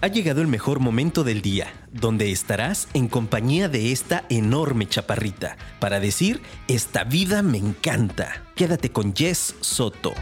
Ha 0.00 0.06
llegado 0.06 0.42
el 0.42 0.46
mejor 0.46 0.78
momento 0.78 1.24
del 1.24 1.42
día, 1.42 1.72
donde 1.92 2.30
estarás 2.30 2.86
en 2.94 3.08
compañía 3.08 3.68
de 3.68 3.90
esta 3.90 4.24
enorme 4.28 4.86
chaparrita, 4.86 5.56
para 5.80 5.98
decir, 5.98 6.40
esta 6.68 7.02
vida 7.02 7.42
me 7.42 7.58
encanta. 7.58 8.44
Quédate 8.54 8.92
con 8.92 9.12
Jess 9.12 9.56
Soto. 9.60 10.14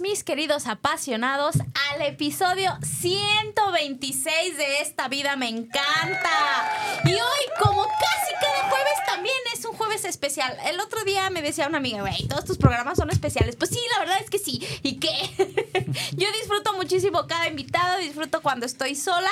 Mis 0.00 0.24
queridos 0.24 0.66
apasionados 0.66 1.56
al 1.56 2.00
episodio 2.00 2.72
126 2.82 4.56
de 4.56 4.80
Esta 4.80 5.08
vida 5.08 5.36
me 5.36 5.50
encanta. 5.50 6.30
Y 7.04 7.12
hoy 7.12 7.44
como 7.62 7.82
casi 7.82 8.32
cada 8.40 8.70
jueves 8.70 8.94
también 9.06 9.36
es 9.52 9.62
un 9.66 9.76
jueves 9.76 10.06
especial. 10.06 10.56
El 10.64 10.80
otro 10.80 11.04
día 11.04 11.28
me 11.28 11.42
decía 11.42 11.68
una 11.68 11.76
amiga, 11.76 12.00
güey, 12.00 12.26
todos 12.28 12.46
tus 12.46 12.56
programas 12.56 12.96
son 12.96 13.10
especiales. 13.10 13.56
Pues 13.56 13.72
sí, 13.72 13.80
la 13.92 13.98
verdad 13.98 14.16
es 14.22 14.30
que 14.30 14.38
sí. 14.38 14.66
¿Y 14.82 14.98
qué? 15.00 15.12
Yo 16.16 16.28
disfruto 16.40 16.72
muchísimo 16.72 17.26
cada 17.26 17.46
invitado, 17.46 17.98
disfruto 17.98 18.40
cuando 18.40 18.64
estoy 18.64 18.94
sola, 18.94 19.30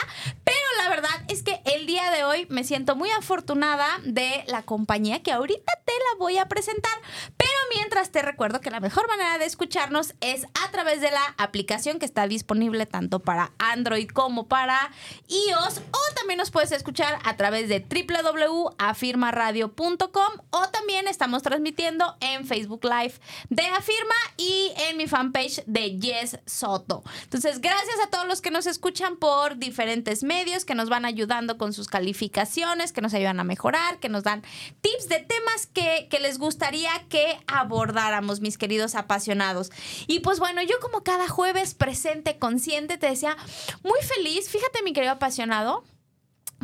pero 0.53 0.67
la 0.83 0.91
verdad 0.91 1.25
es 1.29 1.43
que 1.43 1.63
el 1.65 1.87
día 1.87 2.11
de 2.11 2.25
hoy 2.25 2.47
me 2.51 2.63
siento 2.63 2.95
muy 2.95 3.09
afortunada 3.11 3.87
de 4.05 4.45
la 4.49 4.63
compañía 4.63 5.23
que 5.23 5.33
ahorita 5.33 5.73
te 5.87 5.93
la 5.93 6.19
voy 6.19 6.37
a 6.37 6.47
presentar. 6.47 6.93
Pero 7.39 7.51
mientras 7.75 8.11
te 8.11 8.21
recuerdo 8.21 8.61
que 8.61 8.71
la 8.71 8.81
mejor 8.81 9.09
manera 9.09 9.39
de 9.39 9.47
escucharnos 9.47 10.13
es 10.21 10.45
a 10.63 10.71
través 10.71 11.01
de 11.01 11.11
la 11.11 11.35
aplicación 11.39 11.99
que 11.99 12.05
está 12.05 12.29
disponible 12.29 12.85
tanto 12.85 13.21
para 13.21 13.53
Android 13.59 14.11
como 14.11 14.47
para 14.47 14.91
iOS 15.29 15.79
o 15.79 16.15
también 16.17 16.37
nos 16.37 16.51
puedes 16.51 16.73
escuchar 16.73 17.19
a 17.25 17.39
través 17.39 17.71
de 17.71 17.81
www.afirmaradio.com 17.81 20.33
o 20.51 20.69
también 20.69 21.09
estamos 21.09 21.43
transmitiendo 21.43 22.19
en 22.21 22.47
Facebook 22.47 22.85
Live 22.85 23.15
de 23.49 23.65
Afirma 23.69 24.17
y 24.37 24.71
en 24.89 24.99
mi 24.99 25.07
fanpage 25.07 25.65
de 25.65 25.99
Yes 25.99 26.39
Soto. 26.45 27.03
Entonces, 27.23 27.63
gracias 27.63 27.97
a 28.05 28.11
todos 28.11 28.27
los 28.27 28.43
que 28.43 28.51
nos 28.51 28.67
escuchan 28.67 29.17
por 29.17 29.57
diferentes 29.57 30.23
medios, 30.23 30.42
que 30.65 30.75
nos 30.75 30.89
van 30.89 31.05
ayudando 31.05 31.57
con 31.57 31.73
sus 31.73 31.87
calificaciones, 31.87 32.93
que 32.93 33.01
nos 33.01 33.15
ayudan 33.15 33.39
a 33.39 33.45
mejorar, 33.45 33.99
que 33.99 34.09
nos 34.09 34.25
dan 34.25 34.43
tips 34.81 35.09
de 35.09 35.21
temas 35.21 35.67
que, 35.73 36.09
que 36.11 36.19
les 36.19 36.39
gustaría 36.39 36.91
que 37.09 37.39
abordáramos, 37.47 38.41
mis 38.41 38.59
queridos 38.59 38.97
apasionados. 38.97 39.71
Y 40.09 40.21
pues 40.21 40.41
bueno, 40.41 40.61
yo 40.63 40.81
como 40.81 41.05
cada 41.05 41.29
jueves 41.29 41.75
presente, 41.75 42.39
consciente, 42.39 42.99
te 42.99 43.07
decía, 43.07 43.37
muy 43.85 44.01
feliz, 44.03 44.49
fíjate 44.51 44.83
mi 44.83 44.93
querido 44.93 45.13
apasionado, 45.13 45.85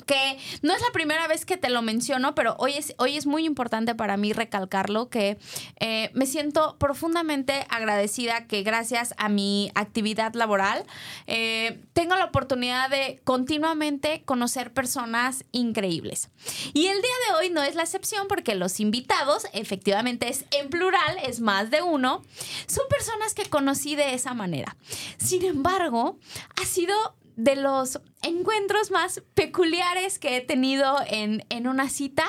que 0.06 0.38
no 0.62 0.74
es 0.74 0.80
la 0.80 0.90
primera 0.92 1.26
vez 1.28 1.44
que 1.44 1.56
te 1.56 1.70
lo 1.70 1.82
menciono, 1.82 2.34
pero 2.34 2.56
hoy 2.58 2.74
es, 2.74 2.94
hoy 2.98 3.16
es 3.16 3.26
muy 3.26 3.44
importante 3.44 3.94
para 3.94 4.16
mí 4.16 4.32
recalcarlo, 4.32 5.08
que 5.08 5.38
eh, 5.80 6.10
me 6.14 6.26
siento 6.26 6.76
profundamente 6.78 7.66
agradecida 7.68 8.46
que 8.46 8.62
gracias 8.62 9.14
a 9.16 9.28
mi 9.28 9.70
actividad 9.74 10.34
laboral 10.34 10.84
eh, 11.26 11.80
tengo 11.92 12.16
la 12.16 12.26
oportunidad 12.26 12.90
de 12.90 13.20
continuamente 13.24 14.22
conocer 14.24 14.72
personas 14.72 15.44
increíbles. 15.52 16.30
Y 16.74 16.86
el 16.86 17.00
día 17.00 17.14
de 17.28 17.34
hoy 17.34 17.50
no 17.50 17.62
es 17.62 17.74
la 17.74 17.82
excepción 17.82 18.28
porque 18.28 18.54
los 18.54 18.80
invitados, 18.80 19.46
efectivamente 19.52 20.28
es 20.28 20.44
en 20.50 20.68
plural, 20.70 21.16
es 21.24 21.40
más 21.40 21.70
de 21.70 21.82
uno, 21.82 22.22
son 22.66 22.84
personas 22.88 23.34
que 23.34 23.46
conocí 23.46 23.96
de 23.96 24.14
esa 24.14 24.34
manera. 24.34 24.76
Sin 25.18 25.44
embargo, 25.44 26.18
ha 26.60 26.64
sido 26.64 26.94
de 27.38 27.54
los 27.54 28.00
encuentros 28.22 28.90
más 28.90 29.22
peculiares 29.34 30.18
que 30.18 30.36
he 30.36 30.40
tenido 30.40 30.96
en, 31.06 31.44
en 31.50 31.68
una 31.68 31.88
cita, 31.88 32.24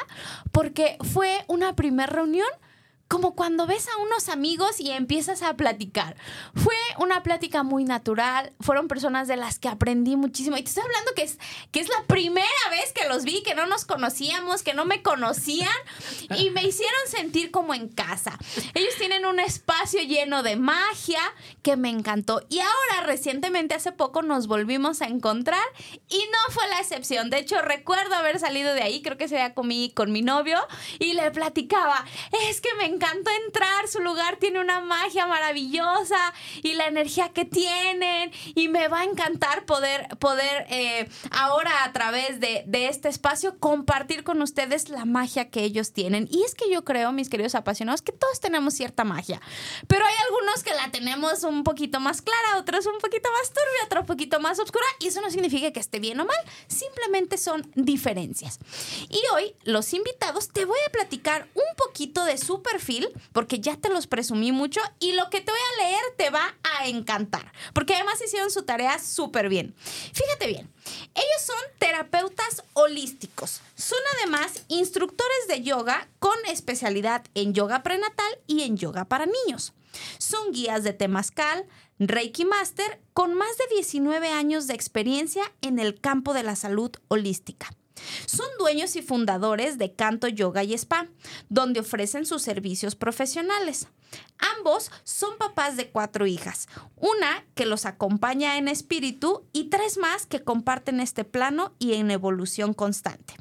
porque 0.51 0.97
fue 1.01 1.43
una 1.47 1.75
primera 1.75 2.13
reunión 2.13 2.47
como 3.09 3.35
cuando 3.35 3.65
ves 3.65 3.87
a 3.87 3.97
unos 3.97 4.29
amigos 4.29 4.79
y 4.79 4.91
empiezas 4.91 5.41
a 5.41 5.55
platicar. 5.57 6.15
Fue 6.53 6.75
una 6.99 7.23
plática 7.23 7.63
muy 7.63 7.83
natural, 7.83 8.53
fueron 8.59 8.87
personas 8.87 9.27
de 9.27 9.35
las 9.35 9.57
que 9.57 9.67
aprendí 9.67 10.15
muchísimo. 10.15 10.57
Y 10.57 10.63
te 10.63 10.69
estoy 10.69 10.83
hablando 10.83 11.11
que 11.15 11.23
es, 11.23 11.39
que 11.71 11.79
es 11.79 11.89
la 11.89 12.03
primera 12.05 12.47
vez 12.69 12.93
que 12.93 13.09
los 13.09 13.23
vi, 13.23 13.41
que 13.41 13.55
no 13.55 13.65
nos 13.65 13.85
conocíamos, 13.85 14.61
que 14.61 14.75
no 14.75 14.85
me 14.85 15.01
conocían 15.01 15.73
y 16.37 16.51
me 16.51 16.63
hicieron 16.63 16.99
sentir 17.07 17.49
como 17.49 17.73
en 17.73 17.89
casa. 17.89 18.37
Ellos 18.75 18.93
tienen 18.99 19.25
un 19.25 19.39
espacio 19.39 20.03
lleno 20.03 20.43
de 20.43 20.55
magia 20.55 21.21
que 21.63 21.77
me 21.77 21.89
encantó. 21.89 22.45
Y 22.47 22.59
ahora, 22.59 23.07
recientemente, 23.07 23.73
hace 23.73 23.91
poco, 23.91 24.21
nos 24.21 24.45
volvimos 24.45 25.01
a 25.01 25.07
encontrar 25.07 25.65
y 26.09 26.17
no 26.17 26.53
fue 26.53 26.67
la 26.67 26.79
excepción. 26.79 27.31
De 27.31 27.39
hecho, 27.39 27.59
recuerdo 27.63 28.13
haber 28.13 28.37
salido 28.39 28.75
de 28.75 28.83
ahí, 28.83 29.01
creo 29.01 29.17
que 29.17 29.27
se 29.27 29.41
había 29.41 29.55
con 29.55 29.67
mi, 29.67 29.89
con 29.89 30.11
mi 30.11 30.21
novio 30.21 30.59
y 30.99 31.13
le 31.13 31.31
platicaba, 31.31 32.05
es 32.47 32.61
que 32.61 32.75
me 32.75 32.98
encantó 32.99 33.31
entrar, 33.45 33.87
su 33.87 34.01
lugar 34.01 34.37
tiene 34.37 34.59
una 34.59 34.81
magia 34.81 35.25
maravillosa 35.25 36.33
y 36.61 36.73
la 36.73 36.87
energía 36.87 37.29
que 37.29 37.45
tienen 37.45 38.31
y 38.55 38.67
me 38.67 38.89
va 38.89 38.99
a 38.99 39.03
encantar 39.05 39.65
poder, 39.65 40.09
poder 40.19 40.65
eh, 40.69 41.07
ahora 41.31 41.85
a 41.85 41.93
través 41.93 42.41
de, 42.41 42.63
de 42.67 42.87
este 42.87 43.07
espacio 43.07 43.57
compartir 43.57 44.25
con 44.25 44.41
ustedes 44.41 44.89
la 44.89 45.05
magia 45.05 45.49
que 45.49 45.63
ellos 45.63 45.93
tienen. 45.93 46.27
Y 46.29 46.43
es 46.43 46.55
que 46.55 46.69
yo 46.69 46.83
creo, 46.83 47.13
mis 47.13 47.29
queridos 47.29 47.55
apasionados, 47.55 48.01
que 48.01 48.11
todos 48.11 48.41
tenemos 48.41 48.73
cierta 48.73 49.05
magia, 49.05 49.39
pero 49.87 50.05
hay 50.05 50.15
algunos 50.25 50.61
que 50.63 50.73
la 50.73 50.91
tenemos 50.91 51.43
un 51.43 51.63
poquito 51.63 52.01
más 52.01 52.21
clara, 52.21 52.57
otros 52.57 52.85
un 52.85 52.99
poquito 52.99 53.29
más 53.31 53.49
turbia, 53.49 53.85
otro 53.85 54.01
un 54.01 54.07
poquito 54.07 54.41
más 54.41 54.59
oscura 54.59 54.85
y 54.99 55.07
eso 55.07 55.21
no 55.21 55.31
significa 55.31 55.71
que 55.71 55.79
esté 55.79 55.99
bien 55.99 56.19
o 56.19 56.25
mal, 56.25 56.37
simplemente 56.67 57.37
son 57.37 57.71
diferencias. 57.75 58.59
Y 59.07 59.21
hoy 59.33 59.55
los 59.63 59.93
invitados 59.93 60.49
te 60.49 60.65
voy 60.65 60.79
a 60.85 60.91
platicar 60.91 61.47
un 61.55 61.75
poquito 61.77 62.25
de 62.25 62.37
su 62.37 62.61
perfil 62.61 62.88
porque 63.31 63.59
ya 63.59 63.77
te 63.77 63.89
los 63.89 64.07
presumí 64.07 64.51
mucho 64.51 64.81
y 64.99 65.13
lo 65.13 65.29
que 65.29 65.41
te 65.41 65.51
voy 65.51 65.59
a 65.59 65.83
leer 65.83 66.01
te 66.17 66.29
va 66.29 66.55
a 66.63 66.87
encantar, 66.87 67.51
porque 67.73 67.95
además 67.95 68.21
hicieron 68.23 68.49
su 68.49 68.63
tarea 68.63 68.99
súper 68.99 69.49
bien. 69.49 69.75
Fíjate 70.13 70.47
bien, 70.47 70.69
ellos 71.13 71.41
son 71.45 71.59
terapeutas 71.77 72.63
holísticos, 72.73 73.61
son 73.75 73.99
además 74.17 74.63
instructores 74.67 75.47
de 75.47 75.61
yoga 75.61 76.07
con 76.19 76.37
especialidad 76.47 77.23
en 77.35 77.53
yoga 77.53 77.83
prenatal 77.83 78.39
y 78.47 78.63
en 78.63 78.77
yoga 78.77 79.05
para 79.05 79.25
niños. 79.25 79.73
Son 80.17 80.51
guías 80.51 80.83
de 80.83 80.93
Temazcal, 80.93 81.65
Reiki 81.99 82.45
Master, 82.45 83.01
con 83.13 83.33
más 83.33 83.57
de 83.57 83.75
19 83.75 84.29
años 84.29 84.67
de 84.67 84.73
experiencia 84.73 85.43
en 85.61 85.79
el 85.79 85.99
campo 85.99 86.33
de 86.33 86.43
la 86.43 86.55
salud 86.55 86.91
holística. 87.07 87.69
Son 88.25 88.47
dueños 88.57 88.95
y 88.95 89.01
fundadores 89.01 89.77
de 89.77 89.93
Canto 89.93 90.27
Yoga 90.27 90.63
y 90.63 90.73
Spa, 90.73 91.07
donde 91.49 91.79
ofrecen 91.79 92.25
sus 92.25 92.41
servicios 92.41 92.95
profesionales. 92.95 93.87
Ambos 94.57 94.91
son 95.03 95.37
papás 95.37 95.77
de 95.77 95.89
cuatro 95.89 96.25
hijas, 96.25 96.67
una 96.95 97.45
que 97.55 97.65
los 97.65 97.85
acompaña 97.85 98.57
en 98.57 98.67
espíritu 98.67 99.45
y 99.53 99.65
tres 99.65 99.97
más 99.97 100.25
que 100.25 100.43
comparten 100.43 100.99
este 100.99 101.25
plano 101.25 101.73
y 101.79 101.93
en 101.93 102.09
evolución 102.11 102.73
constante. 102.73 103.35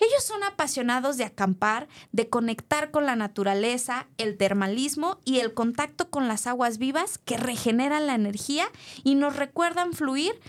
Ellos 0.00 0.24
son 0.24 0.42
apasionados 0.44 1.16
de 1.16 1.24
acampar, 1.24 1.88
de 2.12 2.28
conectar 2.28 2.90
con 2.90 3.06
la 3.06 3.16
naturaleza, 3.16 4.08
el 4.16 4.36
termalismo 4.36 5.18
y 5.24 5.40
el 5.40 5.54
contacto 5.54 6.10
con 6.10 6.28
las 6.28 6.46
aguas 6.46 6.78
vivas 6.78 7.18
que 7.18 7.36
regeneran 7.36 8.06
la 8.06 8.14
energía 8.14 8.70
y 9.04 9.14
nos 9.14 9.36
recuerdan 9.36 9.92
fluir 9.92 10.40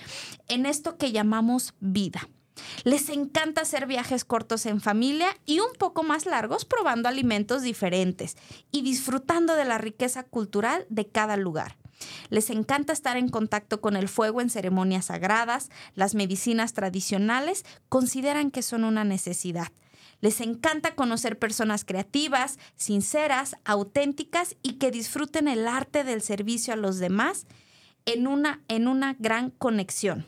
en 0.47 0.65
esto 0.65 0.97
que 0.97 1.11
llamamos 1.11 1.73
vida. 1.79 2.29
Les 2.83 3.09
encanta 3.09 3.61
hacer 3.61 3.85
viajes 3.87 4.25
cortos 4.25 4.65
en 4.65 4.81
familia 4.81 5.27
y 5.45 5.59
un 5.59 5.73
poco 5.77 6.03
más 6.03 6.25
largos 6.25 6.65
probando 6.65 7.09
alimentos 7.09 7.61
diferentes 7.61 8.37
y 8.71 8.81
disfrutando 8.81 9.55
de 9.55 9.65
la 9.65 9.77
riqueza 9.77 10.23
cultural 10.23 10.85
de 10.89 11.07
cada 11.07 11.37
lugar. 11.37 11.77
Les 12.29 12.49
encanta 12.49 12.93
estar 12.93 13.17
en 13.17 13.29
contacto 13.29 13.81
con 13.81 13.95
el 13.95 14.07
fuego 14.07 14.41
en 14.41 14.49
ceremonias 14.49 15.05
sagradas, 15.05 15.69
las 15.95 16.15
medicinas 16.15 16.73
tradicionales 16.73 17.65
consideran 17.89 18.51
que 18.51 18.61
son 18.61 18.83
una 18.83 19.03
necesidad. 19.03 19.71
Les 20.21 20.41
encanta 20.41 20.95
conocer 20.95 21.39
personas 21.39 21.85
creativas, 21.85 22.59
sinceras, 22.75 23.55
auténticas 23.63 24.55
y 24.61 24.73
que 24.73 24.91
disfruten 24.91 25.47
el 25.47 25.67
arte 25.67 26.03
del 26.03 26.21
servicio 26.21 26.73
a 26.73 26.77
los 26.77 26.99
demás 26.99 27.45
en 28.05 28.27
una, 28.27 28.61
en 28.67 28.87
una 28.87 29.15
gran 29.19 29.51
conexión. 29.51 30.27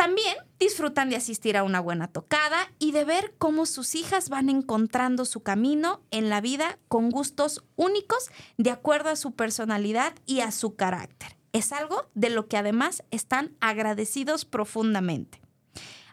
También 0.00 0.34
disfrutan 0.58 1.10
de 1.10 1.16
asistir 1.16 1.58
a 1.58 1.62
una 1.62 1.78
buena 1.78 2.08
tocada 2.08 2.72
y 2.78 2.92
de 2.92 3.04
ver 3.04 3.34
cómo 3.36 3.66
sus 3.66 3.94
hijas 3.94 4.30
van 4.30 4.48
encontrando 4.48 5.26
su 5.26 5.42
camino 5.42 6.00
en 6.10 6.30
la 6.30 6.40
vida 6.40 6.78
con 6.88 7.10
gustos 7.10 7.62
únicos 7.76 8.30
de 8.56 8.70
acuerdo 8.70 9.10
a 9.10 9.16
su 9.16 9.32
personalidad 9.32 10.14
y 10.24 10.40
a 10.40 10.52
su 10.52 10.74
carácter. 10.74 11.36
Es 11.52 11.70
algo 11.72 12.08
de 12.14 12.30
lo 12.30 12.48
que 12.48 12.56
además 12.56 13.02
están 13.10 13.54
agradecidos 13.60 14.46
profundamente. 14.46 15.42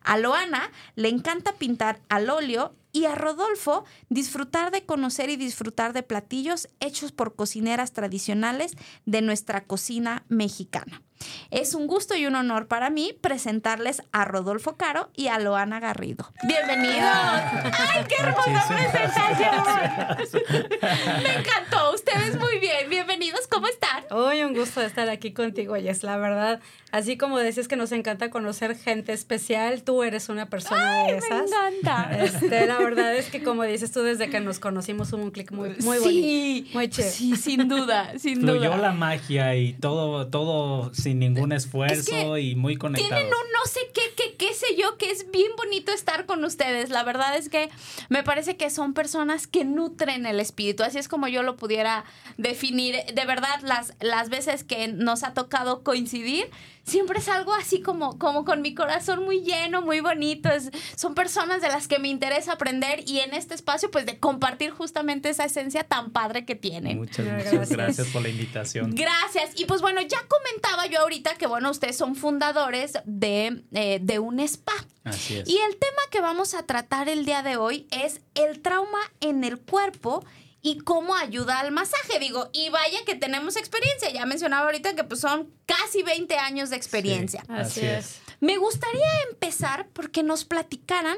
A 0.04 0.18
Loana 0.18 0.70
le 0.96 1.08
encanta 1.08 1.54
pintar 1.54 2.02
al 2.10 2.30
óleo 2.30 2.76
y 2.92 3.06
a 3.06 3.16
Rodolfo 3.16 3.86
disfrutar 4.10 4.72
de 4.72 4.86
conocer 4.86 5.30
y 5.30 5.38
disfrutar 5.38 5.94
de 5.94 6.04
platillos 6.04 6.68
hechos 6.82 7.14
por 7.14 7.38
cocineras 7.38 7.94
tradicionales 7.94 8.74
de 9.06 9.22
nuestra 9.22 9.64
cocina 9.64 10.26
mexicana. 10.28 11.04
Es 11.52 11.74
un 11.74 11.88
gusto 11.88 12.16
y 12.16 12.26
un 12.26 12.36
honor 12.36 12.68
para 12.68 12.90
mí 12.90 13.14
presentarles 13.22 14.02
a 14.12 14.26
Rodolfo 14.26 14.76
Caro 14.76 15.10
y 15.16 15.28
a 15.28 15.40
Loana 15.40 15.80
Garrido. 15.80 16.32
¡Bienvenidos! 16.44 17.04
¡Ay, 17.04 18.06
qué 18.08 18.16
hermosa 18.20 18.68
presentación! 18.68 20.38
Me 21.24 21.36
encantó. 21.40 21.94
Ustedes 21.94 22.38
muy 22.40 22.60
bien. 22.60 22.90
Bienvenidos. 22.90 23.48
¿Cómo 23.50 23.68
están? 23.68 24.04
Hoy 24.12 24.44
un 24.44 24.54
gusto 24.54 24.82
estar 24.82 25.10
aquí 25.10 25.32
contigo, 25.34 25.76
Jess. 25.76 26.04
La 26.04 26.18
verdad, 26.18 26.60
así 26.92 27.18
como 27.18 27.38
decías 27.40 27.68
que 27.68 27.76
nos 27.76 27.92
encanta 27.92 28.30
conocer 28.30 28.78
gente 28.78 29.14
especial, 29.14 29.84
tú 29.84 30.04
eres 30.04 30.30
una 30.30 30.48
persona 30.48 31.04
de 31.06 31.18
esas. 31.18 31.30
Me 31.30 31.38
encanta. 31.78 32.18
Este, 32.24 32.68
la 32.68 32.78
verdad 32.78 33.16
es 33.16 33.30
que 33.30 33.44
como 33.44 33.64
dices 33.64 33.92
tú, 33.92 34.02
desde 34.02 34.30
que 34.30 34.40
nos 34.40 34.60
conocimos 34.60 35.12
hubo 35.14 35.24
un 35.24 35.32
clic 35.32 35.52
muy, 35.52 35.70
muy 35.82 36.00
bonito. 36.00 36.70
Muy 36.74 36.90
chévere. 36.90 37.12
Sí, 37.14 37.36
sin 37.36 37.68
duda, 37.68 38.18
sin 38.20 38.42
Fluyó 38.42 38.70
duda. 38.72 38.78
la 38.78 38.92
magia 38.92 39.56
y 39.56 39.74
todo, 39.74 40.28
todo 40.28 40.94
sin 41.08 41.20
ningún 41.20 41.52
esfuerzo 41.54 42.38
y 42.38 42.56
muy 42.56 42.76
conectado. 42.78 43.10
Tienen 43.10 43.28
un 43.28 43.52
no 43.54 43.66
sé 43.72 43.80
qué, 43.94 44.02
qué, 44.16 44.36
qué 44.36 44.54
sé 44.54 44.66
yo, 44.78 44.98
que 44.98 45.10
es 45.12 45.32
bien 45.32 45.52
bonito 45.58 45.92
estar 45.92 46.26
con 46.26 46.44
ustedes. 46.44 46.90
La 46.90 47.04
verdad 47.04 47.36
es 47.38 47.50
que 47.50 47.70
me 48.10 48.24
parece 48.24 48.58
que 48.58 48.70
son 48.70 48.94
personas 48.94 49.48
que 49.48 49.64
nutren 49.66 50.26
el 50.26 50.40
espíritu. 50.40 50.84
Así 50.84 50.98
es 50.98 51.08
como 51.08 51.28
yo 51.28 51.44
lo 51.44 51.56
pudiera 51.56 52.04
definir. 52.38 52.96
De 53.14 53.26
verdad, 53.26 53.60
las, 53.64 53.94
las 54.02 54.30
veces 54.30 54.64
que 54.64 54.88
nos 54.90 55.24
ha 55.24 55.34
tocado 55.34 55.84
coincidir, 55.84 56.50
siempre 56.84 57.20
es 57.20 57.28
algo 57.28 57.54
así 57.54 57.82
como, 57.82 58.18
como 58.18 58.46
con 58.46 58.62
mi 58.62 58.74
corazón 58.74 59.24
muy 59.26 59.42
lleno, 59.42 59.82
muy 59.82 60.00
bonito. 60.02 60.50
Es- 60.50 60.72
son 60.96 61.16
personas 61.16 61.62
de 61.62 61.68
las 61.70 61.88
que 61.88 62.00
me 62.00 62.08
interesa 62.10 62.54
aprender 62.54 63.04
y 63.06 63.20
en 63.20 63.34
este 63.34 63.54
espacio, 63.56 63.90
pues 63.92 64.06
de 64.06 64.20
compartir 64.20 64.72
justamente 64.72 65.30
esa 65.30 65.46
esencia 65.46 65.84
tan 65.84 66.12
padre 66.12 66.46
que 66.46 66.56
tienen. 66.56 66.98
Muchas, 66.98 67.26
muchas 67.26 67.52
Gracias. 67.52 67.70
gracias 67.70 68.08
por 68.08 68.22
la 68.22 68.30
invitación. 68.30 68.92
Gracias. 68.94 69.52
Y 69.60 69.66
pues 69.66 69.82
bueno, 69.82 70.02
ya 70.02 70.20
comentaba 70.28 70.86
yo 70.88 70.97
ahorita 70.98 71.36
que 71.36 71.48
bueno, 71.48 71.72
ustedes 71.72 71.98
son 71.98 72.16
fundadores 72.16 72.94
de, 73.06 73.64
eh, 73.72 74.00
de 74.02 74.20
un 74.20 74.40
spa. 74.42 74.74
Así 75.04 75.38
es. 75.38 75.48
Y 75.48 75.58
el 75.58 75.78
tema 75.78 76.02
que 76.12 76.22
vamos 76.22 76.54
a 76.54 76.64
tratar 76.64 77.10
el 77.10 77.26
día 77.26 77.44
de 77.44 77.58
hoy 77.58 77.88
es 77.92 78.22
el 78.36 78.62
trauma 78.62 79.00
en 79.20 79.44
el 79.44 79.60
cuerpo 79.60 80.26
y 80.62 80.80
cómo 80.80 81.16
ayuda 81.16 81.60
al 81.60 81.72
masaje. 81.72 82.20
Digo, 82.20 82.50
y 82.52 82.70
vaya 82.70 83.06
que 83.06 83.16
tenemos 83.16 83.56
experiencia. 83.56 84.10
Ya 84.12 84.26
mencionaba 84.26 84.66
ahorita 84.66 84.96
que 84.96 85.04
pues 85.04 85.22
son 85.22 85.50
casi 85.66 86.04
20 86.04 86.38
años 86.38 86.70
de 86.70 86.76
experiencia. 86.76 87.44
Así, 87.48 87.86
es. 87.86 88.20
Me 88.40 88.58
gustaría 88.58 89.22
empezar 89.30 89.88
porque 89.94 90.24
nos 90.24 90.46
platicaran 90.46 91.18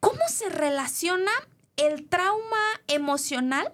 cómo 0.00 0.20
se 0.28 0.48
relaciona 0.48 1.32
el 1.76 2.08
trauma 2.08 2.56
emocional 2.86 3.72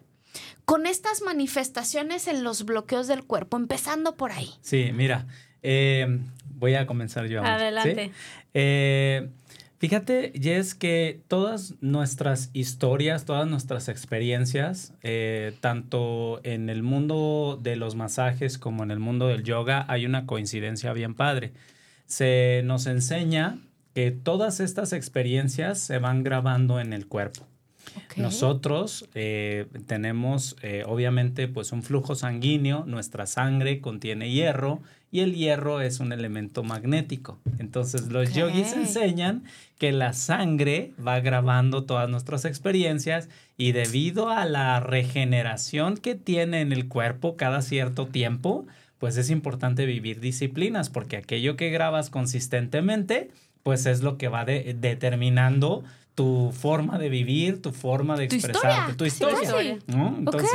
con 0.64 0.86
estas 0.86 1.22
manifestaciones 1.22 2.26
en 2.28 2.42
los 2.42 2.64
bloqueos 2.64 3.06
del 3.06 3.24
cuerpo, 3.24 3.56
empezando 3.56 4.16
por 4.16 4.32
ahí. 4.32 4.50
Sí, 4.60 4.90
mira, 4.92 5.26
eh, 5.62 6.20
voy 6.46 6.74
a 6.74 6.86
comenzar 6.86 7.26
yo. 7.26 7.40
ahora, 7.40 7.58
¿sí? 7.58 7.64
Adelante. 7.64 8.12
Eh, 8.54 9.28
fíjate, 9.78 10.32
Jess, 10.40 10.74
que 10.74 11.20
todas 11.28 11.74
nuestras 11.80 12.50
historias, 12.52 13.24
todas 13.24 13.46
nuestras 13.46 13.88
experiencias, 13.88 14.94
eh, 15.02 15.56
tanto 15.60 16.40
en 16.44 16.70
el 16.70 16.82
mundo 16.82 17.58
de 17.62 17.76
los 17.76 17.94
masajes 17.94 18.58
como 18.58 18.82
en 18.82 18.90
el 18.90 19.00
mundo 19.00 19.28
del 19.28 19.42
yoga, 19.42 19.84
hay 19.88 20.06
una 20.06 20.26
coincidencia 20.26 20.92
bien 20.92 21.14
padre. 21.14 21.52
Se 22.06 22.62
nos 22.64 22.86
enseña 22.86 23.58
que 23.94 24.10
todas 24.10 24.60
estas 24.60 24.92
experiencias 24.92 25.78
se 25.78 25.98
van 25.98 26.24
grabando 26.24 26.80
en 26.80 26.92
el 26.92 27.06
cuerpo. 27.06 27.46
Nosotros 28.16 29.08
eh, 29.14 29.66
tenemos 29.86 30.56
eh, 30.62 30.82
obviamente 30.86 31.48
pues 31.48 31.72
un 31.72 31.82
flujo 31.82 32.14
sanguíneo, 32.14 32.84
nuestra 32.86 33.26
sangre 33.26 33.80
contiene 33.80 34.30
hierro 34.30 34.80
y 35.10 35.20
el 35.20 35.34
hierro 35.34 35.80
es 35.80 36.00
un 36.00 36.12
elemento 36.12 36.62
magnético. 36.62 37.38
Entonces 37.58 38.08
los 38.08 38.32
yogis 38.34 38.72
enseñan 38.72 39.44
que 39.78 39.92
la 39.92 40.12
sangre 40.12 40.92
va 41.04 41.20
grabando 41.20 41.84
todas 41.84 42.08
nuestras 42.08 42.44
experiencias 42.44 43.28
y 43.56 43.72
debido 43.72 44.30
a 44.30 44.44
la 44.44 44.80
regeneración 44.80 45.96
que 45.96 46.14
tiene 46.14 46.60
en 46.60 46.72
el 46.72 46.88
cuerpo 46.88 47.36
cada 47.36 47.62
cierto 47.62 48.06
tiempo, 48.06 48.66
pues 48.98 49.16
es 49.16 49.30
importante 49.30 49.86
vivir 49.86 50.20
disciplinas 50.20 50.88
porque 50.90 51.16
aquello 51.16 51.56
que 51.56 51.70
grabas 51.70 52.10
consistentemente 52.10 53.30
pues 53.62 53.86
es 53.86 54.02
lo 54.02 54.18
que 54.18 54.28
va 54.28 54.44
de- 54.44 54.74
determinando 54.78 55.84
tu 56.14 56.52
forma 56.52 56.96
de 56.96 57.08
vivir, 57.08 57.60
tu 57.60 57.72
forma 57.72 58.16
de 58.16 58.28
Tu 58.28 58.36
expresarte, 58.36 58.92
historia, 58.92 58.96
tu 58.96 59.04
historia. 59.04 59.78
sí. 59.78 59.78
¿no? 59.88 60.14
Entonces, 60.16 60.50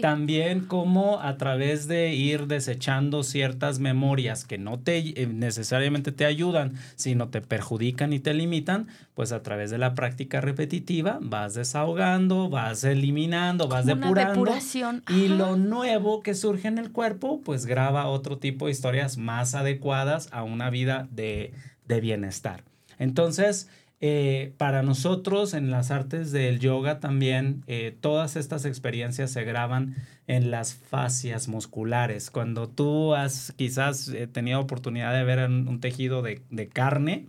también 0.00 0.66
como 0.66 1.20
a 1.20 1.36
través 1.36 1.88
de 1.88 2.14
ir 2.14 2.46
desechando 2.46 3.24
ciertas 3.24 3.80
memorias 3.80 4.44
que 4.44 4.56
no 4.56 4.78
te 4.78 4.98
eh, 5.20 5.26
necesariamente 5.26 6.12
te 6.12 6.26
ayudan, 6.26 6.74
sino 6.94 7.28
te 7.28 7.40
perjudican 7.40 8.12
y 8.12 8.20
te 8.20 8.34
limitan, 8.34 8.86
pues 9.14 9.32
a 9.32 9.42
través 9.42 9.70
de 9.70 9.78
la 9.78 9.96
práctica 9.96 10.40
repetitiva 10.40 11.18
vas 11.20 11.54
desahogando, 11.54 12.48
vas 12.48 12.84
eliminando, 12.84 13.66
vas 13.66 13.82
Como 13.86 13.96
depurando. 13.96 14.32
depuración. 14.44 15.02
Y 15.08 15.26
lo 15.26 15.56
nuevo 15.56 16.22
que 16.22 16.34
surge 16.34 16.68
en 16.68 16.78
el 16.78 16.92
cuerpo, 16.92 17.40
pues 17.44 17.66
graba 17.66 18.06
otro 18.06 18.38
tipo 18.38 18.66
de 18.66 18.72
historias 18.72 19.18
más 19.18 19.56
adecuadas 19.56 20.28
a 20.30 20.44
una 20.44 20.70
vida 20.70 21.08
de, 21.10 21.52
de 21.88 22.00
bienestar. 22.00 22.62
Entonces, 22.98 23.68
eh, 24.00 24.54
para 24.56 24.82
nosotros 24.82 25.52
en 25.52 25.70
las 25.70 25.90
artes 25.90 26.32
del 26.32 26.58
yoga 26.58 27.00
también, 27.00 27.62
eh, 27.66 27.94
todas 28.00 28.36
estas 28.36 28.64
experiencias 28.64 29.30
se 29.30 29.44
graban 29.44 29.94
en 30.26 30.50
las 30.50 30.74
fascias 30.74 31.48
musculares. 31.48 32.30
Cuando 32.30 32.68
tú 32.68 33.14
has 33.14 33.52
quizás 33.56 34.08
eh, 34.08 34.26
tenido 34.26 34.60
oportunidad 34.60 35.12
de 35.12 35.24
ver 35.24 35.48
un, 35.48 35.68
un 35.68 35.80
tejido 35.80 36.22
de, 36.22 36.42
de 36.50 36.68
carne, 36.68 37.26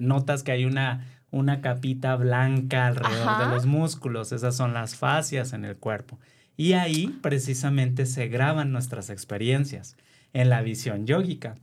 notas 0.00 0.42
que 0.42 0.52
hay 0.52 0.64
una, 0.64 1.06
una 1.30 1.60
capita 1.60 2.16
blanca 2.16 2.88
alrededor 2.88 3.28
Ajá. 3.28 3.48
de 3.48 3.54
los 3.54 3.66
músculos. 3.66 4.32
Esas 4.32 4.56
son 4.56 4.74
las 4.74 4.96
fascias 4.96 5.52
en 5.52 5.64
el 5.64 5.76
cuerpo. 5.76 6.18
Y 6.56 6.74
ahí 6.74 7.18
precisamente 7.22 8.04
se 8.04 8.28
graban 8.28 8.72
nuestras 8.72 9.10
experiencias 9.10 9.96
en 10.32 10.50
la 10.50 10.60
visión 10.60 11.06
yógica. 11.06 11.54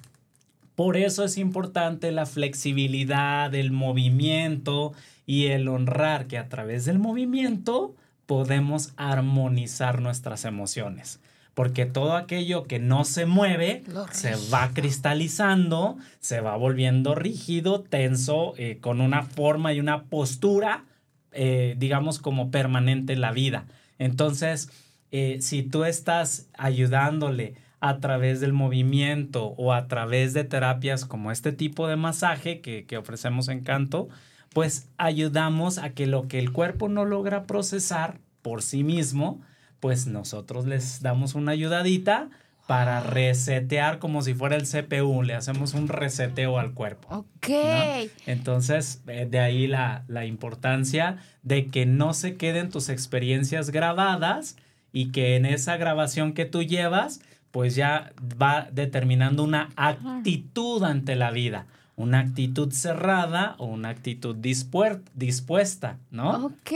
Por 0.78 0.96
eso 0.96 1.24
es 1.24 1.40
importante 1.40 2.12
la 2.12 2.28
flexibilidad, 2.28 3.56
el 3.56 3.72
movimiento 3.72 4.94
y 5.26 5.48
el 5.48 5.68
honrar 5.70 6.28
que 6.28 6.38
a 6.38 6.50
través 6.50 6.86
del 6.86 7.00
movimiento 7.00 7.96
podemos 8.28 8.94
armonizar 8.96 10.04
nuestras 10.04 10.46
emociones. 10.46 11.20
Porque 11.56 11.88
todo 11.88 12.16
aquello 12.16 12.66
que 12.66 12.78
no 12.78 13.06
se 13.06 13.26
mueve 13.26 13.86
se 14.12 14.36
va 14.54 14.70
cristalizando, 14.76 15.98
se 16.20 16.42
va 16.42 16.56
volviendo 16.56 17.16
rígido, 17.16 17.82
tenso, 17.82 18.54
eh, 18.58 18.78
con 18.80 19.02
una 19.02 19.24
forma 19.24 19.74
y 19.74 19.80
una 19.80 20.04
postura, 20.04 20.86
eh, 21.32 21.74
digamos, 21.80 22.20
como 22.20 22.52
permanente 22.52 23.14
en 23.14 23.22
la 23.22 23.32
vida. 23.32 23.66
Entonces, 23.98 24.70
eh, 25.10 25.40
si 25.42 25.64
tú 25.64 25.86
estás 25.86 26.50
ayudándole 26.56 27.56
a 27.80 28.00
través 28.00 28.40
del 28.40 28.54
movimiento 28.54 29.48
o 29.58 29.74
a 29.74 29.88
través 29.88 30.34
de 30.34 30.44
terapias 30.44 31.06
como 31.06 31.32
este 31.32 31.52
tipo 31.52 31.88
de 31.88 31.96
masaje 31.96 32.62
que, 32.62 32.86
que 32.86 32.98
ofrecemos 32.98 33.48
en 33.50 33.62
Canto, 33.62 34.10
pues 34.54 34.90
ayudamos 34.98 35.78
a 35.78 35.92
que 35.92 36.08
lo 36.08 36.28
que 36.28 36.40
el 36.40 36.52
cuerpo 36.52 36.90
no 36.90 37.06
logra 37.06 37.44
procesar 37.44 38.20
por 38.42 38.62
sí 38.62 38.84
mismo, 38.84 39.42
pues 39.80 40.08
nosotros 40.08 40.66
les 40.66 41.02
damos 41.02 41.36
una 41.36 41.52
ayudadita 41.52 42.30
para 42.68 43.00
resetear 43.00 43.98
como 43.98 44.22
si 44.22 44.34
fuera 44.34 44.58
el 44.58 44.64
CPU, 44.64 45.24
le 45.24 45.34
hacemos 45.34 45.74
un 45.74 45.88
reseteo 45.88 46.60
al 46.60 46.74
cuerpo. 46.74 47.08
Ok. 47.10 47.48
¿no? 47.50 48.10
Entonces, 48.26 49.02
eh, 49.08 49.26
de 49.30 49.40
ahí 49.40 49.68
la, 49.68 50.04
la 50.08 50.26
importancia 50.26 51.18
de 51.44 51.68
que 51.68 51.86
no 51.86 52.14
se 52.14 52.36
queden 52.36 52.70
tus 52.70 52.90
experiencias 52.90 53.70
grabadas 53.70 54.58
y 54.92 55.12
que 55.12 55.38
en 55.38 55.46
esa 55.46 55.78
grabación 55.78 56.34
que 56.34 56.46
tú 56.46 56.62
llevas, 56.62 57.22
pues 57.52 57.76
ya 57.76 58.12
va 58.20 58.68
determinando 58.72 59.44
una 59.44 59.70
actitud 59.76 60.84
ante 60.84 61.16
la 61.16 61.32
vida, 61.32 61.68
una 61.96 62.20
actitud 62.20 62.72
cerrada 62.72 63.56
o 63.58 63.66
una 63.66 63.90
actitud 63.90 64.36
dispuesta, 64.36 65.98
¿no? 66.12 66.46
Ok. 66.46 66.72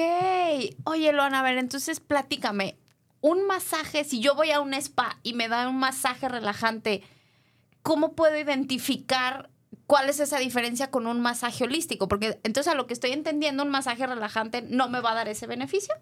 Oye, 0.86 1.13
Luana, 1.13 1.42
a 1.42 1.44
ver, 1.44 1.58
entonces 1.58 2.00
platícame. 2.00 2.75
Un 3.22 3.46
masaje, 3.46 4.04
si 4.04 4.20
yo 4.20 4.34
voy 4.34 4.51
a 4.51 4.62
un 4.62 4.74
spa 4.74 5.20
y 5.22 5.34
me 5.34 5.48
dan 5.48 5.68
un 5.68 5.78
masaje 5.78 6.28
relajante, 6.28 7.04
¿cómo 7.84 8.13
puedo 8.13 8.38
identificar 8.38 9.50
cuál 9.86 10.10
es 10.10 10.20
esa 10.20 10.40
diferencia 10.40 10.90
con 10.90 11.06
un 11.06 11.22
masaje 11.22 11.66
holístico? 11.66 12.08
Porque 12.08 12.40
entonces 12.44 12.74
a 12.74 12.75
lo 12.75 12.88
que 12.88 12.94
estoy 12.94 13.12
entendiendo, 13.12 13.63
un 13.63 13.70
masaje 13.70 14.08
relajante 14.08 14.63
no 14.63 14.90
me 14.90 15.01
va 15.01 15.12
a 15.12 15.16
dar 15.16 15.28
ese 15.28 15.46
beneficio. 15.46 15.94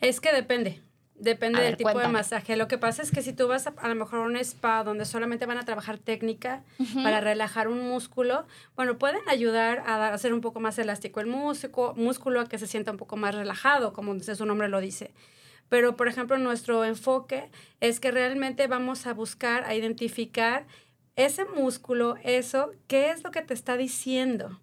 Es 0.00 0.20
que 0.20 0.32
depende. 0.32 0.80
Depende 1.18 1.58
A 1.58 1.62
del 1.62 1.72
ver, 1.72 1.78
tipo 1.78 1.98
de 1.98 2.08
masaje. 2.08 2.56
Lo 2.56 2.68
que 2.68 2.78
pasa 2.78 3.02
es 3.02 3.10
que 3.10 3.22
si 3.22 3.32
tú 3.32 3.48
vas 3.48 3.66
a, 3.66 3.74
a 3.78 3.88
lo 3.88 3.94
mejor 3.94 4.20
a 4.20 4.22
un 4.22 4.36
spa 4.36 4.84
donde 4.84 5.04
solamente 5.04 5.46
van 5.46 5.58
a 5.58 5.64
trabajar 5.64 5.98
técnica 5.98 6.62
para 7.02 7.20
relajar 7.20 7.68
un 7.68 7.88
músculo, 7.88 8.46
bueno, 8.76 8.98
pueden 8.98 9.20
ayudar 9.28 9.80
a 9.80 10.12
hacer 10.14 10.32
un 10.32 10.40
poco 10.40 10.60
más 10.60 10.78
elástico 10.78 11.20
el 11.20 11.26
músculo, 11.26 11.94
músculo 11.96 12.40
a 12.40 12.48
que 12.48 12.58
se 12.58 12.66
sienta 12.66 12.92
un 12.92 12.98
poco 12.98 13.16
más 13.16 13.34
relajado, 13.34 13.92
como 13.92 14.18
su 14.20 14.46
nombre 14.46 14.68
lo 14.68 14.80
dice. 14.80 15.12
Pero, 15.68 15.96
por 15.96 16.08
ejemplo, 16.08 16.38
nuestro 16.38 16.84
enfoque 16.84 17.50
es 17.80 18.00
que 18.00 18.10
realmente 18.10 18.66
vamos 18.66 19.06
a 19.06 19.12
buscar, 19.12 19.64
a 19.64 19.74
identificar 19.74 20.66
ese 21.16 21.44
músculo, 21.44 22.16
eso, 22.22 22.70
¿qué 22.86 23.10
es 23.10 23.24
lo 23.24 23.30
que 23.30 23.42
te 23.42 23.52
está 23.52 23.76
diciendo? 23.76 24.60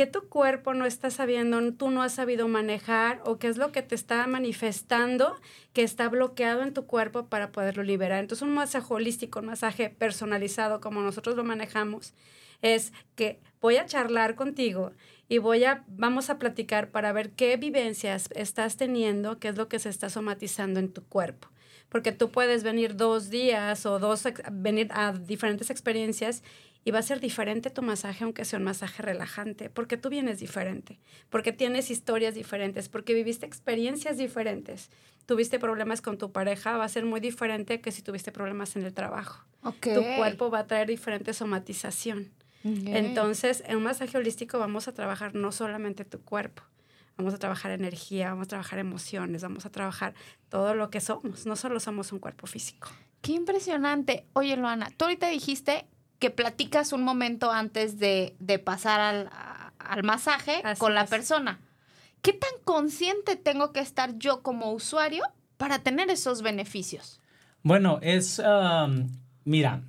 Que 0.00 0.06
tu 0.06 0.30
cuerpo 0.30 0.72
no 0.72 0.86
está 0.86 1.10
sabiendo, 1.10 1.60
tú 1.74 1.90
no 1.90 2.02
has 2.02 2.14
sabido 2.14 2.48
manejar 2.48 3.20
o 3.26 3.36
qué 3.36 3.48
es 3.48 3.58
lo 3.58 3.70
que 3.70 3.82
te 3.82 3.94
está 3.94 4.26
manifestando 4.26 5.38
que 5.74 5.82
está 5.82 6.08
bloqueado 6.08 6.62
en 6.62 6.72
tu 6.72 6.86
cuerpo 6.86 7.26
para 7.26 7.52
poderlo 7.52 7.82
liberar. 7.82 8.20
Entonces 8.20 8.48
un 8.48 8.54
masaje 8.54 8.94
holístico, 8.94 9.40
un 9.40 9.46
masaje 9.48 9.90
personalizado 9.90 10.80
como 10.80 11.02
nosotros 11.02 11.36
lo 11.36 11.44
manejamos, 11.44 12.14
es 12.62 12.94
que 13.14 13.40
voy 13.60 13.76
a 13.76 13.84
charlar 13.84 14.36
contigo 14.36 14.92
y 15.28 15.36
voy 15.36 15.64
a, 15.64 15.84
vamos 15.86 16.30
a 16.30 16.38
platicar 16.38 16.90
para 16.90 17.12
ver 17.12 17.32
qué 17.32 17.58
vivencias 17.58 18.30
estás 18.34 18.78
teniendo, 18.78 19.38
qué 19.38 19.48
es 19.48 19.58
lo 19.58 19.68
que 19.68 19.80
se 19.80 19.90
está 19.90 20.08
somatizando 20.08 20.80
en 20.80 20.90
tu 20.94 21.04
cuerpo. 21.04 21.48
Porque 21.90 22.12
tú 22.12 22.30
puedes 22.30 22.62
venir 22.62 22.96
dos 22.96 23.28
días 23.28 23.84
o 23.84 23.98
dos, 23.98 24.26
venir 24.50 24.88
a 24.92 25.12
diferentes 25.12 25.68
experiencias 25.68 26.42
y 26.84 26.90
va 26.90 27.00
a 27.00 27.02
ser 27.02 27.20
diferente 27.20 27.70
tu 27.70 27.82
masaje 27.82 28.24
aunque 28.24 28.44
sea 28.44 28.58
un 28.58 28.64
masaje 28.64 29.02
relajante, 29.02 29.70
porque 29.70 29.96
tú 29.96 30.08
vienes 30.08 30.38
diferente, 30.40 30.98
porque 31.28 31.52
tienes 31.52 31.90
historias 31.90 32.34
diferentes, 32.34 32.88
porque 32.88 33.14
viviste 33.14 33.46
experiencias 33.46 34.16
diferentes. 34.16 34.90
Tuviste 35.26 35.58
problemas 35.58 36.00
con 36.00 36.18
tu 36.18 36.32
pareja, 36.32 36.76
va 36.76 36.84
a 36.84 36.88
ser 36.88 37.04
muy 37.04 37.20
diferente 37.20 37.80
que 37.80 37.92
si 37.92 38.02
tuviste 38.02 38.32
problemas 38.32 38.74
en 38.76 38.84
el 38.84 38.94
trabajo. 38.94 39.44
Tu 39.62 40.02
cuerpo 40.16 40.50
va 40.50 40.60
a 40.60 40.66
traer 40.66 40.88
diferente 40.88 41.32
somatización. 41.34 42.32
Entonces, 42.64 43.62
en 43.66 43.76
un 43.76 43.84
masaje 43.84 44.18
holístico 44.18 44.58
vamos 44.58 44.88
a 44.88 44.92
trabajar 44.92 45.34
no 45.34 45.52
solamente 45.52 46.04
tu 46.04 46.20
cuerpo, 46.20 46.62
vamos 47.16 47.32
a 47.32 47.38
trabajar 47.38 47.70
energía, 47.70 48.30
vamos 48.30 48.46
a 48.46 48.48
trabajar 48.48 48.78
emociones, 48.78 49.42
vamos 49.42 49.64
a 49.66 49.70
trabajar 49.70 50.14
todo 50.48 50.74
lo 50.74 50.90
que 50.90 51.00
somos, 51.00 51.46
no 51.46 51.56
solo 51.56 51.80
somos 51.80 52.12
un 52.12 52.18
cuerpo 52.18 52.46
físico. 52.46 52.88
Qué 53.22 53.32
impresionante. 53.32 54.26
Oye, 54.32 54.56
Loana, 54.56 54.90
tú 54.96 55.04
ahorita 55.04 55.28
dijiste 55.28 55.86
que 56.20 56.30
platicas 56.30 56.92
un 56.92 57.02
momento 57.02 57.50
antes 57.50 57.98
de, 57.98 58.34
pasar 58.64 59.00
al, 59.80 60.02
masaje 60.04 60.62
con 60.78 60.94
la 60.94 61.06
persona. 61.06 61.58
¿Qué 62.22 62.32
tan 62.32 62.50
consciente 62.64 63.34
tengo 63.34 63.72
que 63.72 63.80
estar 63.80 64.16
yo 64.18 64.42
como 64.42 64.72
usuario 64.72 65.24
para 65.56 65.80
tener 65.80 66.10
esos 66.10 66.42
beneficios? 66.42 67.20
Bueno, 67.62 67.98
es, 68.02 68.40
mira, 69.44 69.82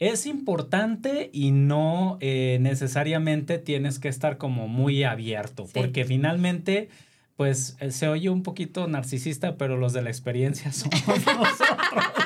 es 0.00 0.26
importante 0.26 1.30
y 1.32 1.52
no 1.52 2.18
eh, 2.20 2.58
necesariamente 2.60 3.58
tienes 3.58 3.98
que 4.00 4.08
estar 4.08 4.38
como 4.38 4.66
muy 4.66 5.04
abierto, 5.04 5.66
porque 5.72 6.04
finalmente 6.04 6.88
pues 7.36 7.76
eh, 7.80 7.90
se 7.90 8.06
oye 8.06 8.28
un 8.28 8.42
poquito 8.42 8.86
narcisista, 8.86 9.56
pero 9.56 9.78
los 9.78 9.92
de 9.92 10.02
la 10.02 10.10
experiencia 10.10 10.72
somos 10.72 11.06
nosotros. 11.06 12.19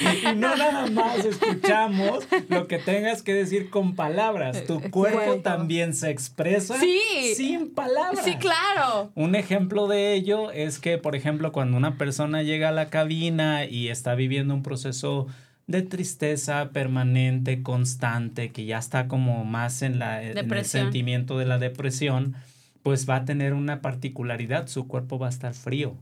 y 0.32 0.34
no 0.36 0.56
nada 0.56 0.86
más 0.86 1.24
escuchamos 1.24 2.26
lo 2.48 2.66
que 2.66 2.78
tengas 2.78 3.22
que 3.22 3.34
decir 3.34 3.70
con 3.70 3.94
palabras. 3.94 4.64
Tu 4.66 4.80
cuerpo 4.90 5.36
también 5.36 5.94
se 5.94 6.10
expresa 6.10 6.76
sin 7.34 7.70
palabras. 7.70 8.24
Sí, 8.24 8.36
claro. 8.36 9.10
Un 9.14 9.34
ejemplo 9.34 9.88
de 9.88 10.14
ello 10.14 10.50
es 10.50 10.78
que, 10.78 10.98
por 10.98 11.16
ejemplo, 11.16 11.52
cuando 11.52 11.76
una 11.76 11.96
persona 11.96 12.42
llega 12.42 12.70
a 12.70 12.72
la 12.72 12.88
cabina 12.88 13.64
y 13.64 13.88
está 13.88 14.14
viviendo 14.14 14.54
un 14.54 14.62
proceso 14.62 15.26
de 15.66 15.82
tristeza 15.82 16.70
permanente, 16.72 17.62
constante, 17.62 18.50
que 18.50 18.64
ya 18.64 18.78
está 18.78 19.06
como 19.06 19.44
más 19.44 19.82
en, 19.82 19.98
la, 19.98 20.22
en 20.22 20.52
el 20.52 20.64
sentimiento 20.64 21.38
de 21.38 21.46
la 21.46 21.58
depresión, 21.58 22.34
pues 22.82 23.08
va 23.08 23.16
a 23.16 23.24
tener 23.24 23.54
una 23.54 23.80
particularidad, 23.80 24.66
su 24.66 24.88
cuerpo 24.88 25.18
va 25.18 25.26
a 25.26 25.30
estar 25.30 25.54
frío. 25.54 25.96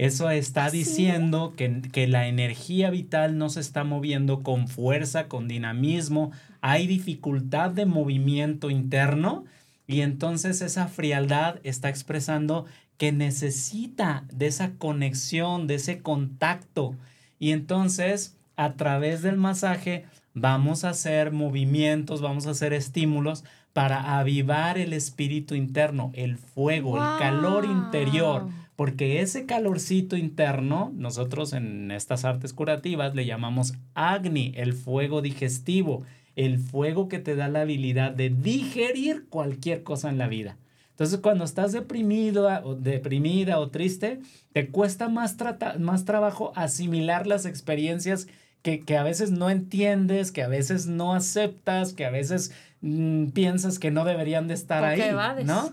Eso 0.00 0.30
está 0.30 0.70
diciendo 0.70 1.52
que, 1.54 1.82
que, 1.82 2.08
la 2.08 2.26
energía 2.26 2.88
vital 2.88 3.36
no 3.36 3.50
se 3.50 3.60
está 3.60 3.84
moviendo 3.84 4.42
con 4.42 4.66
fuerza, 4.66 5.28
con 5.28 5.46
dinamismo, 5.46 6.32
hay 6.62 6.86
dificultad 6.86 7.70
de 7.70 7.84
movimiento 7.84 8.70
interno 8.70 9.44
y 9.86 10.00
entonces 10.00 10.62
esa 10.62 10.88
frialdad 10.88 11.56
está 11.64 11.90
expresando 11.90 12.64
que 12.96 13.12
necesita 13.12 14.24
de 14.32 14.46
esa 14.46 14.70
conexión, 14.78 15.66
de 15.66 15.74
ese 15.74 16.00
contacto. 16.00 16.94
Y 17.38 17.50
entonces 17.50 18.38
a 18.56 18.72
través 18.76 19.20
del 19.20 19.36
masaje 19.36 20.06
vamos 20.32 20.84
a 20.84 20.90
hacer 20.90 21.30
movimientos, 21.30 22.22
vamos 22.22 22.46
a 22.46 22.52
hacer 22.52 22.72
estímulos 22.72 23.44
para 23.74 24.18
avivar 24.18 24.78
el 24.78 24.94
espíritu 24.94 25.54
interno, 25.54 26.10
el 26.14 26.38
fuego, 26.38 26.96
el 26.96 27.18
calor 27.18 27.66
interior, 27.66 28.48
porque 28.80 29.20
ese 29.20 29.44
calorcito 29.44 30.16
interno, 30.16 30.90
nosotros 30.96 31.52
en 31.52 31.90
estas 31.90 32.24
artes 32.24 32.54
curativas 32.54 33.14
le 33.14 33.26
llamamos 33.26 33.74
Agni, 33.92 34.54
el 34.56 34.72
fuego 34.72 35.20
digestivo, 35.20 36.04
el 36.34 36.58
fuego 36.58 37.06
que 37.06 37.18
te 37.18 37.36
da 37.36 37.48
la 37.48 37.60
habilidad 37.60 38.12
de 38.12 38.30
digerir 38.30 39.26
cualquier 39.28 39.82
cosa 39.82 40.08
en 40.08 40.16
la 40.16 40.28
vida. 40.28 40.56
Entonces, 40.92 41.20
cuando 41.20 41.44
estás 41.44 41.72
deprimido 41.72 42.48
o 42.64 42.74
deprimida 42.74 43.58
o 43.58 43.68
triste, 43.68 44.20
te 44.52 44.68
cuesta 44.68 45.10
más, 45.10 45.36
más 45.78 46.06
trabajo 46.06 46.52
asimilar 46.56 47.26
las 47.26 47.44
experiencias 47.44 48.28
que, 48.62 48.80
que, 48.80 48.96
a 48.96 49.02
veces 49.02 49.30
no 49.30 49.50
entiendes, 49.50 50.32
que 50.32 50.42
a 50.42 50.48
veces 50.48 50.86
no 50.86 51.14
aceptas, 51.14 51.92
que 51.92 52.06
a 52.06 52.10
veces 52.10 52.52
Mm, 52.82 53.26
piensas 53.28 53.78
que 53.78 53.90
no 53.90 54.04
deberían 54.04 54.48
de 54.48 54.54
estar 54.54 54.84
ahí, 54.84 55.02
¿no? 55.44 55.72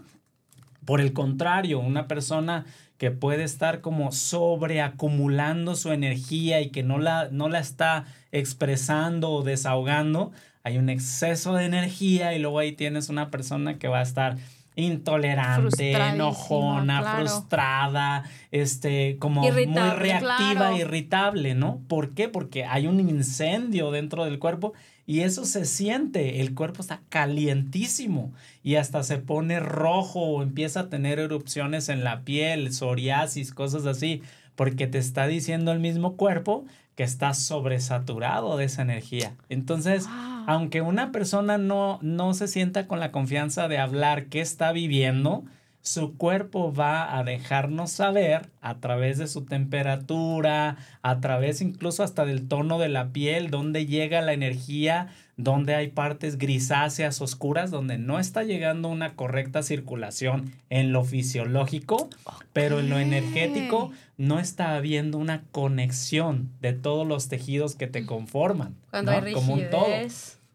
Por 0.85 0.99
el 1.01 1.13
contrario, 1.13 1.79
una 1.79 2.07
persona 2.07 2.65
que 2.97 3.11
puede 3.11 3.43
estar 3.43 3.81
como 3.81 4.11
sobreacumulando 4.11 5.75
su 5.75 5.91
energía 5.91 6.61
y 6.61 6.69
que 6.69 6.83
no 6.83 6.97
la, 6.97 7.29
no 7.31 7.49
la 7.49 7.59
está 7.59 8.05
expresando 8.31 9.31
o 9.31 9.43
desahogando, 9.43 10.31
hay 10.63 10.77
un 10.77 10.89
exceso 10.89 11.53
de 11.53 11.65
energía 11.65 12.33
y 12.33 12.39
luego 12.39 12.59
ahí 12.59 12.73
tienes 12.73 13.09
una 13.09 13.29
persona 13.29 13.77
que 13.77 13.87
va 13.87 13.99
a 13.99 14.03
estar 14.03 14.37
intolerante, 14.75 15.91
enojona, 15.93 17.17
frustrada, 17.17 18.23
este, 18.51 19.17
como 19.17 19.41
muy 19.41 19.51
reactiva, 19.51 20.77
irritable, 20.77 21.55
¿no? 21.55 21.81
¿Por 21.87 22.13
qué? 22.13 22.29
Porque 22.29 22.63
hay 22.63 22.85
un 22.85 22.99
incendio 22.99 23.91
dentro 23.91 24.25
del 24.25 24.39
cuerpo 24.39 24.73
y 25.07 25.21
eso 25.21 25.45
se 25.45 25.63
siente, 25.63 26.41
el 26.41 26.53
cuerpo 26.53 26.81
está 26.81 26.99
calientísimo 27.07 28.33
y 28.61 28.75
hasta 28.75 29.03
se 29.03 29.17
pone 29.17 29.61
rojo 29.61 30.19
o 30.19 30.43
empieza 30.43 30.81
a 30.81 30.89
tener 30.89 31.17
erupciones 31.17 31.87
en 31.87 32.03
la 32.03 32.23
piel, 32.23 32.73
psoriasis, 32.73 33.53
cosas 33.53 33.85
así, 33.85 34.21
porque 34.55 34.85
te 34.85 34.97
está 34.97 35.25
diciendo 35.25 35.71
el 35.71 35.79
mismo 35.79 36.17
cuerpo 36.17 36.65
que 36.95 37.03
está 37.03 37.33
sobresaturado 37.33 38.57
de 38.57 38.65
esa 38.65 38.81
energía. 38.81 39.33
Entonces, 39.47 40.05
aunque 40.45 40.81
una 40.81 41.13
persona 41.13 41.57
no, 41.57 41.99
no 42.01 42.33
se 42.33 42.49
sienta 42.49 42.85
con 42.85 42.99
la 42.99 43.13
confianza 43.13 43.69
de 43.69 43.77
hablar 43.77 44.25
qué 44.25 44.41
está 44.41 44.73
viviendo, 44.73 45.45
su 45.87 46.17
cuerpo 46.17 46.73
va 46.73 47.17
a 47.17 47.23
dejarnos 47.23 47.91
saber 47.91 48.49
a 48.61 48.79
través 48.79 49.17
de 49.17 49.27
su 49.27 49.45
temperatura, 49.45 50.77
a 51.01 51.19
través 51.21 51.61
incluso 51.61 52.03
hasta 52.03 52.25
del 52.25 52.47
tono 52.47 52.77
de 52.77 52.89
la 52.89 53.13
piel, 53.13 53.49
dónde 53.49 53.85
llega 53.85 54.21
la 54.21 54.33
energía, 54.33 55.07
dónde 55.37 55.75
hay 55.75 55.87
partes 55.87 56.37
grisáceas 56.37 57.21
oscuras, 57.21 57.71
donde 57.71 57.97
no 57.97 58.19
está 58.19 58.43
llegando 58.43 58.89
una 58.89 59.15
correcta 59.15 59.63
circulación 59.63 60.51
en 60.69 60.91
lo 60.91 61.05
fisiológico, 61.05 62.09
pero 62.51 62.79
en 62.79 62.89
lo 62.89 62.99
energético 62.99 63.91
no 64.17 64.39
está 64.39 64.75
habiendo 64.75 65.17
una 65.17 65.43
conexión 65.51 66.49
de 66.59 66.73
todos 66.73 67.07
los 67.07 67.29
tejidos 67.29 67.75
que 67.75 67.87
te 67.87 68.05
conforman. 68.05 68.75
Cuando 68.89 69.11
hay. 69.11 69.33
Como 69.33 69.53
un 69.53 69.69
todo. 69.69 69.87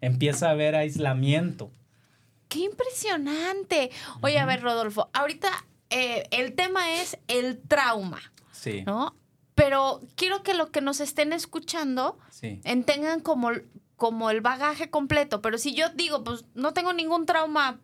Empieza 0.00 0.48
a 0.48 0.50
haber 0.50 0.74
aislamiento. 0.74 1.70
¡Qué 2.52 2.58
impresionante! 2.58 3.90
Oye, 4.20 4.38
a 4.38 4.44
ver, 4.44 4.60
Rodolfo, 4.60 5.08
ahorita 5.14 5.48
eh, 5.88 6.24
el 6.30 6.54
tema 6.54 7.00
es 7.00 7.16
el 7.26 7.58
trauma. 7.62 8.20
Sí. 8.50 8.82
¿No? 8.84 9.16
Pero 9.54 10.02
quiero 10.16 10.42
que 10.42 10.52
lo 10.52 10.70
que 10.70 10.82
nos 10.82 11.00
estén 11.00 11.32
escuchando 11.32 12.18
sí. 12.30 12.60
tengan 12.84 13.20
como, 13.20 13.52
como 13.96 14.28
el 14.28 14.42
bagaje 14.42 14.90
completo. 14.90 15.40
Pero 15.40 15.56
si 15.56 15.72
yo 15.72 15.88
digo, 15.94 16.24
pues 16.24 16.44
no 16.52 16.74
tengo 16.74 16.92
ningún 16.92 17.24
trauma, 17.24 17.80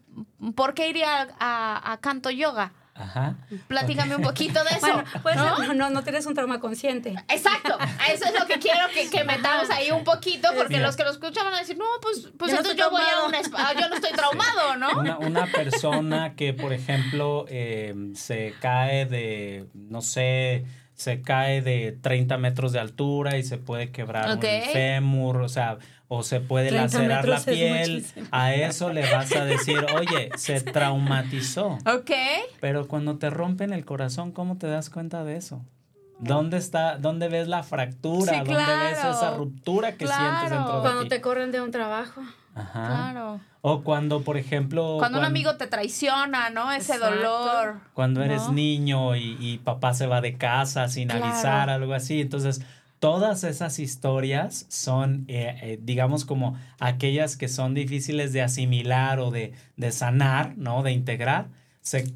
¿por 0.54 0.74
qué 0.74 0.90
iría 0.90 1.34
a, 1.40 1.92
a 1.92 2.00
canto 2.00 2.28
yoga? 2.28 2.74
Ajá. 2.98 3.36
Platícame 3.68 4.16
un 4.16 4.22
poquito 4.22 4.62
de 4.64 4.70
eso. 4.76 5.02
pues 5.22 5.36
¿no? 5.36 5.74
¿no? 5.74 5.90
no, 5.90 6.02
tienes 6.02 6.26
un 6.26 6.34
trauma 6.34 6.60
consciente. 6.60 7.14
Exacto. 7.28 7.78
Eso 8.12 8.24
es 8.26 8.38
lo 8.38 8.46
que 8.46 8.58
quiero 8.58 8.88
que, 8.92 9.08
que 9.08 9.24
metamos 9.24 9.70
ahí 9.70 9.90
un 9.90 10.04
poquito, 10.04 10.48
porque 10.56 10.78
los 10.78 10.96
que 10.96 11.04
lo 11.04 11.10
escuchan 11.10 11.44
van 11.44 11.54
a 11.54 11.58
decir, 11.60 11.76
no, 11.76 11.84
pues, 12.02 12.28
pues 12.36 12.50
entonces 12.52 12.76
yo 12.76 12.90
voy 12.90 13.02
a 13.02 13.26
una 13.26 13.38
yo 13.42 13.88
no 13.88 13.94
estoy 13.94 14.12
traumado, 14.16 14.76
¿no? 14.76 15.00
Una, 15.00 15.18
una 15.18 15.46
persona 15.46 16.34
que, 16.34 16.52
por 16.52 16.72
ejemplo, 16.72 17.44
eh, 17.48 17.94
se 18.14 18.54
cae 18.60 19.06
de, 19.06 19.66
no 19.74 20.00
sé, 20.02 20.64
se 20.94 21.22
cae 21.22 21.62
de 21.62 21.96
30 22.00 22.38
metros 22.38 22.72
de 22.72 22.80
altura 22.80 23.38
y 23.38 23.44
se 23.44 23.56
puede 23.56 23.92
quebrar 23.92 24.34
un 24.34 24.40
fémur, 24.40 25.42
o 25.42 25.48
sea, 25.48 25.78
o 26.08 26.22
se 26.22 26.40
puede 26.40 26.70
lacerar 26.70 27.28
la 27.28 27.38
piel. 27.40 28.04
A 28.30 28.54
eso 28.54 28.90
le 28.92 29.10
vas 29.12 29.30
a 29.36 29.44
decir, 29.44 29.84
oye, 29.94 30.30
se 30.36 30.60
traumatizó. 30.72 31.78
Ok. 31.86 32.10
Pero 32.60 32.88
cuando 32.88 33.18
te 33.18 33.30
rompen 33.30 33.72
el 33.72 33.84
corazón, 33.84 34.32
¿cómo 34.32 34.56
te 34.56 34.66
das 34.66 34.90
cuenta 34.90 35.24
de 35.24 35.36
eso? 35.36 35.60
¿Dónde 36.20 36.56
está, 36.56 36.98
dónde 36.98 37.28
ves 37.28 37.46
la 37.46 37.62
fractura? 37.62 38.32
Sí, 38.32 38.38
¿Dónde 38.38 38.54
ves 38.54 38.98
esa 38.98 39.36
ruptura 39.36 39.92
que 39.92 40.06
sientes 40.06 40.18
Claro. 40.18 40.50
dentro 40.56 40.74
de 40.76 40.80
Cuando 40.80 41.02
ti? 41.04 41.08
te 41.10 41.20
corren 41.20 41.52
de 41.52 41.60
un 41.60 41.70
trabajo. 41.70 42.22
Ajá. 42.56 42.86
Claro. 42.86 43.40
O 43.60 43.82
cuando, 43.82 44.22
por 44.22 44.36
ejemplo, 44.36 44.96
Cuando 44.98 45.18
un 45.18 45.24
amigo 45.24 45.56
te 45.56 45.66
traiciona, 45.68 46.50
¿no? 46.50 46.72
Ese 46.72 46.94
Exacto. 46.94 47.14
dolor. 47.16 47.80
cuando 47.92 48.22
eres 48.22 48.46
¿no? 48.46 48.52
niño 48.52 49.14
y, 49.14 49.36
y 49.40 49.58
papá 49.58 49.94
se 49.94 50.06
va 50.08 50.20
de 50.20 50.36
casa 50.36 50.88
sin 50.88 51.08
Claro. 51.08 51.24
avisar, 51.26 51.70
algo 51.70 51.92
así. 51.94 52.20
Entonces, 52.20 52.62
todas 52.98 53.44
esas 53.44 53.78
historias 53.78 54.66
son, 54.68 55.24
eh, 55.28 55.56
eh, 55.62 55.78
digamos, 55.82 56.24
como 56.24 56.56
aquellas 56.80 57.36
que 57.36 57.48
son 57.48 57.74
difíciles 57.74 58.32
de 58.32 58.42
asimilar 58.42 59.20
o 59.20 59.30
de, 59.30 59.52
de 59.76 59.92
sanar, 59.92 60.56
¿no? 60.56 60.82
De 60.82 60.92
integrar, 60.92 61.48
se, 61.80 62.12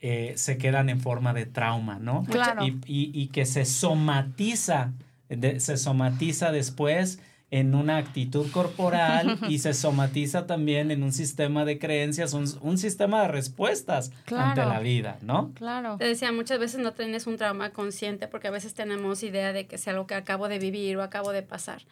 eh, 0.00 0.34
se 0.36 0.58
quedan 0.58 0.88
en 0.88 1.00
forma 1.00 1.32
de 1.34 1.46
trauma, 1.46 1.98
¿no? 1.98 2.24
Claro. 2.24 2.64
Y, 2.66 2.70
y- 2.86 3.10
y 3.14 3.28
que 3.28 3.46
se 3.46 3.64
somatiza, 3.64 4.92
de- 5.28 5.60
se 5.60 5.76
somatiza 5.76 6.52
después 6.52 7.20
en 7.54 7.76
una 7.76 7.98
actitud 7.98 8.50
corporal 8.50 9.38
y 9.48 9.60
se 9.60 9.74
somatiza 9.74 10.44
también 10.44 10.90
en 10.90 11.04
un 11.04 11.12
sistema 11.12 11.64
de 11.64 11.78
creencias, 11.78 12.32
un, 12.32 12.46
un 12.62 12.78
sistema 12.78 13.22
de 13.22 13.28
respuestas 13.28 14.10
ante 14.26 14.64
la 14.64 14.80
vida, 14.80 15.18
¿no? 15.22 15.52
Claro. 15.54 15.96
Te 15.96 16.04
decía, 16.04 16.32
muchas 16.32 16.58
veces 16.58 16.80
no 16.80 16.94
tienes 16.94 17.28
un 17.28 17.36
trauma 17.36 17.70
consciente 17.70 18.26
porque 18.26 18.48
a 18.48 18.50
veces 18.50 18.74
tenemos 18.74 19.22
idea 19.22 19.52
de 19.52 19.68
que 19.68 19.78
sea 19.78 19.92
algo 19.92 20.08
que 20.08 20.16
acabo 20.16 20.48
de 20.48 20.58
vivir 20.58 20.96
o 20.96 21.02
acabo 21.04 21.30
de 21.30 21.42
pasar. 21.42 21.82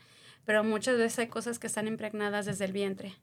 Pero 0.45 0.65
muchas 0.65 0.97
veces 0.99 1.21
hay 1.21 1.29
cosas 1.29 1.61
que 1.61 1.69
están 1.69 1.87
impregnadas 1.87 2.47
desde 2.47 2.65
el 2.65 2.73
vientre 2.73 3.15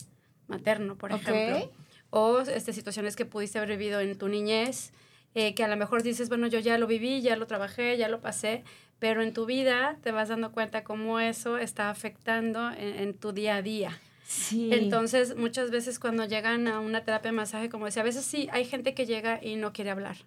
materno, 0.47 0.95
por 0.95 1.11
ejemplo. 1.11 1.69
O 2.09 2.39
este, 2.39 2.71
situaciones 2.71 3.17
que 3.17 3.25
pudiste 3.25 3.57
haber 3.57 3.77
vivido 3.77 3.99
en 3.99 4.17
tu 4.17 4.29
niñez, 4.29 4.93
eh, 5.35 5.53
que 5.55 5.65
a 5.65 5.67
lo 5.67 5.75
mejor 5.75 6.03
dices, 6.03 6.29
bueno, 6.29 6.47
yo 6.47 6.59
ya 6.59 6.77
lo 6.77 6.87
viví, 6.87 7.21
ya 7.21 7.35
lo 7.35 7.47
trabajé, 7.47 7.97
ya 7.97 8.07
lo 8.07 8.21
pasé, 8.21 8.63
pero 8.99 9.21
en 9.23 9.33
tu 9.33 9.45
vida 9.45 9.97
te 10.03 10.11
vas 10.11 10.29
dando 10.29 10.51
cuenta 10.51 10.83
cómo 10.83 11.19
eso 11.19 11.57
está 11.57 11.89
afectando 11.89 12.69
en, 12.71 12.95
en 12.99 13.13
tu 13.13 13.31
día 13.31 13.55
a 13.55 13.61
día. 13.61 13.99
Sí. 14.27 14.69
Entonces, 14.71 15.35
muchas 15.35 15.71
veces 15.71 15.97
cuando 15.99 16.25
llegan 16.25 16.67
a 16.67 16.79
una 16.79 17.03
terapia 17.03 17.31
de 17.31 17.37
masaje, 17.37 17.69
como 17.69 17.85
decía, 17.85 18.01
a 18.03 18.05
veces 18.05 18.25
sí, 18.25 18.47
hay 18.51 18.65
gente 18.65 18.93
que 18.93 19.05
llega 19.05 19.39
y 19.43 19.55
no 19.55 19.73
quiere 19.73 19.89
hablar. 19.89 20.17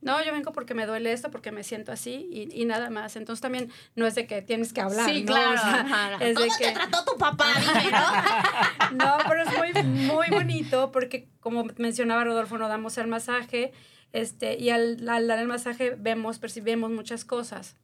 No, 0.00 0.24
yo 0.24 0.32
vengo 0.32 0.52
porque 0.52 0.74
me 0.74 0.86
duele 0.86 1.12
esto, 1.12 1.28
porque 1.32 1.50
me 1.50 1.64
siento 1.64 1.90
así 1.90 2.28
y, 2.30 2.48
y 2.62 2.64
nada 2.66 2.88
más. 2.88 3.16
Entonces 3.16 3.40
también 3.42 3.68
no 3.96 4.06
es 4.06 4.14
de 4.14 4.28
que 4.28 4.42
tienes 4.42 4.72
que 4.72 4.80
hablar. 4.80 5.10
Sí, 5.10 5.22
¿no? 5.22 5.26
claro. 5.32 5.54
O 5.54 5.58
sea, 5.58 5.80
ajá. 5.80 6.14
es 6.24 6.36
de 6.36 6.46
¿Cómo 6.46 6.56
te 6.56 6.64
que- 6.66 6.70
trató 6.72 7.04
tu 7.04 7.18
papá? 7.18 7.46
Dime, 7.58 7.90
¿no? 7.90 8.92
no, 9.04 9.16
pero 9.28 9.42
es 9.42 9.58
muy, 9.58 9.82
muy 10.06 10.26
bonito 10.30 10.92
porque, 10.92 11.28
como 11.40 11.64
mencionaba 11.78 12.22
Rodolfo, 12.22 12.58
nos 12.58 12.68
damos 12.68 12.96
el 12.96 13.08
masaje 13.08 13.72
este, 14.12 14.56
y 14.56 14.70
al, 14.70 15.06
al 15.08 15.26
dar 15.26 15.40
el 15.40 15.48
masaje 15.48 15.96
vemos, 15.98 16.38
percibimos 16.38 16.92
muchas 16.92 17.24
cosas. 17.24 17.76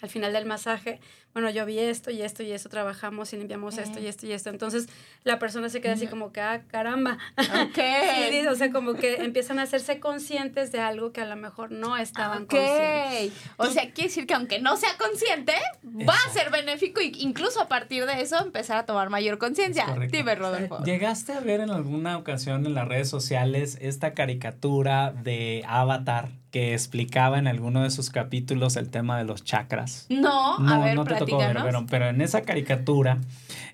Al 0.00 0.10
final 0.10 0.32
del 0.32 0.46
masaje, 0.46 1.00
bueno, 1.36 1.50
yo 1.50 1.66
vi 1.66 1.78
esto 1.78 2.10
y 2.10 2.22
esto 2.22 2.42
y 2.42 2.50
esto, 2.50 2.70
trabajamos 2.70 3.30
y 3.34 3.36
limpiamos 3.36 3.76
esto 3.76 4.00
y 4.00 4.06
esto 4.06 4.26
y 4.26 4.32
esto. 4.32 4.48
Entonces 4.48 4.88
la 5.22 5.38
persona 5.38 5.68
se 5.68 5.82
queda 5.82 5.92
así 5.92 6.06
como 6.06 6.32
que, 6.32 6.40
ah, 6.40 6.62
caramba. 6.70 7.18
Ok. 7.36 7.74
Sí, 7.76 8.30
dice, 8.30 8.48
o 8.48 8.54
sea, 8.54 8.70
como 8.72 8.94
que 8.94 9.16
empiezan 9.16 9.58
a 9.58 9.64
hacerse 9.64 10.00
conscientes 10.00 10.72
de 10.72 10.80
algo 10.80 11.12
que 11.12 11.20
a 11.20 11.26
lo 11.26 11.36
mejor 11.36 11.72
no 11.72 11.98
estaban 11.98 12.44
Ok. 12.44 12.52
conscientes. 12.52 13.32
O 13.58 13.66
sea, 13.66 13.82
quiere 13.92 14.08
decir 14.08 14.26
que 14.26 14.32
aunque 14.32 14.60
no 14.60 14.78
sea 14.78 14.96
consciente, 14.96 15.52
va 16.08 16.14
a 16.26 16.30
ser 16.32 16.50
benéfico 16.50 17.00
e 17.02 17.12
incluso 17.18 17.60
a 17.60 17.68
partir 17.68 18.06
de 18.06 18.22
eso 18.22 18.38
empezar 18.38 18.78
a 18.78 18.86
tomar 18.86 19.10
mayor 19.10 19.36
conciencia. 19.36 19.84
Correcto. 19.84 20.16
Dime, 20.16 20.36
Rodolfo. 20.36 20.82
¿Llegaste 20.84 21.34
a 21.34 21.40
ver 21.40 21.60
en 21.60 21.68
alguna 21.68 22.16
ocasión 22.16 22.64
en 22.64 22.72
las 22.72 22.88
redes 22.88 23.10
sociales 23.10 23.76
esta 23.82 24.14
caricatura 24.14 25.12
de 25.12 25.62
Avatar 25.68 26.30
que 26.50 26.72
explicaba 26.72 27.38
en 27.38 27.46
alguno 27.48 27.82
de 27.82 27.90
sus 27.90 28.08
capítulos 28.08 28.76
el 28.76 28.90
tema 28.90 29.18
de 29.18 29.24
los 29.24 29.44
chakras? 29.44 30.06
No, 30.08 30.56
a 30.56 30.78
ver, 30.78 30.98
te 31.04 31.25
tocó 31.26 31.38
ver, 31.38 31.52
platícanos. 31.52 31.84
pero, 31.90 32.00
pero 32.04 32.08
en 32.10 32.20
esa 32.22 32.42
caricatura, 32.42 33.18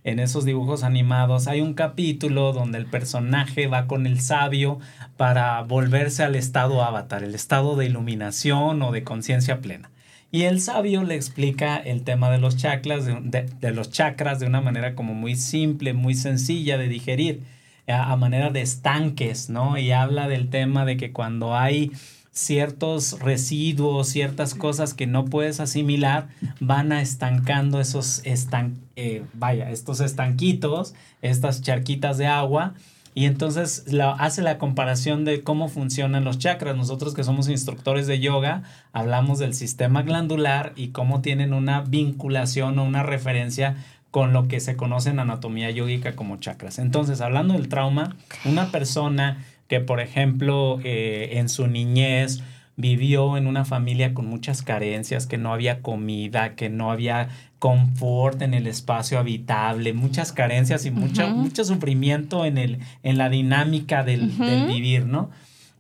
en 0.05 0.19
esos 0.19 0.45
dibujos 0.45 0.83
animados, 0.83 1.47
hay 1.47 1.61
un 1.61 1.75
capítulo 1.75 2.53
donde 2.53 2.79
el 2.79 2.87
personaje 2.87 3.67
va 3.69 3.87
con 3.87 4.07
el 4.07 4.21
sabio 4.21 4.79
para 5.17 5.63
volverse 5.63 6.23
al 6.25 6.35
estado 6.35 6.83
avatar, 6.83 7.23
el 7.23 7.35
estado 7.35 7.77
de 7.77 7.87
iluminación 7.87 8.83
o 8.83 8.91
de 8.93 9.05
conciencia 9.05 9.61
plena. 9.61 9.91
Y 10.31 10.45
el 10.45 10.61
sabio 10.63 11.03
le 11.05 11.15
explica 11.15 11.77
el 11.77 12.05
tema 12.05 12.31
de 12.31 12.39
los 12.39 12.57
chakras, 12.57 13.05
de, 13.05 13.19
de- 13.21 13.43
de 13.61 13.71
los 13.73 13.91
chakras 13.91 14.41
de 14.41 14.47
una 14.47 14.61
manera 14.63 14.95
como 14.95 15.13
muy 15.15 15.37
simple, 15.37 15.93
muy 15.93 16.15
sencilla 16.15 16.79
de 16.79 16.89
digerir, 16.89 17.43
a, 17.87 18.13
a 18.13 18.17
manera 18.17 18.49
de 18.51 18.63
estanques, 18.63 19.51
¿no? 19.51 19.77
Y 19.77 19.93
habla 19.93 20.29
del 20.29 20.49
tema 20.49 20.85
de 20.87 20.97
que 20.97 21.13
cuando 21.13 21.55
hay 21.57 21.93
ciertos 22.33 23.21
residuos, 23.21 24.09
ciertas 24.09 24.55
cosas 24.55 24.95
que 24.95 25.07
no 25.07 25.27
puedes 25.27 25.61
asimilar, 25.61 26.29
van 26.61 26.91
a 26.91 27.03
estancando 27.03 27.79
esos 27.79 28.23
estan 28.25 28.79
eh, 28.97 29.23
vaya, 29.35 29.71
estos 29.71 30.01
estanquitos, 30.01 30.95
estas 31.21 31.63
charquitas 31.63 32.19
de 32.19 32.27
agua. 32.27 32.75
Y 33.15 33.27
entonces 33.27 33.93
la, 33.93 34.13
hace 34.13 34.41
la 34.41 34.57
comparación 34.57 35.27
de 35.27 35.43
cómo 35.43 35.69
funcionan 35.69 36.25
los 36.25 36.39
chakras. 36.39 36.75
Nosotros 36.75 37.13
que 37.13 37.25
somos 37.25 37.51
instructores 37.51 38.07
de 38.07 38.21
yoga, 38.21 38.63
hablamos 38.95 39.39
del 39.39 39.53
sistema 39.53 40.01
glandular 40.01 40.73
y 40.77 40.89
cómo 40.89 41.21
tienen 41.21 41.53
una 41.53 41.83
vinculación 41.83 42.79
o 42.79 42.85
una 42.85 43.03
referencia 43.03 43.77
con 44.11 44.33
lo 44.33 44.49
que 44.49 44.61
se 44.61 44.77
conoce 44.77 45.11
en 45.11 45.19
anatomía 45.19 45.71
yógica 45.71 46.15
como 46.15 46.37
chakras. 46.37 46.79
Entonces, 46.79 47.21
hablando 47.21 47.55
del 47.55 47.69
trauma, 47.69 48.17
una 48.45 48.71
persona 48.71 49.45
que, 49.69 49.81
por 49.81 50.01
ejemplo, 50.01 50.79
eh, 50.85 51.31
en 51.35 51.49
su 51.49 51.67
niñez 51.67 52.43
vivió 52.77 53.37
en 53.37 53.47
una 53.47 53.65
familia 53.65 54.15
con 54.15 54.27
muchas 54.27 54.63
carencias, 54.63 55.27
que 55.27 55.39
no 55.39 55.53
había 55.53 55.83
comida, 55.83 56.55
que 56.55 56.69
no 56.69 56.91
había 56.91 57.29
confort 57.59 58.43
en 58.43 58.55
el 58.55 58.67
espacio 58.67 59.19
habitable, 59.19 59.93
muchas 59.93 60.33
carencias 60.33 60.85
y 60.85 60.91
mucho, 60.91 61.29
mucho 61.29 61.65
sufrimiento 61.65 62.45
en, 62.45 62.59
el, 62.59 62.79
en 63.03 63.19
la 63.19 63.29
dinámica 63.29 64.03
del, 64.03 64.37
del 64.37 64.67
vivir, 64.67 65.07
¿no? 65.07 65.31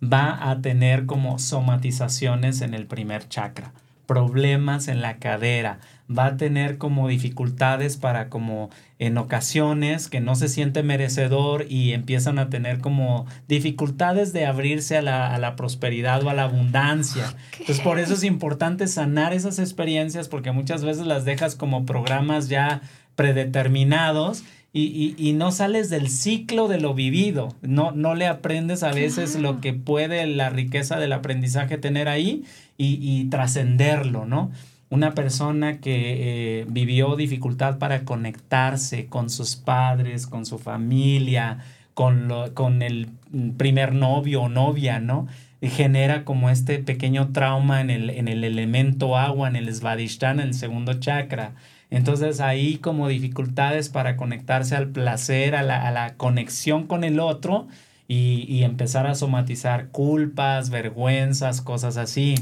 Va 0.02 0.50
a 0.50 0.60
tener 0.60 1.06
como 1.06 1.38
somatizaciones 1.38 2.60
en 2.60 2.74
el 2.74 2.86
primer 2.86 3.28
chakra, 3.28 3.72
problemas 4.06 4.88
en 4.88 5.00
la 5.00 5.16
cadera, 5.16 5.80
va 6.16 6.26
a 6.26 6.36
tener 6.36 6.78
como 6.78 7.08
dificultades 7.08 7.96
para 7.96 8.28
como 8.28 8.70
en 8.98 9.18
ocasiones 9.18 10.08
que 10.08 10.20
no 10.20 10.34
se 10.36 10.48
siente 10.48 10.82
merecedor 10.82 11.66
y 11.68 11.92
empiezan 11.92 12.38
a 12.38 12.50
tener 12.50 12.78
como 12.78 13.26
dificultades 13.48 14.32
de 14.32 14.46
abrirse 14.46 14.96
a 14.96 15.02
la, 15.02 15.34
a 15.34 15.38
la 15.38 15.56
prosperidad 15.56 16.22
o 16.22 16.30
a 16.30 16.34
la 16.34 16.44
abundancia. 16.44 17.34
Entonces 17.58 17.80
por 17.80 17.98
eso 17.98 18.14
es 18.14 18.24
importante 18.24 18.86
sanar 18.86 19.32
esas 19.32 19.58
experiencias 19.58 20.28
porque 20.28 20.52
muchas 20.52 20.84
veces 20.84 21.06
las 21.06 21.24
dejas 21.24 21.56
como 21.56 21.84
programas 21.86 22.48
ya 22.48 22.80
predeterminados 23.16 24.44
y, 24.74 24.84
y- 24.84 25.14
y 25.18 25.32
no 25.34 25.52
sales 25.52 25.90
del 25.90 26.08
ciclo 26.08 26.66
de 26.66 26.80
lo 26.80 26.94
vivido, 26.94 27.54
no, 27.60 27.92
no 27.92 28.14
le 28.14 28.26
aprendes 28.26 28.82
a 28.82 28.92
veces 28.92 29.36
lo 29.38 29.60
que 29.60 29.74
puede 29.74 30.26
la 30.26 30.48
riqueza 30.48 30.98
del 30.98 31.12
aprendizaje 31.12 31.76
tener 31.76 32.08
ahí 32.08 32.44
y, 32.78 32.98
y 33.02 33.24
trascenderlo, 33.28 34.24
¿no? 34.24 34.50
Una 34.92 35.14
persona 35.14 35.78
que 35.80 36.60
eh, 36.60 36.66
vivió 36.68 37.16
dificultad 37.16 37.78
para 37.78 38.04
conectarse 38.04 39.06
con 39.06 39.30
sus 39.30 39.56
padres, 39.56 40.26
con 40.26 40.44
su 40.44 40.58
familia, 40.58 41.60
con, 41.94 42.28
lo- 42.28 42.52
con 42.52 42.82
el 42.82 43.08
primer 43.56 43.94
novio 43.94 44.42
o 44.42 44.48
novia, 44.50 45.00
¿no? 45.00 45.26
Genera 45.62 46.24
como 46.26 46.50
este 46.50 46.78
pequeño 46.78 47.32
trauma 47.32 47.80
en 47.80 47.88
el, 47.88 48.10
en 48.10 48.28
el 48.28 48.44
elemento 48.44 49.16
agua, 49.16 49.48
en 49.48 49.56
el 49.56 49.74
svadhisthana, 49.74 50.42
en 50.42 50.48
el 50.48 50.54
segundo 50.54 50.92
chakra. 50.94 51.54
Entonces 51.88 52.40
ahí 52.40 52.76
como 52.76 53.08
dificultades 53.08 53.88
para 53.88 54.16
conectarse 54.18 54.76
al 54.76 54.88
placer, 54.90 55.54
a 55.54 55.62
la, 55.62 55.88
a 55.88 55.90
la 55.90 56.16
conexión 56.16 56.86
con 56.86 57.02
el 57.04 57.18
otro 57.18 57.66
y, 58.08 58.44
y 58.48 58.64
empezar 58.64 59.06
a 59.06 59.14
somatizar 59.14 59.88
culpas, 59.88 60.68
vergüenzas, 60.68 61.62
cosas 61.62 61.96
así. 61.96 62.34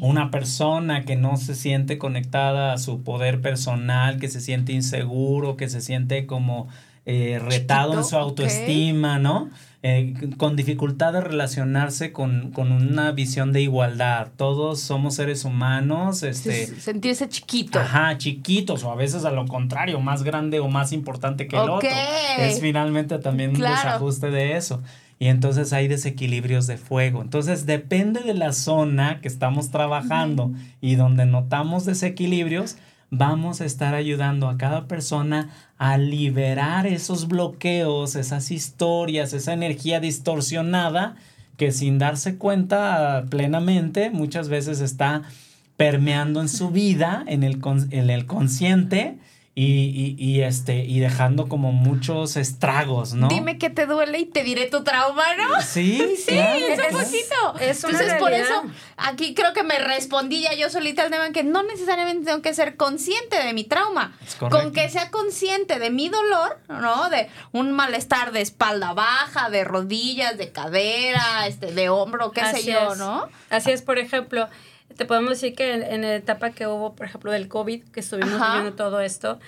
Una 0.00 0.30
persona 0.30 1.04
que 1.04 1.16
no 1.16 1.36
se 1.36 1.54
siente 1.54 1.98
conectada 1.98 2.72
a 2.72 2.78
su 2.78 3.02
poder 3.02 3.40
personal, 3.40 4.18
que 4.18 4.28
se 4.28 4.40
siente 4.40 4.72
inseguro, 4.72 5.56
que 5.56 5.68
se 5.68 5.80
siente 5.80 6.26
como 6.26 6.68
eh, 7.06 7.40
retado 7.42 7.94
en 7.94 8.04
su 8.04 8.16
autoestima, 8.16 9.18
¿no? 9.18 9.50
Eh, 9.82 10.12
con 10.36 10.56
dificultad 10.56 11.14
de 11.14 11.22
relacionarse 11.22 12.12
con, 12.12 12.50
con 12.50 12.70
una 12.70 13.12
visión 13.12 13.54
de 13.54 13.62
igualdad. 13.62 14.28
Todos 14.36 14.80
somos 14.80 15.14
seres 15.14 15.46
humanos, 15.46 16.22
este... 16.22 16.66
Sentirse 16.66 17.30
chiquito. 17.30 17.78
Ajá, 17.78 18.18
chiquitos 18.18 18.84
o 18.84 18.92
a 18.92 18.94
veces 18.94 19.24
a 19.24 19.30
lo 19.30 19.46
contrario, 19.46 19.98
más 20.00 20.22
grande 20.22 20.60
o 20.60 20.68
más 20.68 20.92
importante 20.92 21.46
que 21.48 21.56
el 21.56 21.62
otro. 21.62 21.88
Es 22.38 22.60
finalmente 22.60 23.18
también 23.18 23.50
un 23.50 23.62
desajuste 23.62 24.30
de 24.30 24.58
eso. 24.58 24.82
Y 25.20 25.28
entonces 25.28 25.74
hay 25.74 25.86
desequilibrios 25.86 26.66
de 26.66 26.78
fuego. 26.78 27.20
Entonces 27.20 27.66
depende 27.66 28.20
de 28.22 28.32
la 28.32 28.54
zona 28.54 29.20
que 29.20 29.28
estamos 29.28 29.70
trabajando 29.70 30.50
y 30.80 30.94
donde 30.94 31.26
notamos 31.26 31.84
desequilibrios, 31.84 32.78
vamos 33.10 33.60
a 33.60 33.66
estar 33.66 33.94
ayudando 33.94 34.48
a 34.48 34.56
cada 34.56 34.88
persona 34.88 35.50
a 35.76 35.98
liberar 35.98 36.86
esos 36.86 37.28
bloqueos, 37.28 38.16
esas 38.16 38.50
historias, 38.50 39.34
esa 39.34 39.52
energía 39.52 40.00
distorsionada 40.00 41.16
que 41.58 41.70
sin 41.70 41.98
darse 41.98 42.38
cuenta 42.38 43.26
plenamente 43.28 44.08
muchas 44.08 44.48
veces 44.48 44.80
está 44.80 45.24
permeando 45.76 46.40
en 46.40 46.48
su 46.48 46.70
vida, 46.70 47.24
en 47.26 47.42
el, 47.42 47.60
en 47.90 48.08
el 48.08 48.24
consciente 48.24 49.18
y, 49.62 50.16
y, 50.18 50.42
este, 50.42 50.76
y 50.76 51.00
dejando 51.00 51.48
como 51.48 51.72
muchos 51.72 52.36
estragos, 52.36 53.12
¿no? 53.12 53.28
Dime 53.28 53.58
que 53.58 53.68
te 53.68 53.84
duele 53.84 54.20
y 54.20 54.24
te 54.24 54.42
diré 54.42 54.66
tu 54.70 54.84
trauma, 54.84 55.24
¿no? 55.36 55.60
Sí, 55.60 56.16
sí, 56.26 56.38
es 56.38 56.78
un 56.78 56.98
poquito. 56.98 57.58
Es 57.60 57.84
Entonces, 57.84 58.14
por 58.14 58.32
eso, 58.32 58.62
aquí 58.96 59.34
creo 59.34 59.52
que 59.52 59.62
me 59.62 59.78
respondí 59.78 60.42
ya 60.42 60.54
yo 60.54 60.70
solita 60.70 61.02
al 61.02 61.10
tema 61.10 61.30
que 61.32 61.44
no 61.44 61.62
necesariamente 61.62 62.24
tengo 62.24 62.40
que 62.40 62.54
ser 62.54 62.76
consciente 62.76 63.42
de 63.42 63.52
mi 63.52 63.64
trauma. 63.64 64.16
Con 64.38 64.72
que 64.72 64.88
sea 64.88 65.10
consciente 65.10 65.78
de 65.78 65.90
mi 65.90 66.08
dolor, 66.08 66.58
¿no? 66.68 67.10
De 67.10 67.28
un 67.52 67.72
malestar 67.72 68.32
de 68.32 68.40
espalda 68.40 68.94
baja, 68.94 69.50
de 69.50 69.64
rodillas, 69.64 70.38
de 70.38 70.52
cadera, 70.52 71.46
este, 71.46 71.72
de 71.72 71.90
hombro, 71.90 72.30
qué 72.30 72.46
sé 72.46 72.64
yo, 72.64 72.94
¿no? 72.94 73.28
Así 73.50 73.72
es, 73.72 73.82
por 73.82 73.98
ejemplo 73.98 74.48
te 74.96 75.04
podemos 75.04 75.30
decir 75.30 75.54
que 75.54 75.72
en, 75.72 76.02
la 76.02 76.14
etapa 76.14 76.50
que 76.50 76.66
hubo, 76.66 76.94
por 76.94 77.06
ejemplo, 77.06 77.32
del 77.32 77.48
COVID, 77.48 77.84
que 77.84 78.00
estuvimos 78.00 78.40
viviendo 78.40 78.74
todo 78.74 79.00
esto, 79.00 79.38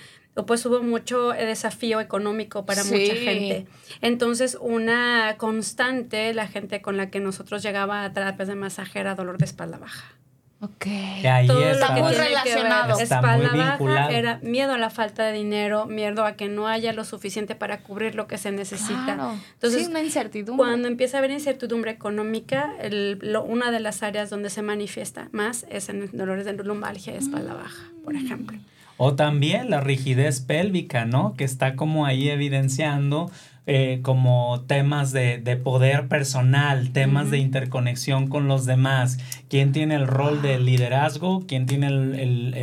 pues 0.47 0.65
hubo 0.65 0.81
mucho 0.81 1.33
eh, 1.33 1.45
desafío 1.45 1.99
económico 1.99 2.65
para 2.65 2.83
mucha 2.83 3.13
gente. 3.15 3.67
Entonces, 4.01 4.57
una 4.59 5.35
constante, 5.37 6.33
la 6.33 6.47
gente 6.47 6.81
con 6.81 6.97
la 6.97 7.09
que 7.09 7.19
nosotros 7.19 7.61
llegaba 7.61 8.03
a 8.03 8.13
terapias 8.13 8.47
de 8.47 8.55
masaje 8.55 8.99
era 8.99 9.15
dolor 9.15 9.37
de 9.37 9.45
espalda 9.45 9.77
baja. 9.77 10.15
Ok. 10.63 10.85
ahí 11.25 11.45
Todo 11.45 11.61
está, 11.69 11.89
lo 11.89 11.95
que 11.95 12.01
muy 12.03 12.13
relacionado. 12.13 12.97
espalda 12.97 13.51
baja 13.53 14.11
era 14.11 14.39
miedo 14.43 14.71
a 14.71 14.77
la 14.77 14.89
falta 14.89 15.25
de 15.25 15.33
dinero, 15.33 15.87
miedo 15.87 16.23
a 16.23 16.37
que 16.37 16.47
no 16.47 16.67
haya 16.67 16.93
lo 16.93 17.03
suficiente 17.03 17.53
para 17.53 17.81
cubrir 17.81 18.15
lo 18.15 18.27
que 18.27 18.37
se 18.37 18.49
necesita. 18.53 19.35
Entonces, 19.55 19.89
una 19.89 20.01
incertidumbre. 20.01 20.65
Cuando 20.65 20.87
empieza 20.87 21.17
a 21.17 21.19
haber 21.19 21.31
incertidumbre 21.31 21.91
económica, 21.91 22.71
el, 22.79 23.19
una 23.45 23.71
de 23.71 23.81
las 23.81 24.03
áreas 24.03 24.29
donde 24.29 24.49
se 24.49 24.61
manifiesta 24.61 25.27
más 25.33 25.65
es 25.69 25.89
en 25.89 26.09
dolores 26.13 26.45
de 26.45 26.53
lumbalgia 26.53 27.13
y 27.13 27.17
espalda 27.17 27.53
baja, 27.55 27.83
por 28.05 28.15
ejemplo. 28.15 28.57
O 28.95 29.15
también 29.15 29.69
la 29.69 29.81
rigidez 29.81 30.39
pélvica, 30.39 31.03
¿no? 31.03 31.33
Que 31.35 31.43
está 31.43 31.75
como 31.75 32.05
ahí 32.05 32.29
evidenciando 32.29 33.29
eh, 33.65 33.99
como 34.01 34.65
temas 34.67 35.13
de, 35.13 35.39
poder 35.63 36.09
personal, 36.09 36.91
temas 36.91 37.31
de 37.31 37.37
interconexión 37.37 38.27
con 38.27 38.49
los 38.49 38.65
demás, 38.65 39.19
quién 39.47 39.71
tiene 39.71 39.95
el 39.95 40.05
rol 40.05 40.41
de 40.41 40.59
liderazgo, 40.59 41.45
quién 41.47 41.65
tiene 41.65 41.87
el, 41.87 42.15
el, 42.15 42.53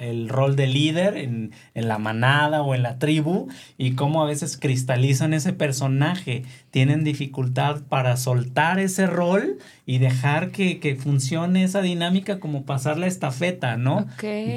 el, 0.00 0.28
rol 0.30 0.56
de 0.56 0.66
líder 0.66 1.18
en, 1.18 1.52
la 1.74 1.98
manada 1.98 2.62
o 2.62 2.74
en 2.74 2.82
la 2.82 2.98
tribu 2.98 3.48
y 3.76 3.92
cómo 3.92 4.22
a 4.22 4.26
veces 4.26 4.56
cristalizan 4.56 5.34
ese 5.34 5.52
personaje, 5.52 6.44
tienen 6.70 7.04
dificultad 7.04 7.82
para 7.86 8.16
soltar 8.16 8.78
ese 8.78 9.06
rol 9.06 9.58
y 9.84 9.98
dejar 9.98 10.50
que, 10.50 10.96
funcione 10.98 11.62
esa 11.62 11.82
dinámica 11.82 12.40
como 12.40 12.64
pasar 12.64 12.96
la 12.96 13.06
estafeta, 13.06 13.76
¿no? 13.76 14.06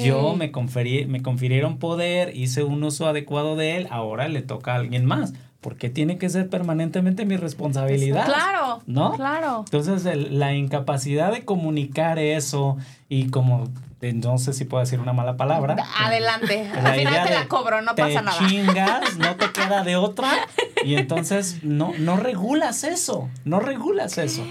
Yo 0.02 0.38
me, 0.38 0.52
conferí, 0.52 1.06
me 1.06 1.22
confirieron 1.22 1.80
poder, 1.80 2.34
hice 2.34 2.64
un 2.64 2.82
uso 2.82 3.08
adecuado 3.08 3.58
de 3.58 3.76
él, 3.76 3.88
ahora 3.90 4.30
le 4.30 4.42
toca 4.42 4.72
a 4.72 4.78
alguien 4.78 5.06
más 5.06 5.34
porque 5.62 5.92
tiene 5.92 6.18
que 6.18 6.28
ser 6.28 6.50
permanentemente 6.50 7.24
mi 7.24 7.38
responsabilidad. 7.38 8.26
Claro, 8.26 8.82
¿no? 8.88 9.14
Claro. 9.14 9.64
Entonces, 9.72 10.04
la 10.32 10.56
incapacidad 10.56 11.32
de 11.32 11.46
comunicar 11.46 12.18
eso 12.18 12.78
y 13.08 13.30
como, 13.30 13.70
no 14.02 14.38
sé 14.40 14.54
si 14.54 14.66
puedo 14.66 14.82
decir 14.82 15.00
una 15.00 15.14
mala 15.14 15.38
palabra. 15.38 15.76
Adelante, 16.00 16.68
al 16.68 16.96
final 16.96 17.28
te 17.28 17.34
la 17.36 17.48
cobro, 17.48 17.84
no 17.84 17.94
pasa 17.94 18.24
nada. 18.24 18.40
Chingas, 18.48 19.18
no 19.20 19.36
te 19.36 19.52
queda 19.52 19.84
de 19.84 19.96
otra 19.98 20.32
y 20.84 20.96
entonces 20.96 21.64
no, 21.64 21.94
no 22.00 22.18
regulas 22.18 22.84
eso, 22.84 23.30
no 23.46 23.60
regulas 23.60 24.18
eso. 24.18 24.44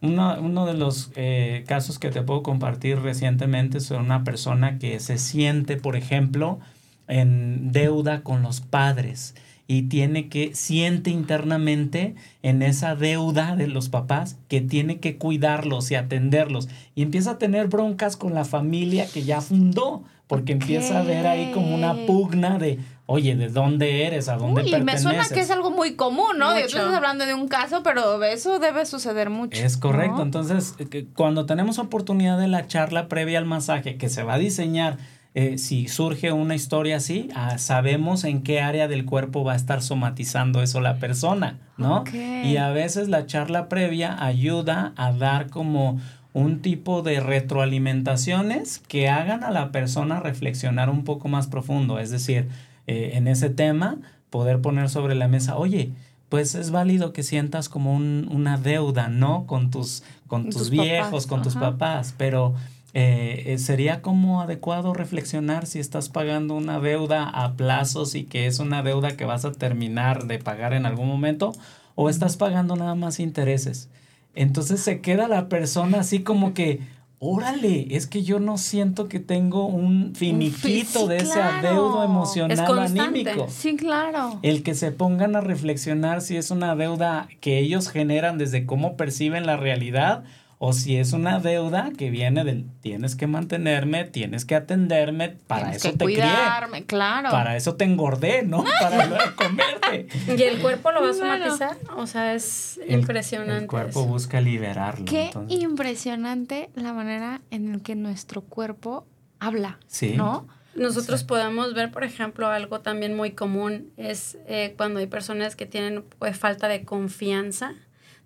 Uno, 0.00 0.36
uno, 0.40 0.66
de 0.66 0.74
los 0.74 1.10
eh, 1.16 1.64
casos 1.66 1.98
que 1.98 2.10
te 2.10 2.22
puedo 2.22 2.42
compartir 2.42 3.00
recientemente 3.00 3.78
es 3.78 3.90
una 3.90 4.24
persona 4.24 4.78
que 4.78 5.00
se 5.00 5.18
siente, 5.18 5.76
por 5.76 5.96
ejemplo, 5.96 6.60
en 7.08 7.72
deuda 7.72 8.22
con 8.22 8.42
los 8.42 8.60
padres 8.60 9.34
y 9.68 9.82
tiene 9.82 10.28
que, 10.28 10.54
siente 10.54 11.10
internamente 11.10 12.14
en 12.42 12.62
esa 12.62 12.94
deuda 12.94 13.56
de 13.56 13.66
los 13.66 13.88
papás 13.88 14.36
que 14.48 14.60
tiene 14.60 15.00
que 15.00 15.16
cuidarlos 15.18 15.90
y 15.90 15.96
atenderlos. 15.96 16.68
Y 16.94 17.02
empieza 17.02 17.32
a 17.32 17.38
tener 17.38 17.66
broncas 17.66 18.16
con 18.16 18.34
la 18.34 18.44
familia 18.44 19.06
que 19.12 19.24
ya 19.24 19.40
fundó, 19.40 20.04
porque 20.28 20.52
empieza 20.52 21.00
a 21.00 21.02
ver 21.02 21.26
ahí 21.26 21.50
como 21.52 21.74
una 21.74 21.94
pugna 22.06 22.58
de, 22.58 22.78
oye, 23.06 23.34
¿de 23.36 23.48
dónde 23.48 24.06
eres? 24.06 24.28
¿A 24.28 24.36
dónde 24.36 24.62
Uy, 24.62 24.74
Y 24.74 24.82
me 24.82 24.98
suena 24.98 25.24
que 25.28 25.40
es 25.40 25.50
algo 25.50 25.70
muy 25.70 25.94
común, 25.94 26.38
¿no? 26.38 26.52
Estás 26.52 26.94
hablando 26.94 27.26
de 27.26 27.34
un 27.34 27.48
caso, 27.48 27.82
pero 27.82 28.22
eso 28.22 28.58
debe 28.58 28.86
suceder 28.86 29.30
mucho. 29.30 29.60
Es 29.60 29.76
correcto. 29.76 30.22
Entonces, 30.22 30.74
eh, 30.78 31.06
cuando 31.14 31.46
tenemos 31.46 31.78
oportunidad 31.78 32.38
de 32.38 32.48
la 32.48 32.66
charla 32.66 33.08
previa 33.08 33.38
al 33.38 33.46
masaje, 33.46 33.96
que 33.96 34.08
se 34.08 34.22
va 34.22 34.34
a 34.34 34.38
diseñar 34.38 34.98
eh, 35.38 35.58
si 35.58 35.86
surge 35.86 36.32
una 36.32 36.54
historia 36.54 36.96
así, 36.96 37.28
ah, 37.34 37.58
sabemos 37.58 38.24
en 38.24 38.42
qué 38.42 38.62
área 38.62 38.88
del 38.88 39.04
cuerpo 39.04 39.44
va 39.44 39.52
a 39.52 39.56
estar 39.56 39.82
somatizando 39.82 40.62
eso 40.62 40.80
la 40.80 40.98
persona, 40.98 41.58
¿no? 41.76 42.04
Y 42.14 42.56
a 42.56 42.70
veces 42.70 43.10
la 43.10 43.26
charla 43.26 43.68
previa 43.68 44.24
ayuda 44.24 44.94
a 44.96 45.12
dar 45.12 45.50
como 45.50 46.00
un 46.32 46.62
tipo 46.62 47.02
de 47.02 47.20
retroalimentaciones 47.20 48.78
que 48.78 49.10
hagan 49.10 49.44
a 49.44 49.50
la 49.50 49.72
persona 49.72 50.20
reflexionar 50.20 50.88
un 50.88 51.04
poco 51.04 51.28
más 51.28 51.48
profundo. 51.48 51.98
Es 51.98 52.08
decir, 52.08 52.48
eh, 52.86 53.10
en 53.12 53.28
ese 53.28 53.50
tema, 53.50 53.98
poder 54.30 54.62
poner 54.62 54.88
sobre 54.88 55.14
la 55.14 55.28
mesa, 55.28 55.58
oye, 55.58 55.92
pues 56.30 56.54
es 56.54 56.70
válido 56.70 57.12
que 57.12 57.22
sientas 57.22 57.68
como 57.68 57.94
una 57.94 58.56
deuda, 58.56 59.08
¿no? 59.08 59.44
Con 59.46 59.70
tus, 59.70 60.02
con 60.28 60.48
tus, 60.48 60.70
viejos, 60.70 61.26
con 61.26 61.42
tus 61.42 61.56
papás, 61.56 62.14
pero 62.16 62.54
eh, 62.98 63.52
eh, 63.52 63.58
sería 63.58 64.00
como 64.00 64.40
adecuado 64.40 64.94
reflexionar 64.94 65.66
si 65.66 65.80
estás 65.80 66.08
pagando 66.08 66.54
una 66.54 66.80
deuda 66.80 67.28
a 67.28 67.52
plazos 67.52 68.14
y 68.14 68.24
que 68.24 68.46
es 68.46 68.58
una 68.58 68.82
deuda 68.82 69.18
que 69.18 69.26
vas 69.26 69.44
a 69.44 69.52
terminar 69.52 70.26
de 70.26 70.38
pagar 70.38 70.72
en 70.72 70.86
algún 70.86 71.06
momento 71.06 71.52
o 71.94 72.08
estás 72.08 72.38
pagando 72.38 72.74
nada 72.74 72.94
más 72.94 73.20
intereses. 73.20 73.90
Entonces 74.34 74.80
se 74.80 75.02
queda 75.02 75.28
la 75.28 75.50
persona 75.50 76.00
así 76.00 76.20
como 76.22 76.54
que, 76.54 76.80
órale, 77.18 77.94
es 77.94 78.06
que 78.06 78.22
yo 78.22 78.40
no 78.40 78.56
siento 78.56 79.08
que 79.08 79.20
tengo 79.20 79.66
un 79.66 80.14
finiquito 80.14 81.06
de 81.06 81.18
ese 81.18 81.38
adeudo 81.38 82.02
emocional 82.02 82.78
anímico. 82.78 83.48
Sí, 83.50 83.76
claro. 83.76 84.38
El 84.40 84.62
que 84.62 84.74
se 84.74 84.90
pongan 84.90 85.36
a 85.36 85.42
reflexionar 85.42 86.22
si 86.22 86.38
es 86.38 86.50
una 86.50 86.74
deuda 86.74 87.28
que 87.42 87.58
ellos 87.58 87.90
generan 87.90 88.38
desde 88.38 88.64
cómo 88.64 88.96
perciben 88.96 89.44
la 89.44 89.58
realidad 89.58 90.24
o 90.58 90.72
si 90.72 90.96
es 90.96 91.12
una 91.12 91.38
deuda 91.38 91.92
que 91.96 92.10
viene 92.10 92.44
del 92.44 92.64
tienes 92.80 93.14
que 93.14 93.26
mantenerme, 93.26 94.04
tienes 94.04 94.44
que 94.44 94.54
atenderme, 94.54 95.36
para 95.46 95.72
eso 95.72 95.92
te 95.92 96.04
cuidarme, 96.04 96.84
claro. 96.84 97.30
Para 97.30 97.56
eso 97.56 97.76
te 97.76 97.84
engordé, 97.84 98.42
¿no? 98.42 98.64
Para 98.80 99.06
luego 99.06 99.24
comerte. 99.36 100.06
Y 100.34 100.42
el 100.42 100.60
cuerpo 100.60 100.92
lo 100.92 101.02
va 101.02 101.10
a 101.10 101.14
somatizar, 101.14 101.76
o 101.96 102.06
sea, 102.06 102.34
es 102.34 102.80
impresionante. 102.88 103.64
El 103.64 103.66
cuerpo 103.66 104.06
busca 104.06 104.40
liberarlo. 104.40 105.04
Qué 105.04 105.30
impresionante 105.48 106.70
la 106.74 106.94
manera 106.94 107.42
en 107.50 107.72
la 107.72 107.78
que 107.80 107.94
nuestro 107.94 108.40
cuerpo 108.42 109.06
habla, 109.38 109.78
sí. 109.86 110.14
¿no? 110.16 110.48
Nosotros 110.74 111.24
podemos 111.24 111.72
ver, 111.74 111.90
por 111.90 112.04
ejemplo, 112.04 112.48
algo 112.48 112.80
también 112.80 113.16
muy 113.16 113.32
común 113.32 113.90
es 113.96 114.36
eh, 114.46 114.74
cuando 114.76 115.00
hay 115.00 115.06
personas 115.06 115.56
que 115.56 115.64
tienen 115.64 116.04
pues, 116.18 116.38
falta 116.38 116.68
de 116.68 116.84
confianza 116.84 117.74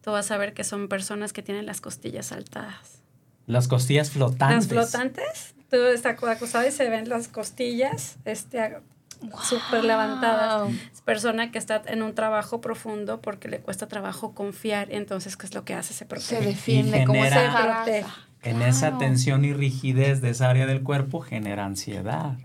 tú 0.02 0.12
vas 0.12 0.30
a 0.30 0.36
ver 0.36 0.54
que 0.54 0.64
son 0.64 0.88
personas 0.88 1.32
que 1.32 1.42
tienen 1.42 1.66
las 1.66 1.80
costillas 1.80 2.26
saltadas. 2.26 3.02
Las 3.46 3.68
costillas 3.68 4.10
flotantes. 4.10 4.70
Las 4.72 4.90
flotantes. 4.90 5.54
Tú 5.70 5.76
estás 5.86 6.16
acostado 6.22 6.66
y 6.66 6.72
se 6.72 6.88
ven 6.88 7.08
las 7.08 7.28
costillas 7.28 8.16
este, 8.24 8.78
súper 9.42 9.84
levantadas. 9.84 10.70
Es 10.92 11.00
persona 11.00 11.50
que 11.50 11.58
está 11.58 11.82
en 11.86 12.02
un 12.02 12.14
trabajo 12.14 12.60
profundo 12.60 13.20
porque 13.20 13.48
le 13.48 13.60
cuesta 13.60 13.86
trabajo 13.86 14.34
confiar. 14.34 14.88
Entonces, 14.90 15.36
¿qué 15.36 15.46
es 15.46 15.54
lo 15.54 15.64
que 15.64 15.74
hace? 15.74 15.94
Se 15.94 16.06
protege. 16.06 16.40
Se 16.40 16.46
defiende, 16.46 17.04
como 17.04 17.22
se 17.24 17.30
protege. 17.30 18.06
En 18.42 18.62
esa 18.62 18.98
tensión 18.98 19.44
y 19.44 19.52
rigidez 19.52 20.20
de 20.22 20.30
esa 20.30 20.48
área 20.48 20.66
del 20.66 20.82
cuerpo 20.82 21.20
genera 21.20 21.66
ansiedad 21.66 22.38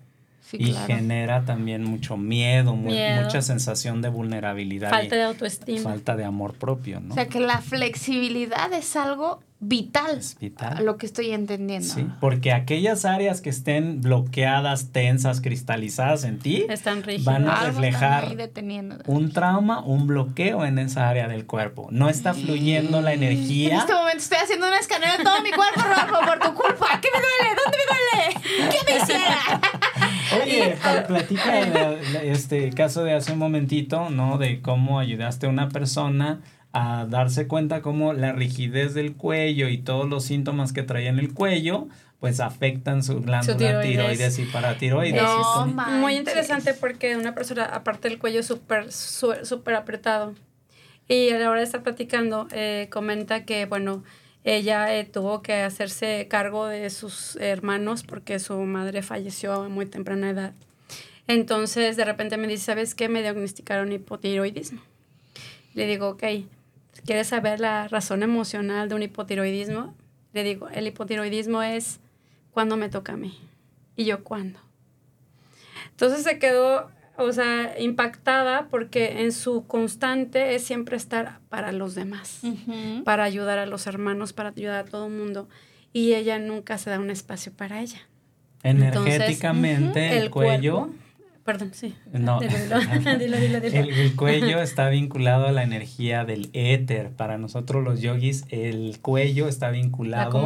y 0.54 0.74
genera 0.74 1.46
también 1.46 1.84
mucho 1.84 2.18
miedo, 2.18 2.76
mucha 2.76 3.42
sensación 3.42 4.02
de 4.02 4.10
vulnerabilidad. 4.10 4.90
Falta 4.90 5.16
de 5.16 5.24
autoestima. 5.24 5.82
Falta 5.82 6.16
de 6.16 6.24
amor 6.24 6.54
propio, 6.54 7.00
¿no? 7.00 7.14
O 7.14 7.16
sea 7.16 7.28
que 7.28 7.40
la 7.40 7.60
flexibilidad 7.60 8.72
es 8.74 8.96
algo 8.96 9.42
vital. 9.60 10.18
Es 10.18 10.38
vital. 10.38 10.86
Lo 10.86 10.98
que 10.98 11.06
estoy 11.06 11.32
entendiendo. 11.32 11.88
Sí, 11.88 12.08
porque 12.20 12.52
aquellas 12.52 13.06
áreas 13.06 13.42
que 13.42 13.50
estén 13.50 14.02
bloqueadas, 14.02 14.92
tensas, 14.92 15.42
cristalizadas 15.42 16.24
en 16.24 16.40
ti, 16.40 16.66
Están 16.70 17.04
van 17.24 17.48
a 17.48 17.64
reflejar 17.66 18.36
un 19.08 19.32
trauma, 19.32 19.82
un 19.84 20.08
bloqueo 20.08 20.66
en 20.66 20.80
esa 20.80 21.10
área 21.10 21.28
del 21.28 21.46
cuerpo. 21.46 21.88
No 21.92 22.10
está 22.10 22.34
fluyendo 22.34 23.02
la 23.02 23.14
energía. 23.14 23.74
En 23.74 23.80
este 23.80 23.94
momento 23.94 24.18
estoy 24.18 24.38
haciendo 24.38 24.68
un 24.68 24.74
escaneo 24.74 25.18
de 25.18 25.24
todo 25.24 25.42
mi 25.42 25.52
cuerpo 25.52 25.82
rojo 25.82 26.26
por 26.26 26.40
tu 26.40 26.54
culpa. 26.54 27.00
¿Qué 27.02 27.10
me 27.14 27.20
duele? 27.20 27.56
¿Dónde 27.64 27.78
me 27.78 27.86
duele? 27.90 28.72
¿Qué 28.72 28.94
me 28.94 29.04
hiciera? 29.04 29.82
Oye, 30.42 30.76
platica 31.08 31.62
de 31.62 32.32
este 32.32 32.70
caso 32.72 33.04
de 33.04 33.14
hace 33.14 33.34
un 33.34 33.40
momentito, 33.40 34.10
¿no? 34.10 34.38
De 34.38 34.62
cómo 34.62 35.00
ayudaste 35.00 35.48
a 35.48 35.50
una 35.50 35.70
persona 35.70 36.42
a 36.74 37.06
darse 37.10 37.48
cuenta 37.48 37.82
cómo 37.82 38.14
la 38.14 38.34
rigidez 38.34 38.94
del 38.94 39.14
cuello 39.14 39.70
y 39.70 39.78
todos 39.78 40.10
los 40.10 40.26
síntomas 40.26 40.74
que 40.74 40.84
traía 40.84 41.10
en 41.10 41.20
el 41.20 41.34
cuello 41.34 41.88
pues 42.20 42.40
afectan 42.40 43.04
su 43.04 43.22
glándula 43.22 43.82
tiroides. 43.82 44.40
y 44.40 44.46
paratiroides. 44.46 45.22
No, 45.22 45.68
muy 45.68 46.16
interesante 46.16 46.74
porque 46.74 47.16
una 47.16 47.36
persona, 47.36 47.66
aparte 47.66 48.10
del 48.10 48.18
cuello 48.18 48.42
súper 48.42 48.92
súper 48.92 49.76
apretado, 49.76 50.34
y 51.08 51.30
a 51.30 51.38
la 51.38 51.50
hora 51.50 51.60
de 51.60 51.66
estar 51.66 51.84
platicando, 51.84 52.48
eh, 52.52 52.88
comenta 52.92 53.46
que, 53.46 53.66
bueno, 53.66 54.04
ella 54.46 54.96
eh, 54.96 55.04
tuvo 55.06 55.42
que 55.42 55.56
hacerse 55.56 56.28
cargo 56.30 56.68
de 56.68 56.92
sus 56.92 57.36
hermanos 57.38 58.04
porque 58.04 58.38
su 58.38 58.56
madre 58.60 59.02
falleció 59.02 59.54
a 59.54 59.70
muy 59.70 59.88
temprana 59.88 60.30
edad. 60.30 60.54
Entonces, 61.28 61.98
de 61.98 62.06
repente 62.06 62.38
me 62.38 62.48
dice, 62.48 62.66
¿sabes 62.66 62.94
qué? 62.94 63.10
Me 63.10 63.24
diagnosticaron 63.24 63.92
hipotiroidismo. 63.92 64.82
Le 65.74 65.88
digo, 65.88 66.10
ok, 66.10 66.24
¿quieres 67.06 67.28
saber 67.28 67.60
la 67.60 67.88
razón 67.88 68.22
emocional 68.22 68.88
de 68.88 68.94
un 68.94 69.02
hipotiroidismo? 69.02 69.96
Le 70.34 70.44
digo, 70.44 70.70
el 70.70 70.86
hipotiroidismo 70.86 71.64
es 71.64 72.00
cuando 72.52 72.78
me 72.78 72.88
toca 72.90 73.14
a 73.14 73.18
mí. 73.18 73.40
Y 73.96 74.06
yo, 74.06 74.24
¿cuándo? 74.24 74.60
Entonces 75.90 76.24
se 76.24 76.38
quedó, 76.38 76.92
o 77.18 77.32
sea, 77.32 77.80
impactada 77.80 78.68
porque 78.70 79.22
en 79.22 79.32
su 79.32 79.66
constante 79.68 80.56
es 80.56 80.64
siempre 80.64 80.98
estar 80.98 81.40
para 81.50 81.72
los 81.72 81.96
demás, 81.96 82.42
para 83.04 83.24
ayudar 83.24 83.58
a 83.60 83.66
los 83.66 83.88
hermanos, 83.88 84.34
para 84.34 84.50
ayudar 84.50 84.86
a 84.86 84.90
todo 84.90 85.08
el 85.08 85.14
mundo. 85.14 85.48
Y 85.94 86.14
ella 86.14 86.40
nunca 86.40 86.78
se 86.78 86.90
da 86.90 87.00
un 87.00 87.10
espacio 87.10 87.54
para 87.54 87.82
ella. 87.82 88.00
Energéticamente, 88.64 90.18
el, 90.18 90.30
cuello 90.30 90.90
Perdón, 91.46 91.72
sí. 91.74 91.94
No. 92.12 92.42
El, 92.42 94.16
cuello 94.16 94.62
está 94.64 94.90
vinculado 94.90 95.46
a 95.46 95.52
la 95.52 95.62
energía 95.62 96.26
del 96.26 96.50
éter. 96.54 97.12
Para 97.12 97.38
nosotros 97.38 97.84
los 97.84 98.02
yogis, 98.02 98.46
el 98.50 98.98
cuello 99.00 99.48
está 99.48 99.70
vinculado 99.70 100.40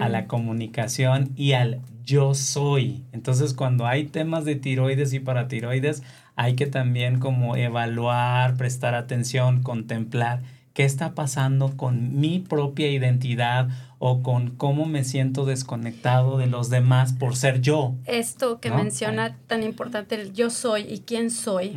a 0.00 0.08
la 0.10 0.26
comunicación 0.26 1.30
y 1.34 1.52
al 1.52 1.80
yo 2.04 2.34
soy. 2.34 3.04
Entonces, 3.12 3.54
cuando 3.54 3.86
hay 3.86 4.04
temas 4.04 4.44
de 4.44 4.56
tiroides 4.56 5.12
y 5.12 5.20
paratiroides, 5.20 6.02
hay 6.36 6.54
que 6.54 6.66
también 6.66 7.18
como 7.18 7.56
evaluar, 7.56 8.56
prestar 8.56 8.94
atención, 8.94 9.62
contemplar 9.62 10.42
qué 10.74 10.84
está 10.84 11.14
pasando 11.14 11.76
con 11.76 12.18
mi 12.20 12.40
propia 12.40 12.90
identidad 12.90 13.68
o 13.98 14.22
con 14.22 14.50
cómo 14.50 14.84
me 14.84 15.04
siento 15.04 15.46
desconectado 15.46 16.36
de 16.36 16.48
los 16.48 16.68
demás 16.68 17.12
por 17.14 17.36
ser 17.36 17.60
yo. 17.60 17.94
Esto 18.04 18.60
que 18.60 18.70
menciona 18.70 19.38
tan 19.46 19.62
importante, 19.62 20.16
el 20.16 20.32
yo 20.34 20.50
soy 20.50 20.82
y 20.82 20.98
quién 20.98 21.30
soy, 21.30 21.74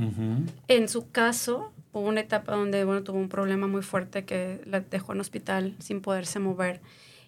en 0.68 0.90
su 0.90 1.10
caso 1.12 1.72
hubo 1.94 2.08
una 2.08 2.22
etapa 2.22 2.56
donde 2.56 2.84
bueno, 2.84 3.04
tuvo 3.04 3.18
un 3.18 3.30
problema 3.30 3.68
muy 3.68 3.84
fuerte 3.84 4.26
que 4.26 4.62
la 4.66 4.82
dejó 4.82 5.14
en 5.14 5.22
hospital 5.22 5.76
sin 5.80 6.02
poderse 6.02 6.40
mover. 6.40 6.82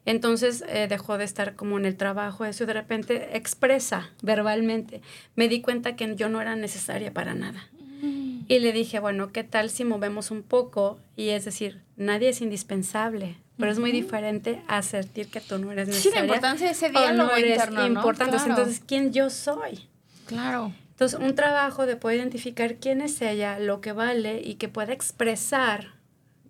Entonces 0.06 0.64
eh, 0.68 0.88
dejó 0.88 1.18
de 1.18 1.24
estar 1.24 1.56
como 1.56 1.78
en 1.78 1.86
el 1.86 1.96
trabajo, 1.96 2.46
eso 2.46 2.66
de 2.66 2.74
repente 2.74 3.38
expresa 3.38 4.10
verbalmente. 4.22 5.02
Me 5.36 5.48
di 5.48 5.62
cuenta 5.62 5.96
que 5.96 6.16
yo 6.16 6.30
no 6.30 6.42
era 6.42 6.56
necesaria 6.56 7.14
para 7.14 7.34
nada. 7.34 7.68
Mm. 8.02 8.42
Y 8.48 8.60
le 8.60 8.72
dije, 8.72 9.00
bueno, 9.00 9.32
¿qué 9.32 9.44
tal 9.44 9.70
si 9.70 9.86
movemos 9.86 10.32
un 10.32 10.42
poco? 10.42 11.00
Y 11.16 11.30
es 11.30 11.46
decir, 11.46 11.82
nadie 11.98 12.30
es 12.30 12.42
indispensable, 12.42 13.38
pero 13.58 13.72
es 13.72 13.80
muy 13.80 13.92
diferente 13.92 14.62
a 14.68 14.82
sentir 14.82 15.28
que 15.28 15.42
tú 15.42 15.58
no 15.60 15.72
eres 15.72 15.90
necesaria. 15.90 16.12
Sí, 16.12 16.18
la 16.18 16.26
importancia 16.26 16.68
de 16.68 16.74
ese 16.74 16.90
diálogo 16.90 17.30
no 17.30 17.36
eres 17.36 17.62
importante. 17.88 18.38
Entonces, 18.38 18.82
¿quién 18.86 19.12
yo 19.12 19.30
soy? 19.30 19.88
Claro. 20.26 20.74
Entonces, 20.92 21.20
un 21.20 21.36
trabajo 21.36 21.86
de 21.86 21.96
poder 21.96 22.18
identificar 22.18 22.76
quién 22.76 23.02
es 23.02 23.22
ella, 23.22 23.60
lo 23.60 23.80
que 23.80 23.92
vale 23.92 24.42
y 24.44 24.56
que 24.56 24.70
pueda 24.70 24.94
expresar 24.94 25.94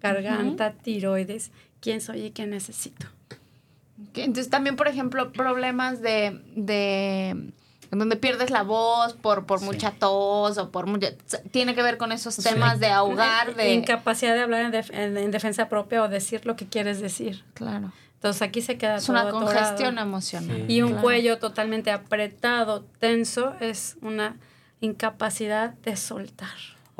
garganta, 0.01 0.73
tiroides, 0.73 1.51
quién 1.81 2.01
soy 2.01 2.25
y 2.25 2.31
qué 2.31 2.47
necesito. 2.47 3.07
Entonces, 4.15 4.49
también, 4.49 4.75
por 4.75 4.87
ejemplo, 4.87 5.31
problemas 5.31 6.01
de, 6.01 6.41
de 6.55 7.53
en 7.91 7.97
donde 7.97 8.15
pierdes 8.15 8.51
la 8.51 8.63
voz 8.63 9.13
por, 9.13 9.45
por 9.45 9.61
mucha 9.61 9.91
tos 9.91 10.57
o 10.57 10.69
por 10.71 10.85
mucha... 10.85 11.11
Tiene 11.51 11.73
que 11.73 11.81
ver 11.81 11.97
con 11.97 12.11
esos 12.11 12.37
temas 12.37 12.79
de 12.79 12.87
ahogar, 12.87 13.55
de... 13.55 13.73
Incapacidad 13.73 14.35
de 14.35 14.41
hablar 14.41 14.73
en, 14.91 15.31
defensa 15.31 15.69
propia 15.69 16.03
o 16.03 16.07
decir 16.07 16.45
lo 16.45 16.55
que 16.55 16.67
quieres 16.67 17.01
decir. 17.01 17.43
Claro. 17.55 17.91
Entonces 18.15 18.41
aquí 18.41 18.61
se 18.61 18.77
queda 18.77 18.97
es 18.97 19.09
una 19.09 19.29
congestión 19.29 19.97
emocional. 19.97 20.69
Y 20.69 20.81
un 20.81 20.95
cuello 20.95 21.39
totalmente 21.39 21.89
apretado, 21.89 22.83
tenso, 22.99 23.55
es 23.59 23.97
una 24.01 24.37
incapacidad 24.81 25.71
de 25.73 25.95
soltar. 25.95 26.49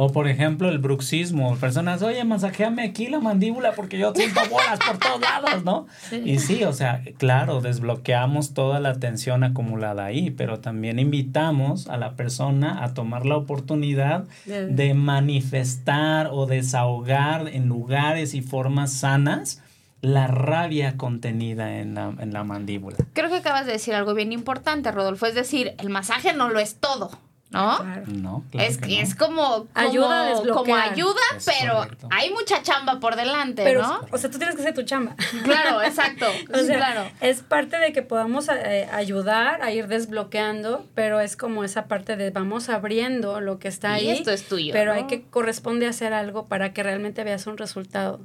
O 0.02 0.14
por 0.14 0.30
ejemplo 0.30 0.70
el 0.70 0.78
bruxismo, 0.78 1.58
personas, 1.58 2.02
oye, 2.04 2.24
masajeame 2.24 2.84
aquí 2.84 3.08
la 3.10 3.20
mandíbula 3.20 3.74
porque 3.74 3.98
yo 3.98 4.14
siento 4.16 4.40
bolas 4.50 4.80
por 4.80 4.98
todos 4.98 5.20
lados, 5.20 5.66
¿no? 5.66 5.88
Y 6.24 6.40
sí, 6.40 6.64
o 6.64 6.72
sea, 6.72 7.04
claro, 7.18 7.60
desbloqueamos 7.60 8.54
toda 8.54 8.80
la 8.80 8.98
tensión 9.02 9.44
acumulada 9.44 10.06
ahí, 10.06 10.32
pero 10.32 10.62
también 10.62 11.00
invitamos 11.00 11.90
a 11.90 11.98
la 11.98 12.16
persona 12.16 12.82
a 12.82 12.94
tomar 12.94 13.26
la 13.26 13.36
oportunidad 13.36 14.24
de 14.46 14.94
manifestar 14.94 16.30
o 16.32 16.46
desahogar 16.46 17.50
en 17.50 17.68
lugares 17.68 18.36
y 18.36 18.42
formas 18.42 18.94
sanas 18.94 19.62
la 20.00 20.28
rabia 20.28 20.96
contenida 20.96 21.78
en 21.80 21.96
la, 21.96 22.14
en 22.20 22.32
la 22.32 22.46
mandíbula. 22.46 22.96
Creo 23.12 23.30
que 23.30 23.36
acabas 23.36 23.66
de 23.66 23.74
decir 23.74 23.94
algo 23.94 24.14
bien 24.14 24.32
importante, 24.32 24.94
Rodolfo, 24.94 25.26
es 25.26 25.36
decir, 25.36 25.74
el 25.78 25.90
masaje 25.90 26.32
no 26.32 26.48
lo 26.48 26.62
es 26.62 26.76
todo. 26.76 27.12
¿No? 27.52 27.84
No, 28.06 28.44
es 28.54 28.78
que 28.78 29.02
es 29.02 29.16
como, 29.16 29.68
ayuda 29.74 30.34
como 30.54 30.76
ayuda, 30.76 31.20
pero 31.46 31.88
hay 32.12 32.30
mucha 32.30 32.62
chamba 32.62 33.00
por 33.00 33.16
delante, 33.16 33.74
¿no? 33.74 34.02
O 34.12 34.18
sea, 34.18 34.30
tú 34.30 34.38
tienes 34.38 34.56
que 34.56 34.62
hacer 34.62 34.76
tu 34.76 34.84
chamba. 34.84 35.16
Claro, 35.44 35.82
exacto. 35.84 36.26
claro. 36.48 37.10
Es 37.22 37.42
parte 37.42 37.80
de 37.80 37.92
que 37.92 38.04
podamos 38.04 38.50
eh, 38.50 38.88
ayudar 38.92 39.64
a 39.64 39.72
ir 39.72 39.88
desbloqueando, 39.88 40.86
pero 40.94 41.20
es 41.20 41.36
como 41.36 41.64
esa 41.64 41.88
parte 41.88 42.16
de 42.18 42.30
vamos 42.30 42.70
abriendo 42.70 43.42
lo 43.42 43.58
que 43.58 43.68
está 43.68 43.94
ahí. 43.94 44.10
esto 44.10 44.32
es 44.32 44.48
tuyo. 44.48 44.72
Pero 44.72 44.94
hay 44.94 45.08
que 45.08 45.24
corresponde 45.24 45.88
hacer 45.88 46.14
algo 46.14 46.46
para 46.46 46.72
que 46.74 46.84
realmente 46.84 47.24
veas 47.24 47.48
un 47.48 47.58
resultado. 47.58 48.20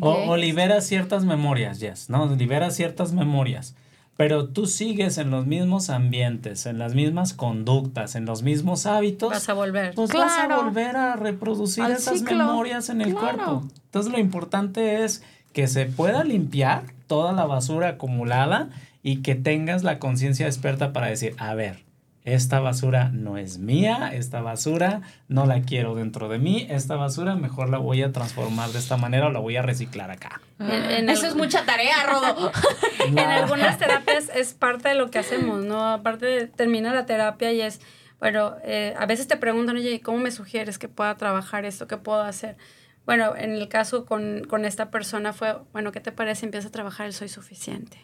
O, 0.00 0.10
o 0.10 0.36
libera 0.36 0.80
ciertas 0.80 1.24
memorias, 1.24 1.80
Yes, 1.80 2.08
¿no? 2.08 2.34
Libera 2.36 2.70
ciertas 2.70 3.12
memorias 3.12 3.74
pero 4.16 4.46
tú 4.48 4.66
sigues 4.66 5.18
en 5.18 5.30
los 5.30 5.46
mismos 5.46 5.90
ambientes, 5.90 6.66
en 6.66 6.78
las 6.78 6.94
mismas 6.94 7.32
conductas, 7.32 8.14
en 8.14 8.26
los 8.26 8.42
mismos 8.42 8.86
hábitos, 8.86 9.30
vas 9.30 9.48
a 9.48 9.54
volver. 9.54 9.94
Pues 9.94 10.12
vas 10.12 10.38
a 10.38 10.56
volver 10.56 10.96
a 10.96 11.16
reproducir 11.16 11.84
esas 11.84 12.22
memorias 12.22 12.88
en 12.90 13.00
el 13.00 13.14
cuerpo. 13.14 13.64
Entonces 13.86 14.12
lo 14.12 14.18
importante 14.18 15.04
es 15.04 15.22
que 15.52 15.66
se 15.66 15.86
pueda 15.86 16.24
limpiar 16.24 16.84
toda 17.06 17.32
la 17.32 17.44
basura 17.44 17.88
acumulada 17.90 18.68
y 19.02 19.22
que 19.22 19.34
tengas 19.34 19.82
la 19.82 19.98
conciencia 19.98 20.46
experta 20.46 20.92
para 20.92 21.08
decir, 21.08 21.34
a 21.38 21.54
ver, 21.54 21.84
esta 22.24 22.58
basura 22.58 23.10
no 23.12 23.36
es 23.36 23.58
mía, 23.58 24.10
esta 24.14 24.40
basura 24.40 25.02
no 25.28 25.44
la 25.44 25.60
quiero 25.60 25.94
dentro 25.94 26.28
de 26.30 26.38
mí, 26.38 26.66
esta 26.70 26.96
basura 26.96 27.36
mejor 27.36 27.68
la 27.68 27.76
voy 27.76 28.02
a 28.02 28.12
transformar 28.12 28.70
de 28.70 28.78
esta 28.78 28.96
manera 28.96 29.26
o 29.26 29.30
la 29.30 29.40
voy 29.40 29.56
a 29.56 29.62
reciclar 29.62 30.10
acá. 30.10 30.40
Eso 30.58 31.26
es 31.26 31.36
mucha 31.36 31.66
tarea, 31.66 32.02
Rodo. 32.04 32.50
en 33.06 33.18
algunas 33.18 33.78
terapias 33.78 34.30
es 34.34 34.54
parte 34.54 34.88
de 34.88 34.94
lo 34.94 35.10
que 35.10 35.18
hacemos, 35.18 35.64
¿no? 35.64 35.86
Aparte 35.86 36.24
de 36.24 36.46
terminar 36.46 36.94
la 36.94 37.04
terapia 37.04 37.52
y 37.52 37.60
es, 37.60 37.82
bueno, 38.20 38.54
eh, 38.64 38.94
a 38.98 39.04
veces 39.04 39.28
te 39.28 39.36
preguntan, 39.36 39.76
oye, 39.76 40.00
¿cómo 40.00 40.16
me 40.16 40.30
sugieres 40.30 40.78
que 40.78 40.88
pueda 40.88 41.14
trabajar 41.18 41.66
esto? 41.66 41.86
¿Qué 41.86 41.98
puedo 41.98 42.22
hacer? 42.22 42.56
Bueno, 43.04 43.36
en 43.36 43.50
el 43.50 43.68
caso 43.68 44.06
con, 44.06 44.44
con 44.48 44.64
esta 44.64 44.90
persona 44.90 45.34
fue, 45.34 45.58
bueno, 45.74 45.92
¿qué 45.92 46.00
te 46.00 46.10
parece? 46.10 46.46
Empieza 46.46 46.68
a 46.68 46.72
trabajar 46.72 47.04
el 47.04 47.12
soy 47.12 47.28
suficiente 47.28 47.98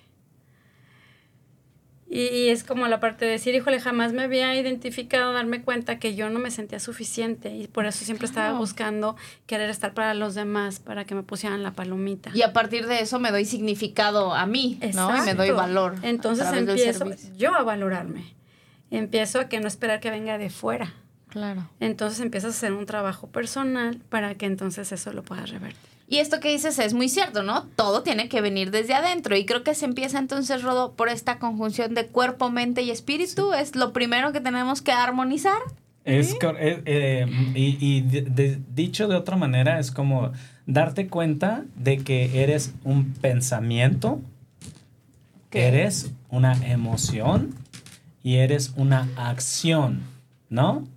y, 2.13 2.49
es 2.49 2.65
como 2.65 2.89
la 2.89 2.99
parte 2.99 3.25
de 3.25 3.31
decir, 3.31 3.55
híjole, 3.55 3.79
jamás 3.79 4.13
me 4.13 4.23
había 4.23 4.53
identificado, 4.57 5.33
darme 5.33 5.63
cuenta 5.63 6.01
que 6.01 6.17
yo 6.17 6.29
no 6.29 6.41
me 6.41 6.51
sentía 6.51 6.81
suficiente 6.81 7.55
y 7.55 7.69
por 7.69 7.87
eso 7.87 8.05
siempre 8.05 8.27
estaba 8.27 8.59
buscando 8.59 9.15
querer 9.47 9.71
estar 9.71 9.95
para 9.95 10.13
los 10.15 10.35
demás, 10.35 10.81
para 10.81 11.05
que 11.05 11.15
me 11.15 11.23
pusieran 11.23 11.63
la 11.63 11.71
palomita. 11.71 12.33
Y 12.35 12.43
a 12.43 12.53
partir 12.53 12.89
de 12.89 13.01
eso 13.01 13.21
me 13.21 13.31
doy 13.31 13.45
significado 13.45 14.35
a 14.35 14.45
mí, 14.47 14.81
¿no? 14.93 15.17
Y 15.17 15.21
me 15.21 15.35
doy 15.35 15.53
valor. 15.53 15.95
Entonces 16.03 16.53
empiezo 16.53 17.07
yo 17.37 17.55
a 17.55 17.63
valorarme. 17.63 18.35
Empiezo 18.91 19.39
a 19.39 19.49
que 19.49 19.61
no 19.61 19.69
esperar 19.69 20.01
que 20.01 20.11
venga 20.11 20.37
de 20.37 20.51
fuera. 20.51 20.93
Claro. 21.29 21.71
Entonces 21.79 22.19
empiezas 22.19 22.55
a 22.55 22.57
hacer 22.57 22.73
un 22.73 22.87
trabajo 22.87 23.29
personal 23.29 24.01
para 24.09 24.35
que 24.35 24.47
entonces 24.47 24.91
eso 24.91 25.13
lo 25.13 25.23
puedas 25.23 25.49
revertir. 25.49 25.90
Y 26.11 26.19
esto 26.19 26.41
que 26.41 26.51
dices 26.51 26.81
es 26.81 26.93
muy 26.93 27.09
cierto, 27.09 27.45
¿no? 27.45 27.69
Todo 27.77 28.03
tiene 28.03 28.29
que 28.29 28.41
venir 28.41 28.73
desde 28.73 28.95
adentro. 28.95 29.37
Y 29.37 29.47
creo 29.47 29.63
que 29.63 29.77
se 29.77 29.85
empieza 29.85 30.19
entonces, 30.19 30.65
Rodo, 30.65 30.95
por 30.95 31.09
esta 31.09 31.39
conjunción 31.39 31.95
de 31.95 32.09
cuerpo, 32.09 32.51
mente 32.51 32.83
y 32.83 32.91
espíritu. 32.91 33.53
Es 33.53 33.77
lo 33.77 33.93
primero 33.93 34.33
que 34.33 34.41
tenemos 34.41 34.83
que 34.83 34.91
armonizar. 34.91 35.61
Es, 36.05 36.33
eh, 36.33 36.83
eh, 36.85 37.27
y, 37.55 38.01
dicho 38.75 39.07
de 39.07 39.15
otra 39.15 39.37
manera, 39.37 39.79
es 39.79 39.93
como 39.93 40.33
darte 40.67 41.07
cuenta 41.07 41.65
de 41.77 41.99
que 41.99 42.43
eres 42.43 42.75
un 42.83 43.13
pensamiento, 43.13 44.21
que 45.49 45.69
eres 45.69 46.11
una 46.29 46.55
emoción 46.67 47.55
y 48.25 48.39
eres 48.39 48.73
una 48.75 49.09
acción, 49.15 50.03
¿no? 50.49 50.89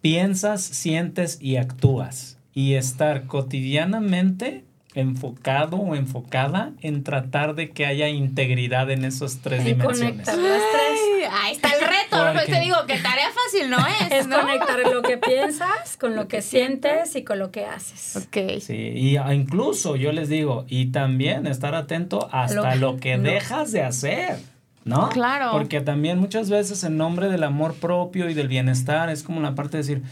Piensas, 0.00 0.62
sientes 0.62 1.38
y 1.40 1.58
actúas 1.58 2.38
y 2.54 2.74
estar 2.74 3.26
cotidianamente 3.26 4.64
enfocado 4.94 5.78
o 5.78 5.94
enfocada 5.94 6.72
en 6.82 7.02
tratar 7.02 7.54
de 7.54 7.70
que 7.70 7.86
haya 7.86 8.08
integridad 8.10 8.90
en 8.90 9.06
esas 9.06 9.38
tres 9.38 9.60
En 9.60 9.66
dimensiones. 9.78 10.10
conectar 10.12 10.36
las 10.36 10.60
tres. 10.70 11.30
Ahí 11.32 11.52
está 11.54 11.68
el 11.70 11.80
reto. 11.80 11.92
¿no? 12.24 12.32
Pues 12.32 12.44
Porque- 12.44 12.52
te 12.52 12.60
digo 12.60 12.76
que 12.86 12.98
tarea 12.98 13.28
fácil 13.30 13.70
no 13.70 13.78
es. 13.78 14.12
Es 14.12 14.26
¿no? 14.26 14.38
conectar 14.42 14.78
lo 14.92 15.00
que 15.00 15.16
piensas 15.16 15.96
con 15.98 16.14
lo 16.14 16.28
que 16.28 16.42
sientes 16.42 17.16
y 17.16 17.24
con 17.24 17.38
lo 17.38 17.50
que 17.50 17.64
haces. 17.64 18.16
Ok. 18.26 18.60
Sí, 18.60 18.74
y 18.76 19.16
a- 19.16 19.32
incluso 19.32 19.96
yo 19.96 20.12
les 20.12 20.28
digo, 20.28 20.66
y 20.68 20.86
también 20.92 21.46
estar 21.46 21.74
atento 21.74 22.28
hasta 22.30 22.74
Lo- 22.74 22.92
lo, 22.92 23.00
que 23.00 23.16
lo- 23.16 23.22
dejas 23.22 23.72
de 23.72 23.82
hacer, 23.82 24.36
¿no? 24.84 25.08
Claro. 25.08 25.52
Porque 25.52 25.80
también 25.80 26.18
muchas 26.18 26.50
veces 26.50 26.84
en 26.84 26.98
nombre 26.98 27.28
del 27.30 27.44
amor 27.44 27.72
propio 27.76 28.28
y 28.28 28.34
del 28.34 28.48
bienestar 28.48 29.08
es 29.08 29.22
como 29.22 29.40
la 29.40 29.54
parte 29.54 29.78
de 29.78 29.82
decir, 29.84 30.02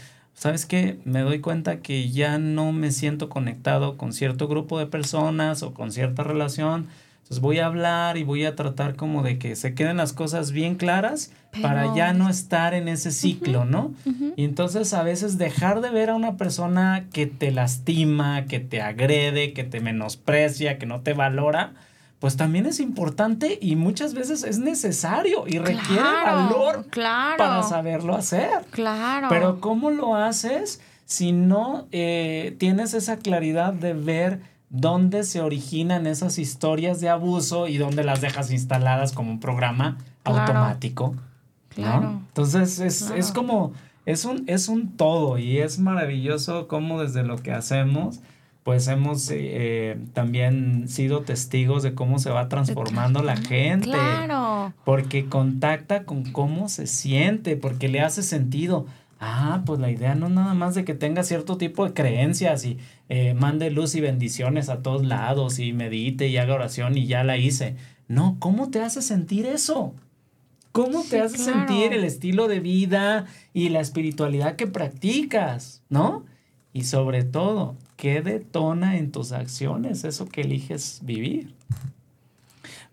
¿sabes 0.41 0.65
qué? 0.65 0.97
Me 1.05 1.19
doy 1.19 1.39
cuenta 1.39 1.81
que 1.81 2.09
ya 2.09 2.39
no 2.39 2.71
me 2.71 2.91
siento 2.91 3.29
conectado 3.29 3.95
con 3.95 4.11
cierto 4.11 4.47
grupo 4.47 4.79
de 4.79 4.87
personas 4.87 5.61
o 5.61 5.75
con 5.75 5.91
cierta 5.91 6.23
relación. 6.23 6.87
Entonces 7.17 7.41
voy 7.41 7.59
a 7.59 7.67
hablar 7.67 8.17
y 8.17 8.23
voy 8.23 8.45
a 8.45 8.55
tratar 8.55 8.95
como 8.95 9.21
de 9.21 9.37
que 9.37 9.55
se 9.55 9.75
queden 9.75 9.97
las 9.97 10.13
cosas 10.13 10.51
bien 10.51 10.77
claras 10.77 11.31
para 11.61 11.95
ya 11.95 12.13
no 12.13 12.27
estar 12.27 12.73
en 12.73 12.87
ese 12.87 13.11
ciclo, 13.11 13.65
¿no? 13.65 13.93
Y 14.35 14.43
entonces 14.43 14.95
a 14.95 15.03
veces 15.03 15.37
dejar 15.37 15.79
de 15.79 15.91
ver 15.91 16.09
a 16.09 16.15
una 16.15 16.37
persona 16.37 17.05
que 17.13 17.27
te 17.27 17.51
lastima, 17.51 18.45
que 18.45 18.59
te 18.59 18.81
agrede, 18.81 19.53
que 19.53 19.63
te 19.63 19.79
menosprecia, 19.79 20.79
que 20.79 20.87
no 20.87 21.01
te 21.01 21.13
valora, 21.13 21.73
pues 22.21 22.37
también 22.37 22.67
es 22.67 22.79
importante 22.79 23.57
y 23.59 23.75
muchas 23.75 24.13
veces 24.13 24.43
es 24.43 24.59
necesario 24.59 25.43
y 25.47 25.57
requiere 25.57 26.01
Claro, 26.01 26.35
valor 26.37 26.85
claro. 26.89 27.37
para 27.39 27.63
saberlo 27.63 28.15
hacer. 28.15 28.49
Claro. 28.69 29.27
Pero 29.29 29.59
¿cómo 29.59 29.89
lo 29.91 30.15
haces 30.15 30.79
si 31.05 31.31
no 31.33 31.87
eh, 31.91 32.55
tienes 32.59 32.93
esa 32.93 33.17
claridad 33.17 33.73
de 33.73 33.93
ver 33.93 34.39
dónde 34.69 35.23
se 35.23 35.41
originan 35.41 36.05
esas 36.07 36.37
historias 36.37 37.01
de 37.01 37.09
abuso 37.09 37.67
y 37.67 37.77
dónde 37.77 38.03
las 38.05 38.21
dejas 38.21 38.51
instaladas 38.51 39.11
como 39.13 39.31
un 39.31 39.39
programa 39.39 39.97
Claro. 40.23 40.39
automático? 40.41 41.15
¿no? 41.15 41.21
Claro. 41.75 42.21
Entonces 42.27 42.79
es, 42.79 43.09
es 43.09 43.31
como, 43.31 43.73
es 44.05 44.25
un, 44.25 44.43
es 44.45 44.67
un 44.67 44.95
todo 44.95 45.39
y 45.39 45.57
es 45.57 45.79
maravilloso 45.79 46.67
cómo 46.67 47.01
desde 47.01 47.23
lo 47.23 47.37
que 47.37 47.51
hacemos, 47.51 48.19
pues 48.63 48.87
hemos 48.87 49.29
eh, 49.31 49.97
también 50.13 50.87
sido 50.87 51.21
testigos 51.21 51.81
de 51.81 51.95
cómo 51.95 52.19
se 52.19 52.29
va 52.29 52.47
transformando 52.47 53.23
la 53.23 53.35
gente. 53.37 53.89
Claro. 53.89 54.73
Porque 54.85 55.25
contacta 55.25 56.03
con 56.03 56.31
cómo 56.31 56.69
se 56.69 56.85
siente, 56.85 57.57
porque 57.57 57.87
le 57.87 58.01
hace 58.01 58.21
sentido. 58.21 58.85
Ah, 59.19 59.61
pues 59.65 59.79
la 59.79 59.91
idea 59.91 60.15
no 60.15 60.27
es 60.27 60.33
nada 60.33 60.53
más 60.55 60.73
de 60.75 60.83
que 60.83 60.95
tenga 60.95 61.23
cierto 61.23 61.57
tipo 61.57 61.85
de 61.85 61.93
creencias 61.93 62.65
y 62.65 62.77
eh, 63.09 63.33
mande 63.35 63.69
luz 63.69 63.93
y 63.95 64.01
bendiciones 64.01 64.69
a 64.69 64.81
todos 64.81 65.05
lados 65.05 65.59
y 65.59 65.73
medite 65.73 66.27
y 66.27 66.37
haga 66.37 66.55
oración 66.55 66.97
y 66.97 67.05
ya 67.05 67.23
la 67.23 67.37
hice. 67.37 67.75
No, 68.07 68.37
¿cómo 68.39 68.69
te 68.71 68.81
hace 68.81 69.01
sentir 69.01 69.45
eso? 69.45 69.93
¿Cómo 70.71 71.03
Sí, 71.03 71.09
te 71.11 71.21
hace 71.21 71.35
claro. 71.37 71.53
sentir 71.53 71.93
el 71.93 72.03
estilo 72.03 72.47
de 72.47 72.59
vida 72.61 73.25
y 73.53 73.69
la 73.69 73.79
espiritualidad 73.79 74.55
que 74.55 74.67
practicas? 74.67 75.81
¿No? 75.89 76.25
Y 76.73 76.83
sobre 76.85 77.23
todo, 77.23 77.75
¿qué 78.01 78.23
detona 78.23 78.97
en 78.97 79.11
tus 79.11 79.31
acciones 79.31 80.03
eso 80.05 80.27
que 80.27 80.41
eliges 80.41 81.01
vivir? 81.03 81.53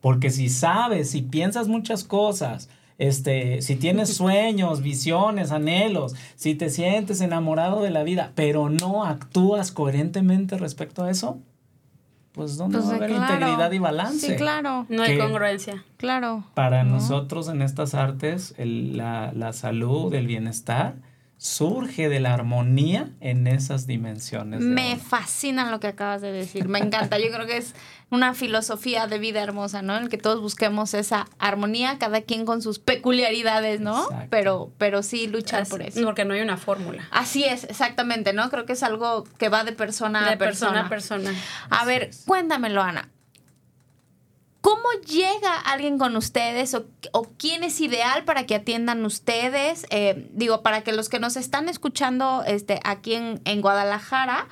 Porque 0.02 0.28
si 0.28 0.50
sabes, 0.50 1.08
si 1.08 1.22
piensas 1.22 1.66
muchas 1.66 2.04
cosas, 2.04 2.68
este, 2.98 3.62
si 3.62 3.76
tienes 3.76 4.12
sueños, 4.14 4.82
visiones, 4.82 5.50
anhelos, 5.50 6.14
si 6.36 6.54
te 6.54 6.68
sientes 6.68 7.22
enamorado 7.22 7.82
de 7.82 7.88
la 7.90 8.02
vida, 8.02 8.32
pero 8.34 8.68
no 8.68 9.06
actúas 9.06 9.72
coherentemente 9.72 10.58
respecto 10.58 11.04
a 11.04 11.10
eso, 11.10 11.38
pues 12.32 12.58
¿dónde 12.58 12.76
Pues, 12.76 12.90
va 12.90 12.92
a 12.92 12.96
haber 12.96 13.08
claro. 13.10 13.32
integridad 13.34 13.72
y 13.72 13.78
balance? 13.78 14.26
Sí, 14.28 14.36
claro. 14.36 14.84
No 14.90 15.02
hay 15.04 15.14
Que- 15.14 15.18
congruencia. 15.20 15.84
Claro. 15.96 16.44
Para 16.52 16.84
¿No? 16.84 16.96
nosotros 16.96 17.48
en 17.48 17.62
estas 17.62 17.94
artes, 17.94 18.54
el- 18.58 18.98
la, 18.98 19.32
la 19.34 19.54
salud, 19.54 20.12
el 20.12 20.26
bienestar, 20.26 20.96
surge 21.38 22.08
de 22.08 22.18
la 22.18 22.34
armonía 22.34 23.10
en 23.20 23.46
esas 23.46 23.86
dimensiones. 23.86 24.60
Me 24.60 24.96
fascina 24.96 25.70
lo 25.70 25.78
que 25.78 25.86
acabas 25.86 26.20
de 26.20 26.32
decir. 26.32 26.68
Me 26.68 26.80
encanta. 26.80 27.18
Yo 27.18 27.30
creo 27.32 27.46
que 27.46 27.56
es 27.56 27.74
una 28.10 28.34
filosofía 28.34 29.06
de 29.06 29.18
vida 29.20 29.40
hermosa, 29.40 29.80
¿no? 29.80 29.96
En 29.96 30.04
el 30.04 30.08
que 30.08 30.18
todos 30.18 30.40
busquemos 30.40 30.94
esa 30.94 31.28
armonía, 31.38 31.98
cada 31.98 32.22
quien 32.22 32.44
con 32.44 32.60
sus 32.60 32.80
peculiaridades, 32.80 33.80
¿no? 33.80 34.02
Exacto. 34.02 34.26
Pero, 34.30 34.72
pero 34.78 35.02
sí 35.04 35.28
luchar 35.28 35.66
por 35.68 35.80
eso. 35.80 36.02
Porque 36.02 36.24
no 36.24 36.34
hay 36.34 36.40
una 36.40 36.56
fórmula. 36.56 37.06
Así 37.12 37.44
es, 37.44 37.64
exactamente, 37.64 38.32
¿no? 38.32 38.50
Creo 38.50 38.66
que 38.66 38.72
es 38.72 38.82
algo 38.82 39.22
que 39.38 39.48
va 39.48 39.62
de 39.62 39.72
persona 39.72 40.26
De 40.26 40.32
a 40.34 40.38
persona 40.38 40.88
persona. 40.88 41.30
a 41.30 41.32
persona. 41.32 41.44
A 41.70 41.84
ver, 41.84 42.10
cuéntamelo, 42.26 42.82
Ana. 42.82 43.08
¿Cómo 44.68 44.92
llega 45.06 45.58
alguien 45.58 45.96
con 45.96 46.14
ustedes 46.14 46.74
o, 46.74 46.84
quién 47.38 47.64
es 47.64 47.80
ideal 47.80 48.24
para 48.24 48.44
que 48.44 48.54
atiendan 48.54 49.02
ustedes? 49.06 49.86
Eh, 49.88 50.28
digo, 50.32 50.62
para 50.62 50.82
que 50.82 50.92
los 50.92 51.08
que 51.08 51.18
nos 51.18 51.38
están 51.38 51.70
escuchando 51.70 52.44
este, 52.46 52.78
aquí 52.84 53.14
en, 53.14 53.62
Guadalajara, 53.62 54.46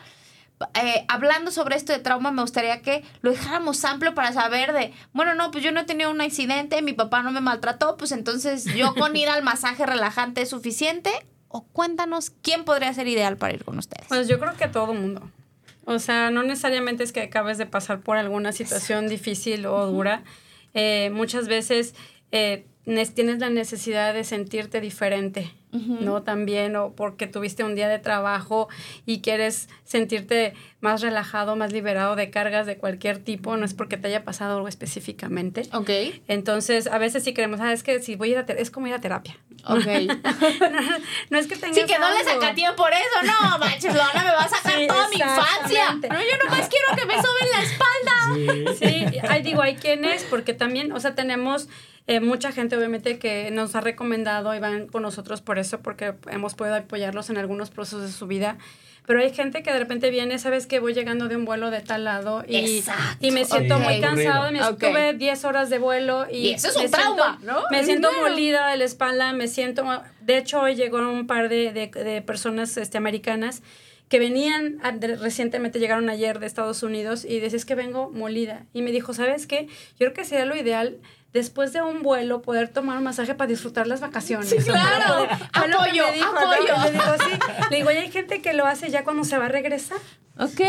eh, 0.73 1.05
hablando 1.09 1.51
sobre 1.51 1.77
esto 1.77 1.93
de 1.93 1.99
trauma, 1.99 2.31
me 2.31 2.41
gustaría 2.41 2.81
que 2.81 3.05
lo 3.21 3.31
dejáramos 3.31 3.85
amplio 3.85 4.15
para 4.15 4.33
saber 4.33 4.73
de, 4.73 4.95
bueno, 5.13 5.35
no, 5.35 5.51
pues 5.51 5.63
yo 5.63 5.71
no 5.71 5.81
he 5.81 5.85
tenido 5.85 6.11
un 6.11 6.23
accidente, 6.23 6.81
mi 6.81 6.95
papá 6.95 7.23
no 7.23 7.31
me 7.31 7.43
maltrató, 7.43 7.99
pues 7.99 8.11
entonces 8.11 8.65
yo 8.75 8.95
con 8.95 9.15
ir 9.17 9.29
al 9.29 9.43
masaje 9.43 9.85
relajante 9.85 10.41
es 10.41 10.49
suficiente. 10.49 11.11
O 11.49 11.63
cuéntanos 11.63 12.31
quién 12.31 12.65
podría 12.65 12.93
ser 12.95 13.07
ideal 13.07 13.37
para 13.37 13.53
ir 13.53 13.65
con 13.65 13.79
ustedes. 13.79 14.07
Pues 14.09 14.29
yo 14.29 14.41
creo 14.41 14.57
que 14.57 14.67
todo 14.67 14.95
mundo. 14.95 15.31
O 15.87 16.01
sea, 16.01 16.31
no 16.31 16.43
necesariamente 16.43 17.05
es 17.05 17.13
que 17.13 17.23
acabes 17.23 17.59
de 17.59 17.67
pasar 17.67 18.01
por 18.01 18.17
alguna 18.17 18.51
situación 18.51 19.09
difícil 19.09 19.67
o 19.67 19.87
dura. 19.87 20.25
Eh, 20.75 21.11
muchas 21.13 21.47
veces 21.47 21.95
eh, 22.33 22.67
tienes 23.15 23.39
la 23.41 23.51
necesidad 23.51 24.15
de 24.15 24.23
sentirte 24.25 24.81
diferente, 24.81 25.53
¿no? 25.73 26.23
También, 26.23 26.75
o 26.77 26.93
porque 26.93 27.27
tuviste 27.27 27.65
un 27.65 27.75
día 27.75 27.89
de 27.89 27.99
trabajo 27.99 28.69
y 29.05 29.21
quieres 29.21 29.69
sentirte 29.85 30.55
más 30.81 31.03
relajado, 31.03 31.57
más 31.57 31.73
liberado 31.73 32.15
de 32.17 32.31
cargas 32.31 32.65
de 32.65 32.79
cualquier 32.79 33.19
tipo, 33.19 33.57
no 33.57 33.65
es 33.67 33.75
porque 33.75 33.97
te 33.97 34.07
haya 34.09 34.25
pasado 34.25 34.55
algo 34.57 34.69
específicamente. 34.69 35.63
ok, 35.73 35.91
Entonces, 36.29 36.87
a 36.87 36.99
veces 36.99 37.25
sí 37.25 37.35
creemos, 37.35 37.61
ah, 37.61 37.73
es 37.73 37.83
que 37.83 38.01
si 38.01 38.15
voy 38.15 38.29
a 38.29 38.33
ir 38.33 38.39
a 38.39 38.47
ter- 38.47 38.59
es 38.59 38.71
como 38.71 38.87
ir 38.87 38.95
a 38.95 39.01
terapia. 39.01 39.37
ok. 39.67 39.87
no 41.31 41.39
es 41.39 41.47
que 41.49 41.57
tengas 41.57 41.77
Sí, 41.77 41.85
que 41.87 41.99
no 41.99 42.09
le 42.11 42.19
algo. 42.21 42.31
sacaría 42.31 42.77
por 42.77 42.93
eso, 42.93 43.23
no, 43.25 43.59
manches, 43.59 43.93
Lona, 43.95 44.23
me 44.25 44.31
va 44.31 44.43
a 44.45 44.49
sacar 44.49 44.79
Sí, 44.79 44.87
toda 44.87 45.09
mi 45.09 45.17
infancia. 45.17 45.93
No, 45.95 46.21
yo 46.21 46.45
nomás 46.45 46.69
quiero 46.69 46.87
que 46.97 47.05
me 47.07 47.15
soben 47.15 47.49
la 47.53 47.63
espalda. 47.63 48.75
Sí, 48.79 49.19
hay, 49.29 49.43
digo, 49.43 49.61
hay 49.61 49.75
quienes, 49.77 50.23
porque 50.25 50.55
también, 50.55 50.93
o 50.93 51.01
sea, 51.01 51.15
tenemos 51.17 51.69
eh, 52.07 52.21
mucha 52.21 52.53
gente 52.53 52.77
obviamente 52.77 53.19
que 53.19 53.51
nos 53.51 53.75
ha 53.75 53.81
recomendado 53.81 54.55
y 54.55 54.61
van 54.61 54.87
con 54.87 55.03
nosotros 55.03 55.41
por 55.41 55.59
eso, 55.59 55.81
porque 55.81 56.15
hemos 56.31 56.55
podido 56.55 56.77
apoyarlos 56.77 57.31
en 57.31 57.39
algunos 57.39 57.71
procesos 57.71 58.03
de 58.03 58.13
su 58.13 58.27
vida. 58.27 58.59
Pero 59.07 59.21
hay 59.21 59.33
gente 59.33 59.63
que 59.63 59.73
de 59.73 59.79
repente 59.79 60.11
viene, 60.11 60.37
sabes 60.41 60.67
que 60.67 60.81
voy 60.81 60.93
llegando 60.93 61.29
de 61.29 61.37
un 61.37 61.45
vuelo 61.45 61.71
de 61.71 61.81
tal 61.81 62.03
lado 62.03 62.43
y, 62.49 62.83
me 63.31 63.45
siento 63.45 63.79
muy 63.79 64.01
cansado, 64.01 64.51
me 64.51 64.61
Ok. 64.65 64.81
tuve 64.81 65.15
10 65.15 65.45
horas 65.45 65.71
de 65.71 65.79
vuelo 65.79 66.27
y, 66.29 66.49
Y 66.49 66.51
eso 66.55 66.71
es 66.71 66.77
me 66.77 66.85
un 66.87 66.91
trauma, 66.91 67.39
siento- 67.39 67.53
¿no? 67.53 67.63
Me 67.71 67.85
siento 67.85 68.09
Claro. 68.11 68.29
molida 68.29 68.69
de 68.69 68.77
la 68.79 68.85
espalda, 68.85 69.33
me 69.33 69.47
siento... 69.47 69.85
De 70.23 70.39
hecho, 70.39 70.61
hoy 70.61 70.75
llegó 70.75 70.99
un 71.09 71.29
par 71.29 71.49
de, 71.49 71.73
de, 71.73 71.87
de 71.87 72.21
personas 72.23 72.77
este, 72.77 72.99
americanas 72.99 73.63
que 74.09 74.19
venían, 74.19 74.79
a- 74.83 74.91
de- 74.91 75.15
recientemente 75.15 75.79
llegaron 75.79 76.11
ayer 76.11 76.41
de 76.41 76.47
Estados 76.47 76.83
Unidos 76.83 77.25
y 77.25 77.39
decía, 77.39 77.59
es 77.59 77.65
que 77.65 77.77
vengo 77.77 78.11
molida. 78.11 78.67
Y 78.73 78.83
me 78.83 78.91
dijo, 78.91 79.15
¿sabes 79.15 79.47
qué? 79.47 79.67
Yo 80.01 80.07
creo 80.07 80.15
que 80.15 80.25
sería 80.25 80.47
lo 80.47 80.57
ideal 80.57 80.97
después 81.37 81.73
de 81.73 81.83
un 81.83 82.03
vuelo 82.03 82.43
poder 82.43 82.69
tomar 82.69 82.99
un 82.99 83.05
masaje 83.05 83.35
para 83.35 83.47
disfrutar 83.49 83.87
las 83.87 84.01
vacaciones. 84.01 84.49
Sí, 84.49 84.57
claro. 84.57 85.23
Lo 85.25 85.29
que 85.29 85.75
Apoyo, 85.77 86.07
me 86.09 86.13
dijo, 86.15 86.33
¿no? 86.33 86.41
apoyo. 86.53 86.75
Le 86.85 86.91
digo, 86.91 87.05
sí. 87.25 87.39
Le 87.71 87.77
digo, 87.77 87.91
y 87.93 87.97
hay 87.97 88.11
gente 88.11 88.43
que 88.43 88.53
lo 88.53 88.67
hace 88.67 88.91
ya 88.91 89.05
cuando 89.05 89.23
se 89.25 89.39
va 89.39 89.45
a 89.47 89.49
regresar. 89.49 89.99
Ok. 90.39 90.61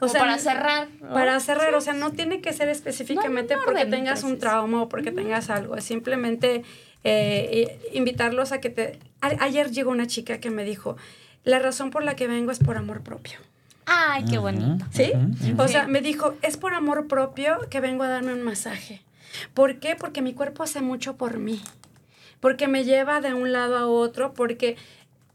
O 0.00 0.06
O 0.06 0.08
sea, 0.08 0.20
para 0.20 0.38
cerrar. 0.38 0.88
Para 1.12 1.38
cerrar, 1.40 1.74
o 1.74 1.80
sea, 1.80 1.92
no 1.92 2.12
tiene 2.12 2.40
que 2.40 2.52
ser 2.52 2.68
específicamente 2.68 3.54
No, 3.54 3.60
no, 3.60 3.66
porque 3.66 3.84
tengas 3.86 4.22
un 4.22 4.38
trauma 4.38 4.82
o 4.82 4.88
porque 4.88 5.10
tengas 5.12 5.50
algo, 5.50 5.76
es 5.76 5.84
simplemente 5.84 6.62
eh, 7.04 7.78
invitarlos 7.92 8.52
a 8.52 8.60
que 8.60 8.70
te... 8.70 8.98
a- 9.20 9.44
ayer 9.44 9.70
llegó 9.70 9.90
una 9.90 10.06
chica 10.06 10.38
que 10.38 10.50
me 10.50 10.64
dijo, 10.64 10.96
la 11.44 11.58
razón 11.58 11.90
por 11.90 12.02
la 12.04 12.16
que 12.16 12.28
vengo 12.28 12.50
es 12.50 12.58
por 12.60 12.76
amor 12.76 13.02
propio. 13.02 13.38
Ay, 13.86 14.24
qué 14.30 14.38
bonito. 14.38 14.84
¿Sí? 14.92 15.10
O 15.58 15.66
sea, 15.66 15.86
me 15.88 16.00
dijo, 16.00 16.34
es 16.42 16.56
por 16.56 16.74
amor 16.74 17.08
propio 17.08 17.58
que 17.70 17.80
vengo 17.80 18.04
a 18.04 18.08
darme 18.08 18.32
un 18.32 18.42
masaje. 18.42 19.02
¿Por 19.54 19.80
qué? 19.80 19.96
Porque 19.96 20.22
mi 20.22 20.34
cuerpo 20.34 20.62
hace 20.62 20.80
mucho 20.80 21.16
por 21.16 21.38
mí. 21.38 21.60
Porque 22.40 22.68
me 22.68 22.84
lleva 22.84 23.20
de 23.20 23.34
un 23.34 23.52
lado 23.52 23.76
a 23.76 23.86
otro, 23.86 24.34
porque 24.34 24.76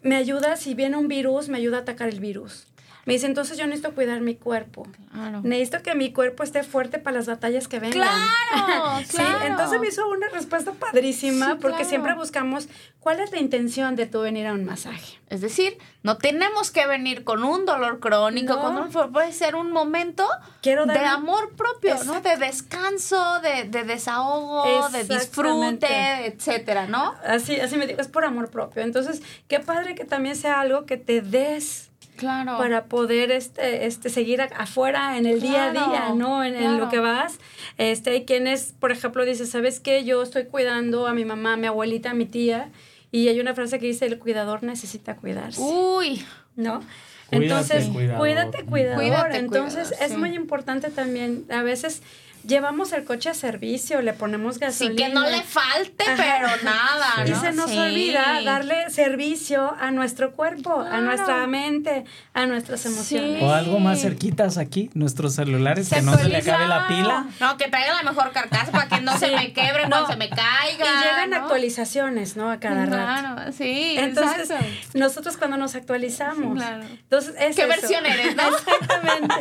me 0.02 0.16
ayuda, 0.16 0.56
si 0.56 0.74
viene 0.74 0.98
un 0.98 1.08
virus, 1.08 1.50
me 1.50 1.58
ayuda 1.58 1.78
a 1.78 1.82
atacar 1.82 2.10
el 2.10 2.20
virus. 2.20 2.68
Me 3.06 3.14
dice, 3.14 3.28
entonces 3.28 3.58
yo 3.58 3.66
necesito 3.68 3.94
cuidar 3.94 4.20
mi 4.22 4.36
cuerpo. 4.36 4.88
Claro. 5.14 5.42
Necesito 5.44 5.82
que 5.84 5.94
mi 5.96 6.12
cuerpo 6.12 6.42
esté 6.44 6.64
fuerte 6.64 6.98
para 7.00 7.18
las 7.18 7.28
batallas 7.28 7.68
que 7.68 7.80
vengan. 7.80 8.00
Claro, 8.02 9.00
Sí, 9.08 9.16
claro. 9.18 9.46
entonces 9.46 9.80
me 9.80 9.88
hizo 9.88 10.08
una 10.10 10.28
respuesta 10.30 10.72
padrísima 10.74 11.52
Sí, 11.52 11.58
porque 11.62 11.78
claro. 11.78 11.90
siempre 11.90 12.14
buscamos 12.16 12.68
cuál 13.00 13.20
es 13.20 13.32
la 13.32 13.38
intención 13.40 13.96
de 13.96 14.08
tú 14.08 14.22
venir 14.22 14.48
a 14.48 14.54
un 14.54 14.66
masaje. 14.66 15.20
Es 15.30 15.42
decir, 15.42 15.78
no 16.02 16.18
tenemos 16.18 16.72
que 16.72 16.88
venir 16.88 17.24
con 17.24 17.44
un 17.44 17.66
dolor 17.66 18.00
crónico, 18.00 18.56
No. 18.56 18.62
con 18.62 18.78
un, 18.78 19.12
puede 19.12 19.32
ser 19.34 19.56
un 19.56 19.72
momento 19.72 20.28
Quiero 20.62 20.86
dar 20.88 20.98
de 21.00 21.06
amor 21.06 21.56
propio, 21.56 21.96
¿no? 22.06 22.22
De 22.22 22.38
descanso, 22.38 23.40
de, 23.42 23.66
de 23.66 23.84
desahogo, 23.84 24.90
de 24.90 25.04
disfrute, 25.04 26.26
etcétera, 26.28 26.88
¿no? 26.88 27.14
Así, 27.26 27.60
así 27.60 27.76
me 27.78 27.86
digo, 27.88 28.02
es 28.02 28.08
por 28.08 28.26
amor 28.26 28.50
propio. 28.50 28.82
Entonces, 28.82 29.22
qué 29.48 29.60
padre 29.60 29.96
que 29.96 30.06
también 30.06 30.36
sea 30.36 30.60
algo 30.62 30.86
que 30.86 30.98
te 30.98 31.22
des 31.22 31.92
Claro. 32.16 32.58
para 32.58 32.86
poder 32.86 33.32
este, 33.32 33.86
este, 33.86 34.10
seguir 34.10 34.42
afuera 34.42 35.18
en 35.18 35.26
el 35.26 35.42
día 35.42 35.66
a 35.66 35.72
día, 35.72 36.14
¿no? 36.16 36.44
En, 36.44 36.56
en 36.56 36.78
lo 36.80 36.90
que 36.90 37.00
vas. 37.00 37.40
Este, 37.78 38.12
hay 38.12 38.26
quienes, 38.26 38.74
por 38.80 38.92
ejemplo, 38.92 39.26
dicen, 39.26 39.48
¿sabes 39.48 39.80
qué? 39.80 40.04
Yo 40.06 40.24
estoy 40.24 40.46
cuidando 40.46 41.08
a 41.08 41.14
mi 41.14 41.26
mamá, 41.26 41.54
a 41.54 41.58
mi 41.58 41.68
abuelita, 41.68 42.12
a 42.12 42.14
mi 42.14 42.26
tía. 42.26 42.70
Y 43.12 43.28
hay 43.30 43.40
una 43.40 43.54
frase 43.54 43.80
que 43.80 43.86
dice, 43.86 44.06
el 44.06 44.20
cuidador 44.20 44.64
necesita 44.64 45.16
cuidarse. 45.16 45.62
Uy, 45.62 46.26
¿no? 46.56 46.82
Cuídate, 47.30 47.46
Entonces, 47.46 47.88
cuidador. 47.88 48.20
cuídate, 48.20 48.66
cuidador. 48.66 48.96
Cuídate, 49.02 49.38
Entonces, 49.38 49.88
cuidador, 49.88 50.06
es 50.06 50.12
sí. 50.12 50.18
muy 50.18 50.36
importante 50.36 50.90
también, 50.90 51.46
a 51.50 51.64
veces 51.64 52.02
llevamos 52.48 52.92
el 52.94 53.04
coche 53.04 53.30
a 53.30 53.34
servicio, 53.34 54.02
le 54.02 54.14
ponemos 54.14 54.56
sí 54.56 54.60
gasolina. 54.62 54.96
que 55.08 55.14
no 55.14 55.22
le 55.30 55.42
falte, 55.44 56.04
Ajá. 56.04 56.16
pero 56.18 56.64
nada, 56.64 57.28
Y 57.28 57.32
¿no? 57.32 57.42
se 57.42 57.52
nos 57.54 57.70
Sí. 57.72 57.78
olvida 57.78 58.42
darle 58.44 58.90
servicio 58.90 59.76
a 59.80 59.92
nuestro 59.92 60.32
cuerpo, 60.32 60.80
a 60.82 61.00
nuestra 61.02 61.46
mente, 61.48 62.06
a 62.34 62.46
nuestras 62.46 62.86
emociones. 62.86 63.42
O 63.42 63.52
algo 63.54 63.80
más 63.80 64.02
cerquitas 64.02 64.58
aquí, 64.58 64.90
nuestros 64.94 65.36
celulares, 65.36 65.88
Se 65.88 65.96
que 65.96 66.02
no 66.02 66.16
se 66.18 66.30
le 66.30 66.38
acabe 66.38 66.68
la 66.68 66.88
pila. 66.88 67.26
No, 67.40 67.58
que 67.58 67.68
traiga 67.70 67.94
la 67.94 68.04
mejor 68.04 68.32
carcasa 68.32 68.72
para 68.72 68.88
que 68.88 69.02
no 69.02 69.18
se 69.18 69.32
me 69.32 69.52
quebre 69.54 69.88
No. 69.88 70.08
se 70.08 70.16
me 70.16 70.30
caiga. 70.30 70.86
Y 70.86 71.04
llegan 71.04 71.30
¿no? 71.32 71.38
actualizaciones, 71.38 72.36
¿no? 72.38 72.50
A 72.52 72.60
cada 72.60 72.86
rato. 72.86 72.96
Claro, 72.96 73.52
sí, 73.52 73.96
Entonces, 73.98 74.50
exacto. 74.52 74.66
nosotros 74.94 75.38
cuando 75.38 75.58
nos 75.58 75.76
actualizamos. 75.76 76.56
Claro. 76.58 76.84
Entonces, 76.84 77.36
es 77.40 77.56
¿Qué 77.56 77.62
eso. 77.64 77.70
versión 77.70 78.06
eres, 78.06 78.36
no? 78.36 78.44
Exactamente. 78.58 79.36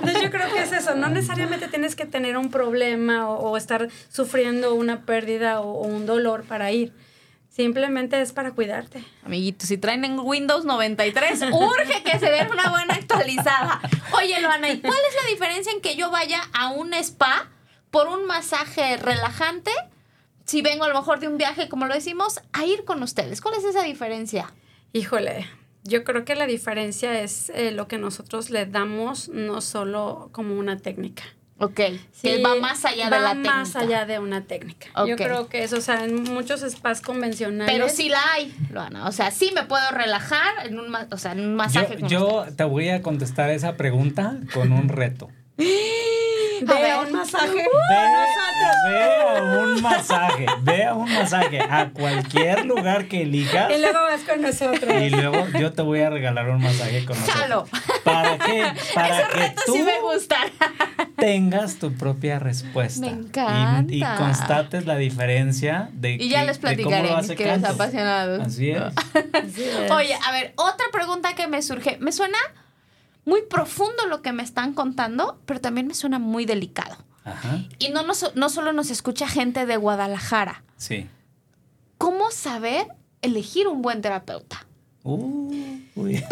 Entonces, 0.00 0.22
yo 0.22 0.30
creo 0.30 0.52
que 0.52 0.62
es 0.62 0.72
eso. 0.72 0.94
No 0.94 1.08
necesariamente 1.08 1.68
tienes 1.68 1.94
que 1.96 2.06
tener 2.06 2.36
un 2.36 2.45
problema 2.50 3.28
o, 3.28 3.50
o 3.50 3.56
estar 3.56 3.88
sufriendo 4.08 4.74
una 4.74 5.02
pérdida 5.02 5.60
o, 5.60 5.72
o 5.72 5.86
un 5.86 6.06
dolor 6.06 6.44
para 6.44 6.72
ir. 6.72 6.92
Simplemente 7.56 8.20
es 8.20 8.32
para 8.32 8.52
cuidarte. 8.52 9.02
Amiguitos, 9.24 9.68
si 9.68 9.78
traen 9.78 10.04
en 10.04 10.18
Windows 10.18 10.66
93, 10.66 11.40
urge 11.52 12.02
que 12.02 12.18
se 12.18 12.30
den 12.30 12.50
una 12.50 12.68
buena 12.68 12.92
actualizada. 12.92 13.80
Oye, 14.12 14.38
Loana, 14.42 14.68
¿y 14.68 14.80
cuál 14.80 14.98
es 15.08 15.24
la 15.24 15.30
diferencia 15.30 15.72
en 15.72 15.80
que 15.80 15.96
yo 15.96 16.10
vaya 16.10 16.42
a 16.52 16.68
un 16.68 16.92
spa 16.92 17.48
por 17.90 18.08
un 18.08 18.26
masaje 18.26 18.98
relajante? 18.98 19.70
Si 20.44 20.60
vengo 20.60 20.84
a 20.84 20.88
lo 20.88 20.94
mejor 20.96 21.18
de 21.18 21.28
un 21.28 21.38
viaje, 21.38 21.70
como 21.70 21.86
lo 21.86 21.94
decimos, 21.94 22.40
a 22.52 22.66
ir 22.66 22.84
con 22.84 23.02
ustedes. 23.02 23.40
¿Cuál 23.40 23.54
es 23.54 23.64
esa 23.64 23.84
diferencia? 23.84 24.52
Híjole, 24.92 25.48
yo 25.82 26.04
creo 26.04 26.26
que 26.26 26.34
la 26.34 26.46
diferencia 26.46 27.22
es 27.22 27.48
eh, 27.48 27.70
lo 27.70 27.88
que 27.88 27.96
nosotros 27.96 28.50
le 28.50 28.66
damos, 28.66 29.30
no 29.30 29.62
solo 29.62 30.28
como 30.32 30.58
una 30.58 30.76
técnica. 30.76 31.22
Ok, 31.58 31.80
Sí, 32.12 32.28
que 32.28 32.42
va 32.42 32.54
más 32.56 32.84
allá 32.84 33.06
de 33.06 33.10
va 33.10 33.18
la 33.20 33.30
técnica. 33.30 33.54
más 33.54 33.76
allá 33.76 34.04
de 34.04 34.18
una 34.18 34.42
técnica. 34.42 34.88
Yo 35.06 35.16
creo 35.16 35.48
que 35.48 35.64
eso, 35.64 35.78
o 35.78 35.80
sea, 35.80 36.04
en 36.04 36.22
muchos 36.24 36.60
spas 36.60 37.00
convencionales. 37.00 37.72
Pero 37.72 37.88
sí 37.88 38.10
la 38.10 38.20
hay, 38.34 38.54
Loana. 38.70 39.08
O 39.08 39.12
sea, 39.12 39.30
sí 39.30 39.52
me 39.54 39.62
puedo 39.64 39.90
relajar 39.90 40.66
en 40.66 40.78
un, 40.78 40.90
ma- 40.90 41.06
o 41.10 41.16
sea, 41.16 41.32
en 41.32 41.40
un 41.40 41.54
masaje 41.56 41.96
Yo, 42.02 42.06
yo 42.08 42.46
te 42.54 42.64
voy 42.64 42.90
a 42.90 43.00
contestar 43.00 43.48
esa 43.50 43.76
pregunta 43.76 44.36
con 44.52 44.70
un 44.72 44.88
reto. 44.90 45.30
Ve 46.62 46.72
A 46.74 46.80
ver. 46.80 46.90
a 46.92 47.00
un 47.00 47.12
masaje. 47.12 47.46
Ve, 47.54 47.62
ve 48.88 49.02
a 49.02 49.58
un 49.62 49.82
masaje, 49.82 50.46
ve 50.62 50.84
a 50.84 50.94
un 50.94 51.12
masaje 51.12 51.60
a 51.60 51.90
cualquier 51.90 52.64
lugar 52.66 53.06
que 53.08 53.22
elijas 53.22 53.70
Y 53.70 53.78
luego 53.80 53.98
vas 54.02 54.22
con 54.22 54.40
nosotros. 54.42 55.02
y 55.02 55.10
luego 55.10 55.46
yo 55.58 55.72
te 55.72 55.82
voy 55.82 56.00
a 56.00 56.10
regalar 56.10 56.48
un 56.50 56.62
masaje 56.62 57.04
con 57.04 57.18
nosotros. 57.18 57.40
Jalo. 57.42 57.68
¿Para 58.04 58.38
qué? 58.38 58.64
Para 58.94 59.20
Esos 59.20 59.32
que 59.34 59.54
tú 59.66 59.72
sí 59.72 59.82
me 59.82 60.00
gustan. 60.00 60.48
tengas 61.16 61.76
tu 61.78 61.92
propia 61.94 62.38
respuesta. 62.38 63.00
Me 63.00 63.08
Y- 63.08 63.10
Y, 63.10 64.02
encanta. 64.02 64.16
constates 64.16 64.86
la 64.86 64.96
diferencia 64.96 65.88
de 65.92 66.12
Y 66.12 66.28
ya 66.28 66.40
que- 66.40 66.46
les 66.46 66.60
de 66.60 66.66
cómo 66.68 66.74
platicaré, 66.76 67.08
lo 67.10 67.16
hace 67.16 67.36
queridos 67.36 67.62
Canto. 67.62 67.74
apasionados. 67.82 68.46
Así 68.46 68.70
es. 68.70 68.82
Así 68.82 69.64
es. 69.64 69.90
Oye, 69.90 70.16
a 70.26 70.32
ver, 70.32 70.52
otra 70.56 70.86
pregunta 70.92 71.34
que 71.34 71.46
me 71.46 71.62
surge. 71.62 71.96
Me 72.00 72.12
suena 72.12 72.38
muy 73.26 73.42
profundo 73.42 74.06
lo 74.08 74.22
que 74.22 74.32
me 74.32 74.42
están 74.42 74.72
contando, 74.72 75.38
pero 75.44 75.60
también 75.60 75.86
me 75.86 75.94
suena 75.94 76.18
muy 76.18 76.46
delicado. 76.46 76.96
Ajá. 77.24 77.58
Y 77.78 77.90
no, 77.90 78.02
nos- 78.04 78.34
no 78.36 78.48
solo 78.48 78.72
nos 78.72 78.90
escucha 78.90 79.28
gente 79.28 79.66
de 79.66 79.76
Guadalajara. 79.76 80.62
Sí. 80.78 81.06
¿Cómo 81.98 82.30
saber 82.30 82.86
elegir 83.20 83.68
un 83.68 83.82
buen 83.82 84.00
terapeuta? 84.00 84.64
Uh, 85.02 85.52
uy. 85.94 86.24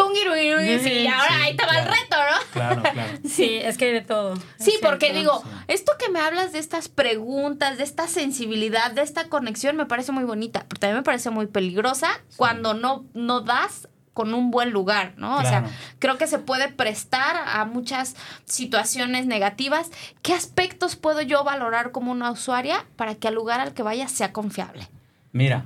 Sí, 0.83 1.07
ahora 1.07 1.43
ahí 1.45 1.57
te 1.57 1.65
va 1.65 1.79
el 1.79 1.85
reto, 1.87 2.17
¿no? 2.17 2.53
Claro, 2.53 2.83
claro. 2.83 3.19
Sí, 3.29 3.55
es 3.57 3.77
que 3.79 3.87
hay 3.87 3.93
de 3.93 4.01
todo. 4.03 4.37
Sí, 4.59 4.73
Es 4.75 4.79
porque 4.81 5.07
cierto. 5.13 5.19
digo, 5.21 5.43
Sí. 5.43 5.49
esto 5.69 5.93
que 5.99 6.11
me 6.11 6.19
hablas 6.21 6.53
de 6.53 6.59
estas 6.59 6.89
preguntas, 6.89 7.79
de 7.79 7.85
esta 7.85 8.09
sensibilidad, 8.09 8.91
de 8.91 9.03
esta 9.03 9.29
conexión, 9.29 9.77
me 9.77 9.87
parece 9.87 10.13
muy 10.13 10.25
bonita, 10.25 10.67
pero 10.69 10.81
también 10.81 10.97
me 10.99 11.03
parece 11.03 11.31
muy 11.31 11.47
peligrosa 11.47 12.09
cuando 12.37 12.75
no, 12.75 13.05
no 13.15 13.41
das 13.41 13.89
con 14.15 14.33
un 14.33 14.51
buen 14.51 14.71
lugar, 14.71 15.13
¿no? 15.17 15.37
O 15.37 15.43
sea, 15.43 15.65
creo 15.99 16.17
que 16.17 16.27
se 16.27 16.39
puede 16.39 16.69
prestar 16.69 17.37
a 17.47 17.65
muchas 17.65 18.15
situaciones 18.45 19.27
negativas. 19.27 19.91
¿Qué 20.23 20.33
aspectos 20.33 20.97
puedo 20.97 21.21
yo 21.21 21.45
valorar 21.45 21.91
como 21.91 22.13
una 22.13 22.31
usuaria 22.31 22.87
para 22.97 23.17
que 23.17 23.29
al 23.29 23.35
lugar 23.35 23.61
al 23.61 23.75
que 23.75 23.83
vaya 23.83 24.09
sea 24.09 24.33
confiable? 24.33 24.89
Mira, 25.33 25.65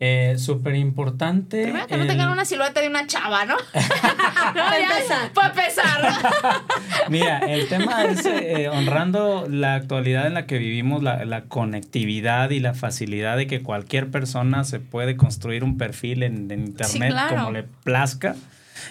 eh, 0.00 0.34
súper 0.38 0.74
importante. 0.74 1.62
Primero 1.62 1.86
que 1.86 1.96
no 1.96 2.06
tengan 2.06 2.30
una 2.30 2.44
silueta 2.44 2.80
de 2.80 2.88
una 2.88 3.06
chava, 3.06 3.44
¿no? 3.44 3.56
Para 3.72 4.78
empezar. 4.78 5.32
Para 5.32 5.48
empezar. 5.50 6.62
Mira, 7.08 7.38
el 7.38 7.68
tema 7.68 8.04
es 8.04 8.24
eh, 8.26 8.68
honrando 8.68 9.46
la 9.48 9.74
actualidad 9.74 10.26
en 10.26 10.34
la 10.34 10.46
que 10.46 10.58
vivimos, 10.58 11.02
la, 11.02 11.24
la 11.24 11.42
conectividad 11.42 12.50
y 12.50 12.60
la 12.60 12.74
facilidad 12.74 13.36
de 13.36 13.46
que 13.46 13.62
cualquier 13.62 14.10
persona 14.10 14.64
se 14.64 14.80
puede 14.80 15.16
construir 15.16 15.62
un 15.62 15.78
perfil 15.78 16.22
en, 16.22 16.50
en 16.50 16.66
internet 16.66 17.10
claro. 17.10 17.36
como 17.36 17.50
le 17.52 17.62
plazca. 17.62 18.34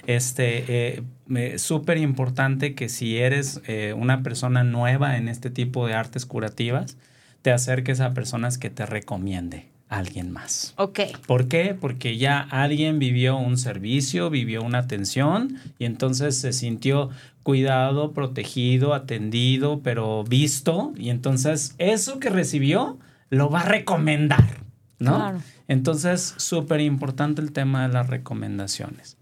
Este, 0.08 0.66
eh, 0.68 1.04
eh, 1.36 1.60
súper 1.60 1.98
importante 1.98 2.76
que 2.76 2.90
si 2.90 3.18
eres 3.18 3.62
eh, 3.68 3.94
una 3.96 4.24
persona 4.24 4.64
nueva 4.64 5.18
en 5.18 5.28
este 5.28 5.50
tipo 5.50 5.88
de 5.88 5.94
artes 5.94 6.26
curativas, 6.26 6.98
te 7.42 7.52
acerques 7.52 8.00
a 8.00 8.14
personas 8.14 8.58
que 8.58 8.70
te 8.70 8.86
recomiende 8.86 9.68
alguien 9.90 10.32
más. 10.32 10.74
ok. 10.78 11.00
¿Por 11.26 11.48
qué? 11.48 11.76
Porque 11.80 12.18
ya 12.18 12.40
alguien 12.40 13.00
vivió 13.00 13.38
un 13.38 13.58
servicio, 13.58 14.30
vivió 14.30 14.62
una 14.62 14.78
atención 14.80 15.58
y 15.78 15.86
entonces 15.86 16.38
se 16.38 16.54
sintió 16.54 17.10
cuidado, 17.44 18.14
protegido, 18.14 18.94
atendido, 18.94 19.82
pero 19.84 20.24
visto 20.24 20.94
y 20.96 21.10
entonces 21.10 21.76
eso 21.80 22.20
que 22.20 22.30
recibió 22.30 23.00
lo 23.30 23.50
va 23.50 23.62
a 23.62 23.66
recomendar, 23.66 24.64
¿no? 25.00 25.16
Claro. 25.16 25.42
Entonces, 25.68 26.34
súper 26.38 26.82
importante 26.82 27.42
el 27.42 27.52
tema 27.52 27.88
de 27.88 27.94
las 27.94 28.08
recomendaciones. 28.08 29.18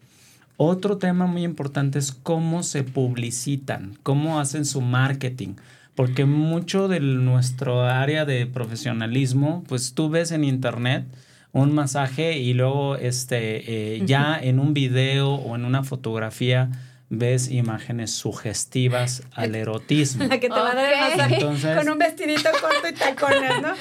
Otro 0.55 0.97
tema 0.97 1.28
muy 1.28 1.43
importante 1.43 1.99
es 1.99 2.11
cómo 2.11 2.63
se 2.63 2.84
publicitan, 2.84 3.97
cómo 4.01 4.39
hacen 4.39 4.65
su 4.65 4.82
marketing. 4.82 5.55
Porque 5.97 6.25
mucho 6.25 6.87
de 6.87 6.99
nuestro 6.99 7.81
área 7.81 8.23
de 8.23 8.45
profesionalismo, 8.45 9.63
pues 9.67 9.95
tú 9.95 10.09
ves 10.09 10.31
en 10.31 10.43
internet 10.43 11.07
un 11.53 11.73
masaje 11.73 12.37
y 12.37 12.53
luego 12.53 12.97
este, 12.97 13.95
eh, 13.95 14.05
ya 14.05 14.39
en 14.39 14.59
un 14.59 14.75
video 14.75 15.31
o 15.33 15.55
en 15.55 15.65
una 15.65 15.81
fotografía 15.81 16.69
ves 17.09 17.49
imágenes 17.49 18.11
sugestivas 18.11 19.23
al 19.33 19.55
erotismo. 19.55 20.25
La 20.25 20.39
que 20.41 20.49
te 20.49 20.53
va 20.59 20.71
a 20.71 20.75
dar 20.75 20.91
el 20.93 20.99
Ok. 20.99 21.09
masaje 21.17 21.35
Entonces- 21.41 21.77
con 21.77 21.89
un 21.89 21.97
vestidito 21.97 22.49
corto 22.61 22.87
y 22.89 22.93
tacones, 22.93 23.61
¿no? 23.61 23.73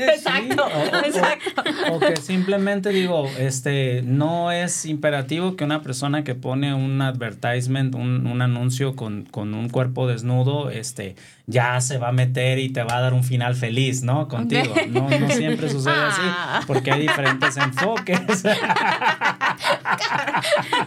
Exacto, 0.00 0.68
Sí, 0.68 0.90
o- 0.92 0.96
o- 0.96 1.04
exacto. 1.04 1.62
O 1.92 2.00
que 2.00 2.16
simplemente 2.16 2.88
digo, 2.90 3.28
este, 3.38 4.02
no 4.02 4.50
es 4.52 4.86
imperativo 4.86 5.56
que 5.56 5.64
una 5.64 5.82
persona 5.82 6.24
que 6.24 6.34
pone 6.34 6.72
un 6.74 7.00
advertisement, 7.02 7.94
un, 7.94 8.26
un 8.26 8.42
anuncio 8.42 8.96
con, 8.96 9.24
con 9.24 9.54
un 9.54 9.68
cuerpo 9.68 10.06
desnudo, 10.06 10.70
este, 10.70 11.16
ya 11.46 11.80
se 11.82 11.98
va 11.98 12.08
a 12.08 12.12
meter 12.12 12.58
y 12.58 12.70
te 12.70 12.82
va 12.82 12.96
a 12.96 13.00
dar 13.02 13.12
un 13.12 13.24
final 13.24 13.54
feliz, 13.54 14.02
¿no? 14.02 14.28
Contigo. 14.28 14.74
No, 14.88 15.08
no 15.10 15.28
siempre 15.30 15.68
sucede 15.68 15.92
Ah. 15.96 16.56
así, 16.58 16.66
porque 16.66 16.90
hay 16.90 17.02
diferentes 17.02 17.56
enfoques. 17.58 18.20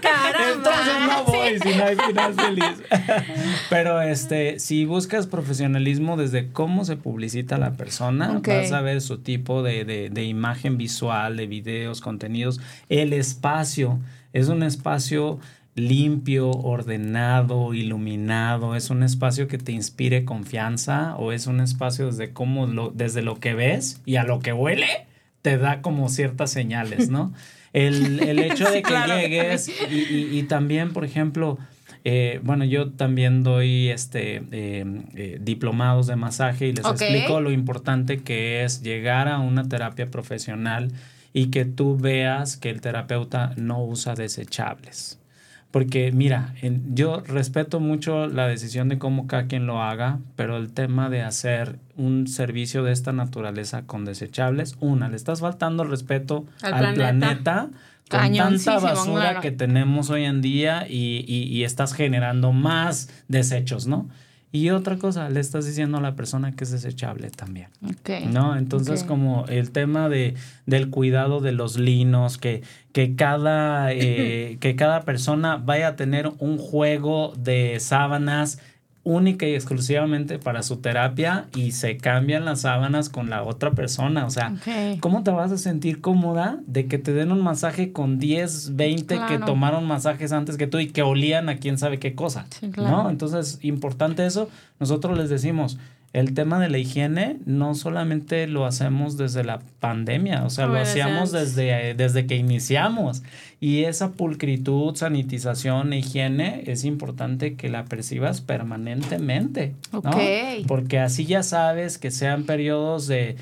Caramba. 0.01 0.51
Entonces 0.53 0.93
no 1.07 1.23
voy 1.25 1.59
si 1.71 1.77
no 1.77 1.83
hay 1.85 1.95
final 1.95 2.33
feliz. 2.33 2.83
Pero 3.69 4.01
este, 4.01 4.59
si 4.59 4.85
buscas 4.85 5.27
profesionalismo 5.27 6.17
desde 6.17 6.49
cómo 6.51 6.85
se 6.85 6.95
publicita 6.97 7.57
la 7.57 7.73
persona, 7.73 8.41
vas 8.51 8.71
a 8.71 8.81
ver 8.81 9.01
su 9.01 9.19
tipo 9.19 9.63
de, 9.63 9.85
de- 9.85 10.09
de 10.09 10.23
imagen 10.25 10.77
visual, 10.77 11.37
de 11.37 11.47
videos, 11.47 12.01
contenidos, 12.01 12.59
el 12.89 13.13
espacio. 13.13 13.99
Es 14.33 14.47
un 14.49 14.63
espacio 14.63 15.39
limpio, 15.75 16.49
ordenado, 16.51 17.73
iluminado, 17.73 18.75
es 18.75 18.89
un 18.89 19.03
espacio 19.03 19.47
que 19.47 19.57
te 19.59 19.71
inspire 19.71 20.25
confianza 20.25 21.15
o 21.17 21.31
es 21.31 21.45
un 21.47 21.59
espacio 21.61 22.07
desde 22.07 22.31
cómo 22.33 22.65
lo, 22.65 22.89
desde 22.89 23.21
lo 23.21 23.39
que 23.39 23.53
ves 23.53 24.01
y 24.05 24.15
a 24.15 24.23
lo 24.23 24.39
que 24.39 24.53
huele 24.53 24.87
te 25.43 25.57
da 25.57 25.81
como 25.81 26.09
ciertas 26.09 26.51
señales, 26.51 27.09
¿no? 27.09 27.31
El, 27.77 28.19
el 28.27 28.39
hecho 28.39 28.69
de 28.71 28.81
que 28.81 28.93
llegues 29.07 29.69
y, 29.89 30.37
y, 30.37 30.43
también, 30.43 30.93
por 30.93 31.05
ejemplo, 31.05 31.59
eh, 32.03 32.39
bueno, 32.41 32.65
yo 32.65 32.91
también 32.91 33.43
doy 33.43 33.89
este 33.89 34.41
eh, 34.51 34.85
eh, 35.15 35.37
diplomados 35.41 36.07
de 36.07 36.15
masaje 36.15 36.67
y 36.67 36.73
les 36.73 36.85
explico 36.85 37.41
lo 37.41 37.51
importante 37.51 38.19
que 38.19 38.63
es 38.63 38.81
llegar 38.81 39.27
a 39.27 39.39
una 39.39 39.67
terapia 39.67 40.09
profesional 40.09 40.91
y 41.33 41.47
que 41.47 41.65
tú 41.65 41.97
veas 41.97 42.57
que 42.57 42.69
el 42.69 42.81
terapeuta 42.81 43.53
no 43.57 43.83
usa 43.83 44.15
desechables. 44.15 45.19
Porque 45.71 46.11
mira, 46.11 46.53
yo 46.93 47.21
respeto 47.21 47.79
mucho 47.79 48.27
la 48.27 48.47
decisión 48.47 48.87
de 48.87 48.97
cómo 48.97 49.27
cada 49.27 49.47
quien 49.47 49.67
lo 49.67 49.81
haga, 49.81 50.19
pero 50.35 50.57
el 50.57 50.71
tema 50.71 51.09
de 51.09 51.21
hacer 51.21 51.77
un 51.97 52.27
servicio 52.27 52.83
de 52.83 52.93
esta 52.93 53.11
naturaleza 53.11 53.83
con 53.83 54.05
desechables, 54.05 54.77
una, 54.79 55.09
le 55.09 55.17
estás 55.17 55.41
faltando 55.41 55.83
el 55.83 55.89
respeto 55.89 56.45
al, 56.61 56.93
planeta. 56.93 57.69
con 58.09 58.33
tanta 58.33 58.79
basura 58.79 59.41
que 59.41 59.51
tenemos 59.51 60.09
hoy 60.09 60.23
en 60.23 60.41
día 60.41 60.87
y, 60.89 61.25
y 61.27 61.63
estás 61.63 61.93
generando 61.93 62.53
más 62.53 63.09
desechos, 63.27 63.87
¿no? 63.87 64.07
Y 64.51 64.69
otra 64.69 64.97
cosa, 64.97 65.29
le 65.29 65.39
estás 65.39 65.65
diciendo 65.65 65.97
a 65.97 66.01
la 66.01 66.15
persona 66.15 66.55
que 66.55 66.63
es 66.63 66.71
desechable 66.71 67.29
también. 67.29 67.67
¿No? 68.31 68.55
Entonces, 68.55 69.03
como 69.03 69.45
el 69.47 69.71
tema 69.71 70.07
de, 70.07 70.35
del 70.65 70.89
cuidado 70.89 71.41
de 71.41 71.51
los 71.51 71.77
linos, 71.77 72.37
que, 72.37 72.63
que, 72.93 73.15
cada, 73.15 73.91
eh, 73.91 74.57
que 74.61 74.75
cada 74.75 75.01
persona 75.03 75.57
vaya 75.57 75.89
a 75.89 75.95
tener 75.95 76.31
un 76.39 76.57
juego 76.57 77.33
de 77.37 77.79
sábanas 77.79 78.59
única 79.07 79.47
y 79.47 79.55
exclusivamente 79.55 80.37
para 80.37 80.63
su 80.63 80.77
terapia 80.77 81.45
y 81.55 81.71
se 81.71 81.95
cambian 81.95 82.43
las 82.43 82.61
sábanas 82.61 83.07
con 83.07 83.29
la 83.29 83.43
otra 83.43 83.71
persona. 83.71 84.25
O 84.25 84.29
sea, 84.29 84.53
¿cómo 84.99 85.23
te 85.23 85.31
vas 85.31 85.51
a 85.53 85.57
sentir 85.57 86.01
cómoda 86.01 86.59
de 86.67 86.87
que 86.87 86.97
te 86.97 87.13
den 87.13 87.31
un 87.31 87.41
masaje 87.41 87.93
con 87.93 88.19
10, 88.19 88.75
20 88.75 89.19
que 89.29 89.39
tomaron 89.39 89.85
masajes 89.85 90.33
antes 90.33 90.57
que 90.57 90.67
tú 90.67 90.79
y 90.79 90.87
que 90.87 91.03
olían 91.03 91.47
a 91.47 91.55
quién 91.55 91.77
sabe 91.77 91.99
qué 91.99 92.15
cosa? 92.15 92.47
¿No? 92.75 93.09
Entonces, 93.09 93.59
importante 93.61 94.25
eso. 94.25 94.49
Nosotros 94.79 95.17
les 95.17 95.29
decimos, 95.29 95.77
el 96.13 96.33
tema 96.33 96.59
de 96.59 96.69
la 96.69 96.77
higiene 96.77 97.37
no 97.45 97.75
solamente 97.75 98.47
lo 98.47 98.65
hacemos 98.65 99.17
desde 99.17 99.43
la 99.43 99.59
pandemia, 99.79 100.45
o 100.45 100.49
sea, 100.49 100.65
lo 100.65 100.79
hacíamos 100.79 101.31
desde, 101.31 101.93
desde 101.95 102.25
que 102.25 102.35
iniciamos. 102.35 103.23
Y 103.59 103.83
esa 103.83 104.11
pulcritud, 104.13 104.95
sanitización, 104.95 105.93
higiene, 105.93 106.63
es 106.67 106.85
importante 106.85 107.55
que 107.55 107.69
la 107.69 107.85
percibas 107.85 108.41
permanentemente. 108.41 109.75
¿no? 109.91 110.01
Porque 110.67 110.99
así 110.99 111.25
ya 111.25 111.43
sabes 111.43 111.97
que 111.97 112.09
sean 112.09 112.43
periodos 112.45 113.07
de, 113.07 113.35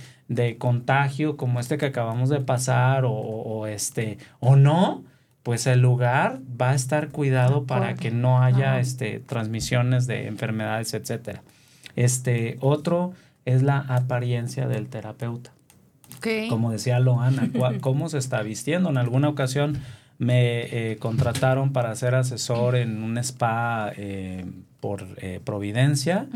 contagio 0.58 1.38
como 1.38 1.60
este 1.60 1.78
que 1.78 1.86
acabamos 1.86 2.30
de 2.30 2.42
pasar 2.42 3.04
o, 3.06 3.68
este 3.68 4.18
o 4.40 4.56
no 4.56 5.04
pues 5.44 5.68
el 5.68 5.80
lugar 5.80 6.40
va 6.60 6.72
a 6.72 6.74
estar 6.76 7.10
cuidado 7.10 7.66
para 7.66 7.94
que 7.94 8.10
no 8.10 8.42
haya 8.42 8.80
este 8.80 9.20
transmisiones 9.20 10.08
de 10.08 10.26
enfermedades 10.26 10.96
etcétera 10.96 11.44
este, 11.96 12.58
otro 12.62 13.14
es 13.46 13.64
la 13.64 13.80
apariencia 13.80 14.68
del 14.68 14.88
terapeuta. 14.88 15.52
Como 16.50 16.72
decía 16.72 17.00
Loana, 17.00 17.50
cómo 17.82 18.10
se 18.10 18.18
está 18.18 18.42
vistiendo. 18.42 18.90
En 18.90 18.98
alguna 18.98 19.30
ocasión 19.30 19.78
me 20.18 20.92
eh, 20.92 20.98
contrataron 20.98 21.74
para 21.74 21.96
ser 21.96 22.16
asesor 22.16 22.76
en 22.76 23.04
un 23.04 23.18
spa 23.18 23.92
eh, 23.96 24.46
por 24.80 25.06
eh, 25.18 25.42
Providencia 25.44 26.28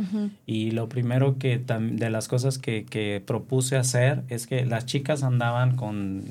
y 0.45 0.71
lo 0.71 0.89
primero 0.89 1.37
que 1.37 1.59
de 1.59 2.09
las 2.09 2.27
cosas 2.27 2.57
que, 2.57 3.23
propuse 3.25 3.77
hacer 3.77 4.23
es 4.27 4.47
que 4.47 4.65
las 4.65 4.85
chicas 4.85 5.23
andaban 5.23 5.75
con 5.75 6.25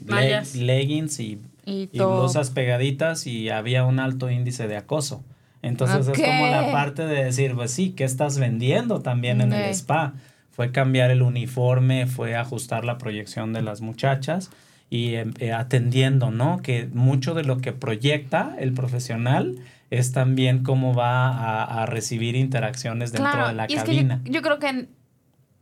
leggings 0.55 1.21
y, 1.21 1.41
y, 1.65 1.87
blusas 1.95 2.51
pegaditas 2.51 3.27
y 3.27 3.51
había 3.51 3.85
un 3.85 3.99
alto 3.99 4.31
índice 4.31 4.67
de 4.69 4.77
acoso. 4.77 5.23
Entonces 5.63 6.09
es 6.09 6.19
como 6.19 6.47
la 6.47 6.71
parte 6.73 7.07
de 7.07 7.25
decir, 7.25 7.55
pues 7.55 7.71
sí, 7.71 7.91
¿qué 7.91 8.05
estás 8.05 8.39
vendiendo 8.39 9.01
también 9.01 9.41
en 9.41 9.53
el 9.53 9.71
spa? 9.71 10.15
Fue 10.51 10.73
cambiar 10.73 11.11
el 11.11 11.23
uniforme, 11.23 12.07
fue 12.07 12.37
ajustar 12.37 12.85
la 12.85 12.99
proyección 12.99 13.53
de 13.53 13.63
las 13.63 13.81
muchachas 13.81 14.51
y 14.91 15.15
em, 15.15 15.35
eh, 15.39 15.53
atendiendo, 15.53 16.31
¿no? 16.31 16.61
Que 16.63 16.89
mucho 16.93 17.35
de 17.35 17.45
lo 17.45 17.59
que 17.59 17.73
proyecta 17.73 18.55
el 18.59 18.73
profesional 18.73 19.57
es 19.91 20.13
también 20.13 20.63
cómo 20.63 20.95
va 20.95 21.65
a, 21.65 21.87
recibir 21.87 22.37
interacciones 22.37 23.13
dentro 23.13 23.49
de 23.49 23.55
la 23.55 23.67
cabina. 23.67 24.21
yo, 24.25 24.43
creo 24.43 24.59
que 24.59 24.87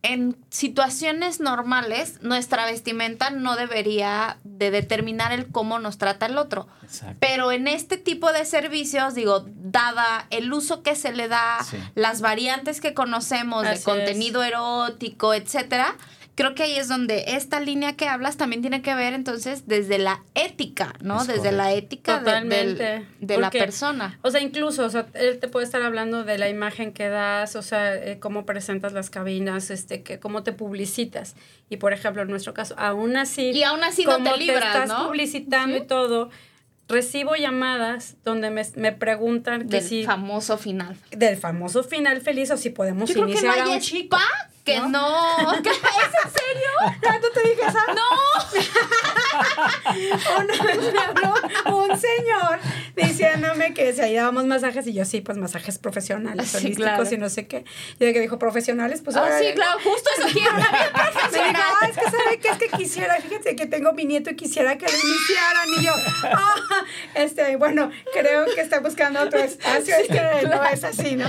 en 0.09 0.36
situaciones 0.50 1.40
normales, 1.40 2.20
nuestra 2.22 2.64
vestimenta 2.64 3.30
no 3.30 3.57
debería 3.57 4.38
de 4.44 4.70
determinar 4.70 5.32
el 5.32 5.48
cómo 5.48 5.80
nos 5.80 5.98
trata 5.98 6.26
el 6.26 6.38
otro. 6.38 6.68
Pero 7.18 7.50
en 7.50 7.66
este 7.66 7.96
tipo 7.96 8.32
de 8.32 8.44
servicios, 8.44 9.14
digo, 9.14 9.44
dada 9.48 10.26
el 10.30 10.52
uso 10.52 10.84
que 10.84 10.94
se 10.94 11.12
le 11.12 11.26
da, 11.26 11.59
las 11.96 12.20
variantes 12.20 12.80
que 12.80 12.94
conocemos 12.94 13.64
de 13.64 13.82
contenido 13.82 14.44
erótico, 14.44 15.34
etcétera, 15.34 15.96
creo 16.37 16.55
que 16.55 16.62
ahí 16.64 16.76
es 16.76 16.87
donde 16.87 17.24
esta 17.28 17.61
línea 17.61 17.95
que 17.95 18.07
hablas 18.09 18.37
también 18.37 18.61
tiene 18.61 18.82
que 18.82 18.95
ver 18.95 19.14
entonces 19.14 19.66
desde 19.66 19.99
la 19.99 20.22
ética, 20.34 20.95
¿no? 21.01 21.24
desde 21.24 21.51
la 21.51 21.72
ética 21.72 22.20
de, 22.20 23.05
de 23.18 23.39
la 23.39 23.51
persona. 23.51 24.18
O 24.22 24.30
sea, 24.30 24.43
incluso, 24.43 24.84
o 24.84 24.91
sea, 24.91 25.07
él 25.14 25.39
te 25.41 25.49
puede 25.49 25.64
estar 25.64 25.82
hablando 25.82 26.24
de 26.24 26.37
la 26.37 26.51
imagen 26.51 26.93
que 26.93 27.09
das, 27.09 27.57
o 27.57 27.62
sea, 27.62 27.95
eh, 27.95 28.18
cómo 28.20 28.45
presentas 28.45 28.93
las 28.93 29.09
cabinas, 29.09 29.70
este, 29.70 30.03
que 30.03 30.20
cómo 30.20 30.43
te 30.43 30.53
publicitas. 30.53 31.37
Y 31.70 31.78
por 31.78 31.95
ejemplo, 31.95 32.22
en 32.22 32.28
nuestro 32.28 32.53
caso, 32.53 32.74
aún 32.78 33.16
así, 33.16 33.53
y 33.53 33.62
aún 33.62 33.82
así 33.82 34.05
no 34.05 34.22
te 34.22 34.37
libras, 34.37 34.61
te 34.61 34.82
estás 34.82 35.03
publicitando 35.05 35.78
y 35.78 35.87
todo, 35.87 36.28
recibo 36.87 37.34
llamadas 37.34 38.16
donde 38.24 38.51
me, 38.51 38.62
me 38.76 38.93
preguntan 38.93 39.70
que 39.70 39.80
del 39.80 40.05
famoso 40.05 40.59
final. 40.59 40.99
Del 41.12 41.39
famoso 41.39 41.82
final 41.82 42.20
feliz 42.20 42.51
o 42.51 42.59
si 42.59 42.68
podemos 42.68 43.09
iniciar 43.16 43.59
a 43.61 43.70
un 43.70 43.80
chico 43.80 44.18
que 44.67 44.81
no. 44.81 44.89
no. 44.89 45.53
¿Es 45.55 45.59
en 45.59 46.31
serio? 46.31 46.71
¿Cuándo 47.01 47.31
te 47.31 47.41
dije 47.49 47.62
eso? 47.67 47.79
¡No! 47.95 48.03
Una 50.39 50.62
vez 50.64 50.93
me 50.93 50.99
habló 50.99 51.35
un 51.77 51.99
señor 51.99 52.59
diciéndome 52.97 53.75
que 53.75 53.93
si 53.93 54.01
ahí 54.01 54.14
dábamos 54.14 54.47
masajes 54.47 54.87
y 54.87 54.93
yo 54.93 55.05
sí, 55.05 55.21
pues 55.21 55.39
masajes 55.39 55.79
profesionales, 55.79 56.49
sí, 56.51 56.59
holísticos 56.59 57.12
y 57.12 57.19
no 57.19 57.29
sé 57.29 57.47
qué. 57.47 57.64
Y 57.99 58.05
de 58.05 58.12
que 58.12 58.21
dijo 58.21 58.39
profesionales, 58.39 59.03
pues 59.05 59.17
ah, 59.17 59.39
sí, 59.39 59.53
claro, 59.55 59.79
justo 59.83 60.11
eso 60.19 60.29
quiero, 60.33 60.53
profesional. 60.93 61.53
Dijo, 61.53 61.62
ah, 61.81 61.89
es 61.89 61.97
que 61.97 62.11
sabe 62.11 62.39
que 62.41 62.49
es 62.49 62.59
que 62.59 62.69
quisiera, 62.77 63.17
fíjense 63.21 63.57
que 63.57 63.67
tengo 63.67 63.93
mi 63.93 64.05
nieto 64.05 64.31
y 64.31 64.37
quisiera 64.37 64.77
que 64.77 64.87
lo 64.87 64.93
iniciaran. 64.93 65.69
Y 65.79 65.85
yo, 65.85 65.93
ah, 66.33 66.85
este, 67.14 67.57
bueno, 67.57 67.91
creo 68.12 68.47
que 68.47 68.61
está 68.61 68.81
buscando 68.81 69.21
otro 69.21 69.39
espacio, 69.39 69.95
es 69.97 70.09
que 70.09 70.47
no 70.49 70.64
es 70.64 70.85
así, 70.85 71.14
¿no? 71.17 71.29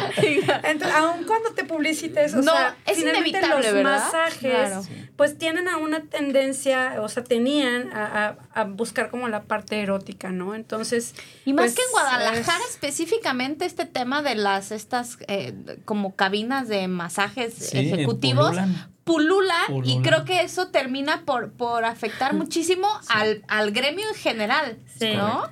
Entonces, 0.64 0.98
aun 0.98 1.26
cuando 1.26 1.52
te 1.52 1.64
publicites, 1.66 2.34
o 2.34 2.38
no, 2.38 2.52
sea, 2.52 2.76
es 2.86 2.98
los 3.32 3.84
masajes, 3.84 4.89
pues 5.15 5.38
tienen 5.38 5.67
a 5.67 5.78
una 5.78 6.01
tendencia, 6.01 7.01
o 7.01 7.09
sea, 7.09 7.23
tenían 7.23 7.91
a, 7.93 8.38
a, 8.53 8.63
buscar 8.65 9.09
como 9.09 9.28
la 9.28 9.43
parte 9.43 9.82
erótica, 9.82 10.32
¿no? 10.32 10.55
Entonces. 10.55 11.15
Y 11.45 11.53
más 11.53 11.73
que 11.73 11.82
en 11.82 11.88
pues, 11.91 12.03
Guadalajara, 12.03 12.63
específicamente 12.69 13.65
este 13.65 13.86
tema 13.86 14.21
de 14.21 14.36
las, 14.36 14.71
estas, 14.71 15.17
eh, 15.28 15.53
como 15.86 16.15
cabinas 16.15 16.67
de 16.67 16.88
masajes 16.88 17.73
ejecutivos. 17.73 18.57
Pululan. 19.03 19.86
y 19.86 20.01
creo 20.01 20.25
que 20.25 20.41
eso 20.41 20.67
termina 20.67 21.23
por, 21.23 21.53
por 21.53 21.86
afectar 21.86 22.34
muchísimo 22.34 22.89
al, 23.07 23.41
al 23.47 23.71
gremio 23.71 24.05
en 24.05 24.15
general, 24.15 24.80
¿no? 25.15 25.43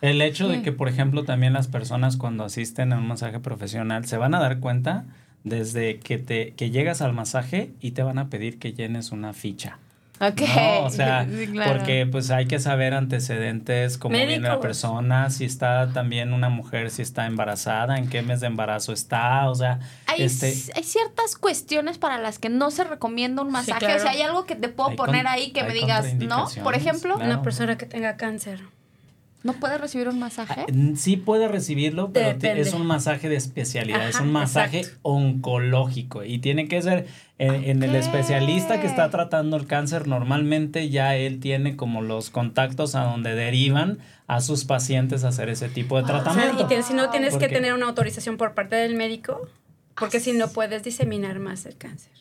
El 0.00 0.22
hecho 0.22 0.48
de 0.48 0.62
que, 0.62 0.72
por 0.72 0.88
ejemplo, 0.88 1.24
también 1.24 1.52
las 1.52 1.68
personas 1.68 2.16
cuando 2.16 2.44
asisten 2.44 2.92
a 2.92 2.98
un 2.98 3.06
masaje 3.06 3.38
profesional 3.38 4.06
se 4.06 4.16
van 4.16 4.34
a 4.34 4.40
dar 4.40 4.60
cuenta 4.60 5.04
desde 5.44 5.98
que 5.98 6.18
te 6.18 6.52
que 6.52 6.70
llegas 6.70 7.02
al 7.02 7.12
masaje 7.12 7.70
y 7.80 7.92
te 7.92 8.02
van 8.02 8.18
a 8.18 8.28
pedir 8.28 8.58
que 8.58 8.72
llenes 8.72 9.12
una 9.12 9.32
ficha. 9.32 9.78
Ok. 10.20 10.42
O 10.82 10.90
sea, 10.90 11.26
porque 11.66 12.06
pues 12.10 12.30
hay 12.30 12.46
que 12.46 12.58
saber 12.58 12.92
antecedentes, 12.92 13.96
cómo 13.96 14.14
viene 14.14 14.38
la 14.38 14.60
persona, 14.60 15.30
si 15.30 15.46
está 15.46 15.92
también 15.94 16.34
una 16.34 16.50
mujer, 16.50 16.90
si 16.90 17.00
está 17.00 17.24
embarazada, 17.26 17.96
en 17.96 18.08
qué 18.10 18.20
mes 18.20 18.40
de 18.40 18.48
embarazo 18.48 18.92
está, 18.92 19.48
o 19.48 19.54
sea... 19.54 19.80
Hay, 20.06 20.22
este... 20.22 20.48
hay 20.76 20.84
ciertas 20.84 21.36
cuestiones 21.36 21.96
para 21.96 22.18
las 22.18 22.38
que 22.38 22.50
no 22.50 22.70
se 22.70 22.84
recomienda 22.84 23.40
un 23.40 23.50
masaje, 23.50 23.94
o 23.94 23.98
sea, 23.98 24.10
hay 24.10 24.20
algo 24.20 24.44
que 24.44 24.56
te 24.56 24.68
puedo 24.68 24.94
poner 24.94 25.26
ahí 25.26 25.52
que 25.52 25.62
me 25.62 25.72
digas, 25.72 26.14
¿no? 26.14 26.48
Por 26.62 26.74
ejemplo... 26.74 27.16
Una 27.16 27.42
persona 27.42 27.78
que 27.78 27.86
tenga 27.86 28.16
cáncer. 28.16 28.60
¿No 29.42 29.54
puede 29.54 29.78
recibir 29.78 30.08
un 30.08 30.18
masaje? 30.18 30.66
Mm, 30.72 30.96
Sí 30.96 31.16
puede 31.16 31.48
recibirlo, 31.48 32.12
pero 32.12 32.28
Depende. 32.28 32.60
es 32.60 32.74
un 32.74 32.86
masaje 32.86 33.28
de 33.28 33.36
especialidad, 33.36 34.08
es 34.08 34.20
un 34.20 34.30
masaje 34.32 34.80
exacto. 34.80 35.00
oncológico 35.02 36.24
y 36.24 36.38
tiene 36.38 36.68
que 36.68 36.82
ser 36.82 37.06
en, 37.38 37.54
en 37.64 37.82
el 37.82 37.94
especialista 37.94 38.80
que 38.80 38.86
está 38.86 39.08
tratando 39.10 39.56
el 39.56 39.66
cáncer. 39.66 40.06
Normalmente 40.06 40.90
ya 40.90 41.16
él 41.16 41.40
tiene 41.40 41.76
como 41.76 42.02
los 42.02 42.28
contactos 42.30 42.94
a 42.94 43.04
donde 43.04 43.34
derivan 43.34 43.98
a 44.26 44.40
sus 44.40 44.64
pacientes 44.64 45.24
a 45.24 45.28
hacer 45.28 45.48
ese 45.48 45.68
tipo 45.68 45.96
de 45.96 46.02
O 46.04 46.06
sea, 46.06 46.22
tratamiento. 46.22 46.68
y 46.78 46.82
si 46.82 46.94
no 46.94 47.10
tienes 47.10 47.30
¿Por 47.30 47.40
que 47.40 47.48
tener 47.48 47.72
una 47.72 47.86
autorización 47.86 48.36
por 48.36 48.54
parte 48.54 48.76
del 48.76 48.94
médico, 48.94 49.48
porque 49.98 50.20
si 50.20 50.32
no 50.32 50.48
puedes 50.48 50.82
diseminar 50.82 51.38
más 51.38 51.66
el 51.66 51.76
cáncer. 51.76 52.12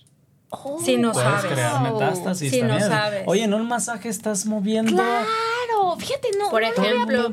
Oh, 0.52 0.80
si 0.84 0.98
no 0.98 1.12
Puedes 1.12 1.30
sabes. 1.30 1.52
crear 1.52 1.82
metástasis 1.82 2.52
Si 2.52 2.62
no 2.64 2.80
sabes. 2.80 3.24
Oye, 3.28 3.44
en 3.44 3.54
un 3.54 3.68
masaje 3.68 4.10
estás 4.10 4.48
moviendo. 4.48 4.94
Claro, 4.94 5.96
fíjate, 6.00 6.30
no. 6.40 6.50
Por 6.50 6.64
ejemplo, 6.64 7.32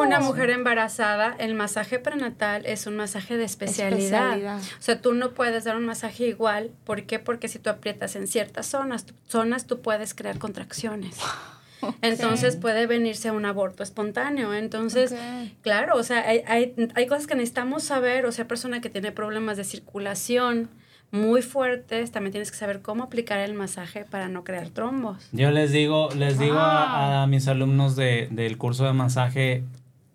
una 0.00 0.18
mujer 0.18 0.50
embarazada, 0.50 1.36
el 1.38 1.54
masaje 1.54 2.00
prenatal 2.00 2.66
es 2.66 2.86
un 2.86 2.96
masaje 2.96 3.36
de 3.36 3.44
especialidad. 3.44 4.32
Especialidad. 4.34 4.58
O 4.58 4.82
sea, 4.82 5.00
tú 5.00 5.14
no 5.14 5.30
puedes 5.30 5.62
dar 5.64 5.76
un 5.76 5.86
masaje 5.86 6.26
igual. 6.26 6.72
¿Por 6.84 7.04
qué? 7.04 7.20
Porque 7.20 7.46
si 7.46 7.60
tú 7.60 7.70
aprietas 7.70 8.16
en 8.16 8.26
ciertas 8.26 8.66
zonas, 8.66 9.06
zonas 9.28 9.66
tú 9.66 9.80
puedes 9.80 10.14
crear 10.14 10.38
contracciones. 10.38 11.16
Entonces 12.02 12.56
puede 12.56 12.86
venirse 12.86 13.30
un 13.30 13.46
aborto 13.46 13.84
espontáneo. 13.84 14.52
Entonces, 14.54 15.14
claro, 15.62 15.96
o 15.96 16.02
sea, 16.02 16.28
hay, 16.28 16.42
hay, 16.48 16.74
hay 16.94 17.06
cosas 17.06 17.28
que 17.28 17.36
necesitamos 17.36 17.84
saber. 17.84 18.26
O 18.26 18.32
sea, 18.32 18.48
persona 18.48 18.80
que 18.80 18.90
tiene 18.90 19.12
problemas 19.12 19.56
de 19.56 19.62
circulación 19.64 20.68
muy 21.12 21.42
fuertes, 21.42 22.12
también 22.12 22.32
tienes 22.32 22.50
que 22.50 22.56
saber 22.56 22.82
cómo 22.82 23.02
aplicar 23.04 23.38
el 23.40 23.54
masaje 23.54 24.04
para 24.04 24.28
no 24.28 24.44
crear 24.44 24.68
trombos. 24.68 25.28
Yo 25.32 25.50
les 25.50 25.72
digo, 25.72 26.08
les 26.16 26.38
digo 26.38 26.58
a, 26.58 27.22
a 27.22 27.26
mis 27.26 27.48
alumnos 27.48 27.96
de- 27.96 28.28
del 28.30 28.56
curso 28.58 28.84
de 28.84 28.92
masaje, 28.92 29.64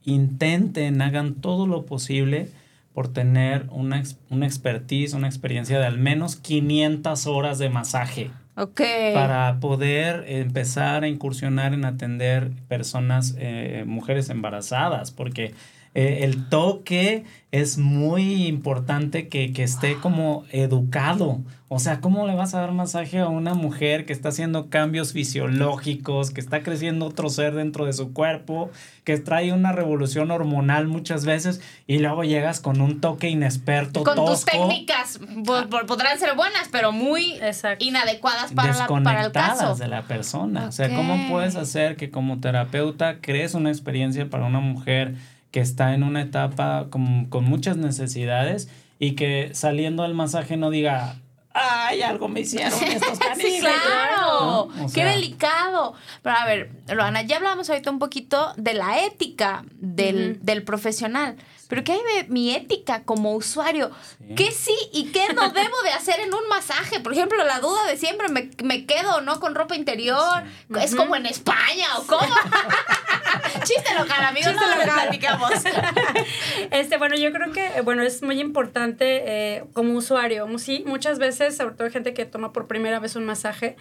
intenten, 0.05 1.01
hagan 1.01 1.35
todo 1.35 1.67
lo 1.67 1.85
posible 1.85 2.47
por 2.93 3.09
tener 3.11 3.65
una, 3.71 4.03
una 4.29 4.45
expertise, 4.45 5.13
una 5.13 5.27
experiencia 5.27 5.79
de 5.79 5.85
al 5.85 5.97
menos 5.97 6.37
500 6.37 7.27
horas 7.27 7.57
de 7.59 7.69
masaje 7.69 8.31
Ok. 8.55 8.81
para 9.13 9.59
poder 9.59 10.23
empezar 10.27 11.03
a 11.03 11.07
incursionar 11.09 11.73
en 11.73 11.83
atender 11.83 12.51
personas, 12.69 13.35
eh, 13.37 13.83
mujeres 13.85 14.29
embarazadas, 14.29 15.11
porque 15.11 15.53
eh, 15.95 16.19
el 16.23 16.47
toque 16.49 17.23
es 17.51 17.77
muy 17.77 18.45
importante 18.47 19.27
que, 19.29 19.53
que 19.53 19.63
esté 19.63 19.95
como 19.95 20.43
educado. 20.51 21.39
O 21.69 21.79
sea, 21.79 21.99
¿cómo 21.99 22.27
le 22.27 22.35
vas 22.35 22.53
a 22.53 22.59
dar 22.59 22.71
masaje 22.73 23.19
a 23.19 23.27
una 23.27 23.53
mujer 23.53 24.05
que 24.05 24.13
está 24.13 24.29
haciendo 24.29 24.69
cambios 24.69 25.13
fisiológicos, 25.13 26.31
que 26.31 26.41
está 26.41 26.61
creciendo 26.63 27.05
otro 27.07 27.29
ser 27.29 27.55
dentro 27.55 27.85
de 27.85 27.93
su 27.93 28.13
cuerpo, 28.13 28.69
que 29.03 29.17
trae 29.17 29.51
una 29.53 29.71
revolución 29.71 30.31
hormonal 30.31 30.87
muchas 30.87 31.25
veces 31.25 31.61
y 31.87 31.99
luego 31.99 32.23
llegas 32.23 32.59
con 32.59 32.81
un 32.81 32.99
toque 33.01 33.29
inexperto, 33.29 34.03
Con 34.03 34.15
tus 34.15 34.45
tosco, 34.45 34.51
técnicas 34.51 35.19
po- 35.45 35.67
po- 35.69 35.85
podrán 35.87 36.19
ser 36.19 36.35
buenas, 36.35 36.67
pero 36.71 36.91
muy 36.91 37.33
Exacto. 37.41 37.83
inadecuadas 37.85 38.51
para, 38.53 38.73
la- 38.73 38.87
para 38.87 38.97
el 38.97 39.31
desconectadas 39.31 39.59
caso. 39.59 39.75
de 39.75 39.87
la 39.87 40.01
persona. 40.03 40.67
O 40.67 40.71
sea. 40.71 40.89
¿cómo 40.95 41.29
puedes 41.29 41.55
hacer 41.55 41.95
que 41.95 42.11
como 42.11 42.39
terapeuta 42.39 43.19
crees 43.21 43.53
una 43.55 43.69
experiencia 43.69 44.29
para 44.29 44.45
una 44.45 44.59
mujer 44.59 45.15
que 45.55 45.61
está 45.61 45.93
en 45.93 46.03
una 46.03 46.21
etapa 46.21 46.87
con, 46.89 47.27
con 47.27 47.45
muchas 47.45 47.77
necesidades 47.77 48.67
y 48.99 49.13
que 49.15 49.51
saliendo 49.53 50.03
del 50.03 50.13
masaje 50.13 50.57
no 50.57 50.69
diga, 50.69 51.15
ay, 51.53 52.01
algo 52.01 52.27
me 52.27 52.41
hicieron 52.41 52.73
estos 52.83 53.17
Sí, 53.17 53.23
canijos"? 53.25 53.59
claro. 53.61 54.69
¿No? 54.75 54.85
O 54.85 54.91
Qué 54.93 55.05
delicado. 55.05 55.93
Pero 56.21 56.35
a 56.35 56.45
ver, 56.45 56.71
Loana, 56.93 57.21
ya 57.21 57.37
hablamos 57.37 57.69
ahorita 57.69 57.89
un 57.89 57.99
poquito 57.99 58.51
de 58.57 58.73
la 58.73 58.99
ética 59.05 59.63
del, 59.75 60.39
del 60.41 60.63
profesional. 60.63 61.37
Pero 61.67 61.83
¿qué 61.83 61.93
hay 61.93 62.01
de 62.15 62.27
mi 62.29 62.53
ética 62.53 63.03
como 63.03 63.33
usuario? 63.33 63.91
Sí. 64.17 64.35
¿Qué 64.35 64.51
sí 64.51 64.75
y 64.93 65.11
qué 65.11 65.33
no 65.33 65.49
debo 65.53 65.81
de 65.83 65.91
hacer 65.91 66.19
en 66.19 66.33
un 66.33 66.47
masaje? 66.47 66.99
Por 66.99 67.13
ejemplo, 67.13 67.43
la 67.43 67.59
duda 67.59 67.85
de 67.87 67.97
siempre, 67.97 68.29
¿me, 68.29 68.51
me 68.63 68.85
quedo 68.85 69.15
o 69.15 69.21
no 69.21 69.39
con 69.39 69.55
ropa 69.55 69.75
interior? 69.75 70.43
¿Es 70.79 70.95
como 70.95 71.15
en 71.15 71.25
España 71.25 71.97
o 71.97 72.07
cómo? 72.07 72.21
Chiste 73.63 73.93
local, 73.97 74.23
amigos, 74.25 74.51
Chiste 74.53 74.65
no 74.65 74.75
lo 74.75 74.83
platicamos. 74.83 75.51
Este, 76.71 76.97
bueno, 76.97 77.15
yo 77.15 77.31
creo 77.31 77.51
que, 77.51 77.65
eh, 77.67 77.81
bueno, 77.81 78.03
es 78.03 78.21
muy 78.21 78.39
importante 78.39 79.23
eh, 79.25 79.63
como 79.73 79.93
usuario. 79.93 80.47
Sí, 80.57 80.83
muchas 80.85 81.19
veces, 81.19 81.57
sobre 81.57 81.75
todo 81.75 81.89
gente 81.89 82.13
que 82.13 82.25
toma 82.25 82.53
por 82.53 82.67
primera 82.67 82.99
vez 82.99 83.15
un 83.15 83.25
masaje, 83.25 83.75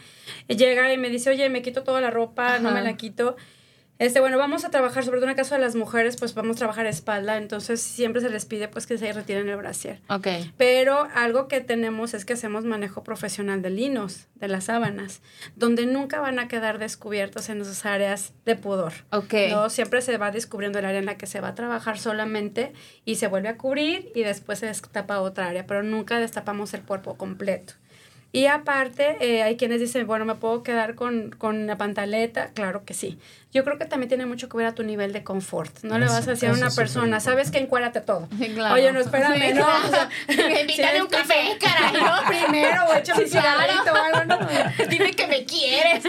llega 0.49 0.93
y 0.93 0.99
me 0.99 1.09
dice, 1.09 1.30
oye, 1.30 1.49
me 1.49 1.62
quito 1.62 1.82
toda 1.82 2.01
la 2.01 2.11
ropa, 2.11 2.59
no 2.59 2.70
me 2.70 2.82
la 2.82 2.97
quito. 2.97 3.37
Este, 4.01 4.18
bueno, 4.18 4.38
vamos 4.38 4.64
a 4.64 4.70
trabajar, 4.70 5.05
sobre 5.05 5.18
todo 5.18 5.26
en 5.26 5.30
el 5.30 5.36
caso 5.36 5.55
de 5.55 5.61
las 5.61 5.76
mujeres, 5.76 6.16
pues 6.16 6.34
vamos 6.34 6.57
a 6.57 6.59
trabajar 6.59 6.86
espalda, 6.86 7.36
entonces 7.36 7.80
siempre 7.80 8.20
se 8.20 8.28
les 8.28 8.45
pide 8.45 8.66
pues 8.66 8.86
que 8.86 8.99
se 8.99 9.12
retiren 9.12 9.49
el 9.49 9.57
brasier. 9.57 10.01
Ok. 10.09 10.26
Pero 10.57 11.07
algo 11.14 11.47
que 11.47 11.61
tenemos 11.61 12.12
es 12.12 12.24
que 12.24 12.32
hacemos 12.32 12.64
manejo 12.64 13.05
profesional 13.05 13.62
de 13.62 13.70
linos, 13.70 14.26
de 14.34 14.49
las 14.49 14.64
sábanas, 14.64 15.20
donde 15.55 15.86
nunca 15.86 16.20
van 16.20 16.40
a 16.40 16.49
quedar 16.49 16.78
descubiertos 16.78 17.49
en 17.49 17.61
esas 17.61 17.86
áreas 17.86 18.32
de 18.45 18.57
pudor. 18.57 18.92
Ok. 19.11 19.34
No, 19.51 19.70
siempre 19.70 20.03
se 20.03 20.18
va 20.18 20.32
descubriendo 20.32 20.80
el 20.80 20.86
área 20.86 20.99
en 20.99 21.07
la 21.07 21.16
que 21.16 21.26
se 21.26 21.40
va 21.40 21.49
a 21.49 21.55
trabajar 21.55 21.97
solamente 21.97 22.72
y 23.05 23.14
se 23.16 23.28
vuelve 23.28 23.49
a 23.49 23.57
cubrir 23.57 24.11
y 24.14 24.24
después 24.24 24.59
se 24.59 24.66
destapa 24.66 25.20
otra 25.20 25.47
área, 25.47 25.66
pero 25.66 25.84
nunca 25.84 26.18
destapamos 26.18 26.74
el 26.74 26.82
cuerpo 26.82 27.16
completo. 27.16 27.74
Y 28.34 28.47
aparte, 28.47 29.16
eh, 29.20 29.45
hay 29.45 29.57
quienes 29.57 29.78
dicen, 29.78 30.09
bueno, 30.09 30.24
¿me 30.24 30.34
puedo 30.34 30.64
quedar 30.64 30.97
con, 30.97 31.30
con 31.30 31.68
la 31.68 31.78
pantaleta? 31.78 32.51
Claro 32.53 32.84
que 32.84 32.92
sí. 32.92 33.16
Yo 33.55 33.62
creo 33.62 33.78
que 33.78 33.84
también 33.84 34.09
tiene 34.09 34.26
mucho 34.26 34.48
que 34.48 34.57
ver 34.57 34.66
a 34.66 34.74
tu 34.74 34.82
nivel 34.82 35.12
de 35.12 35.22
confort. 35.22 35.84
No 35.84 35.96
le 35.96 36.07
vas 36.07 36.26
a 36.26 36.32
decir 36.32 36.48
a 36.48 36.52
una 36.52 36.70
persona. 36.70 37.20
¿sabes 37.20 37.52
que 37.52 37.59
Encuérate 37.59 38.00
todo. 38.00 38.28
Claro. 38.52 38.74
Oye, 38.74 38.90
no, 38.90 38.98
espérame, 38.98 39.34
Sí, 39.40 39.55
no. 39.55 39.64
claro. 39.64 39.86
O 39.86 39.90
sea, 39.90 40.09
un 41.02 41.07
café, 41.09 41.57
caray, 41.61 41.92
¿no? 41.92 42.28
Primero, 42.46 42.84
o 42.86 42.94
échame 42.94 43.22
un 43.22 43.28
cigarrito 43.30 43.92
o 43.92 43.94
algo, 43.96 44.24
¿no? 44.24 44.48
Dime 44.88 45.12
que 45.12 45.26
me 45.28 45.44
quieres. 45.44 46.02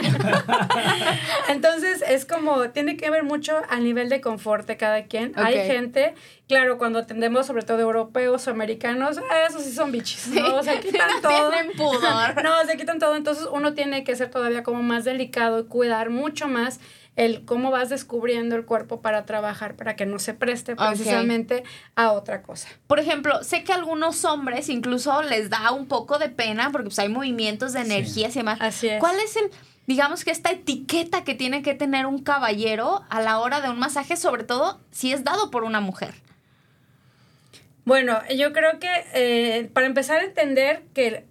Entonces 1.50 2.04
es 2.08 2.26
como, 2.26 2.70
tiene 2.72 2.98
que 2.98 3.12
ver 3.12 3.24
mucho 3.24 3.62
al 3.70 3.84
nivel 3.84 4.10
de 4.10 4.22
confort 4.22 4.68
de 4.68 4.78
cada 4.78 5.04
quien. 5.04 5.34
Hay 5.36 5.68
gente, 5.68 6.16
claro, 6.48 6.80
cuando 6.80 6.98
atendemos 7.00 7.46
sobre 7.46 7.62
todo 7.62 7.80
europeos 7.80 8.48
o 8.48 8.52
americanos, 8.52 9.20
esos 9.48 9.64
sí 9.64 9.72
son 9.72 9.92
bichis, 9.92 10.28
¿no? 10.30 10.64
Se 10.64 10.80
quitan 10.80 11.22
todo. 11.22 11.52
pudor. 11.78 12.44
No, 12.44 12.66
se 12.66 12.76
quitan 12.76 12.98
todo. 12.98 13.16
Entonces 13.16 13.48
uno 13.52 13.74
tiene 13.76 14.04
que 14.04 14.16
ser 14.16 14.32
todavía 14.32 14.64
como 14.64 14.82
más 14.82 15.04
delicado 15.06 15.60
y 15.60 15.66
cuidar 15.66 16.10
mucho 16.10 16.48
más 16.48 16.80
el 17.16 17.46
cómo 17.46 17.72
vas 17.72 17.90
descubriendo 17.90 18.56
el 18.56 18.66
cuerpo 18.66 19.02
para 19.02 19.26
trabajar, 19.26 19.76
para 19.76 19.96
que 19.96 20.06
no 20.06 20.20
se 20.20 20.34
preste 20.34 20.76
precisamente 20.76 21.64
a 21.96 22.12
otra 22.12 22.42
cosa. 22.42 22.68
Por 22.88 23.00
ejemplo, 23.00 23.44
sé 23.44 23.64
que 23.64 23.72
a 23.72 23.76
algunos 23.76 24.26
hombres 24.26 24.68
incluso 24.70 25.22
les 25.24 25.50
da 25.50 25.72
un 25.72 25.88
poco 25.88 26.18
de 26.20 26.30
pena 26.30 26.72
porque 26.72 26.86
pues, 26.90 27.00
hay 27.00 27.10
movimientos 27.10 27.72
de 27.74 27.80
Sí. 27.84 27.86
energías 27.92 28.36
y 28.36 28.40
demás. 28.40 28.58
Así 28.62 28.88
es. 28.90 29.00
¿Cuál 29.00 29.18
es 29.20 29.36
el, 29.38 29.50
digamos 29.88 30.26
que 30.26 30.32
esta 30.32 30.52
etiqueta 30.52 31.24
que 31.24 31.36
tiene 31.36 31.62
que 31.62 31.74
tener 31.74 32.06
un 32.06 32.22
caballero 32.22 33.04
a 33.10 33.22
la 33.22 33.40
hora 33.40 33.62
de 33.62 33.70
un 33.70 33.80
masaje, 33.80 34.18
sobre 34.18 34.44
todo 34.44 34.82
si 34.92 35.14
es 35.14 35.24
dado 35.24 35.52
por 35.52 35.64
una 35.64 35.80
mujer? 35.80 36.16
Bueno, 37.86 38.20
yo 38.36 38.52
creo 38.52 38.80
que 38.80 38.90
eh, 39.14 39.70
para 39.74 39.86
empezar 39.86 40.20
a 40.20 40.24
entender 40.24 40.84
que 40.94 41.26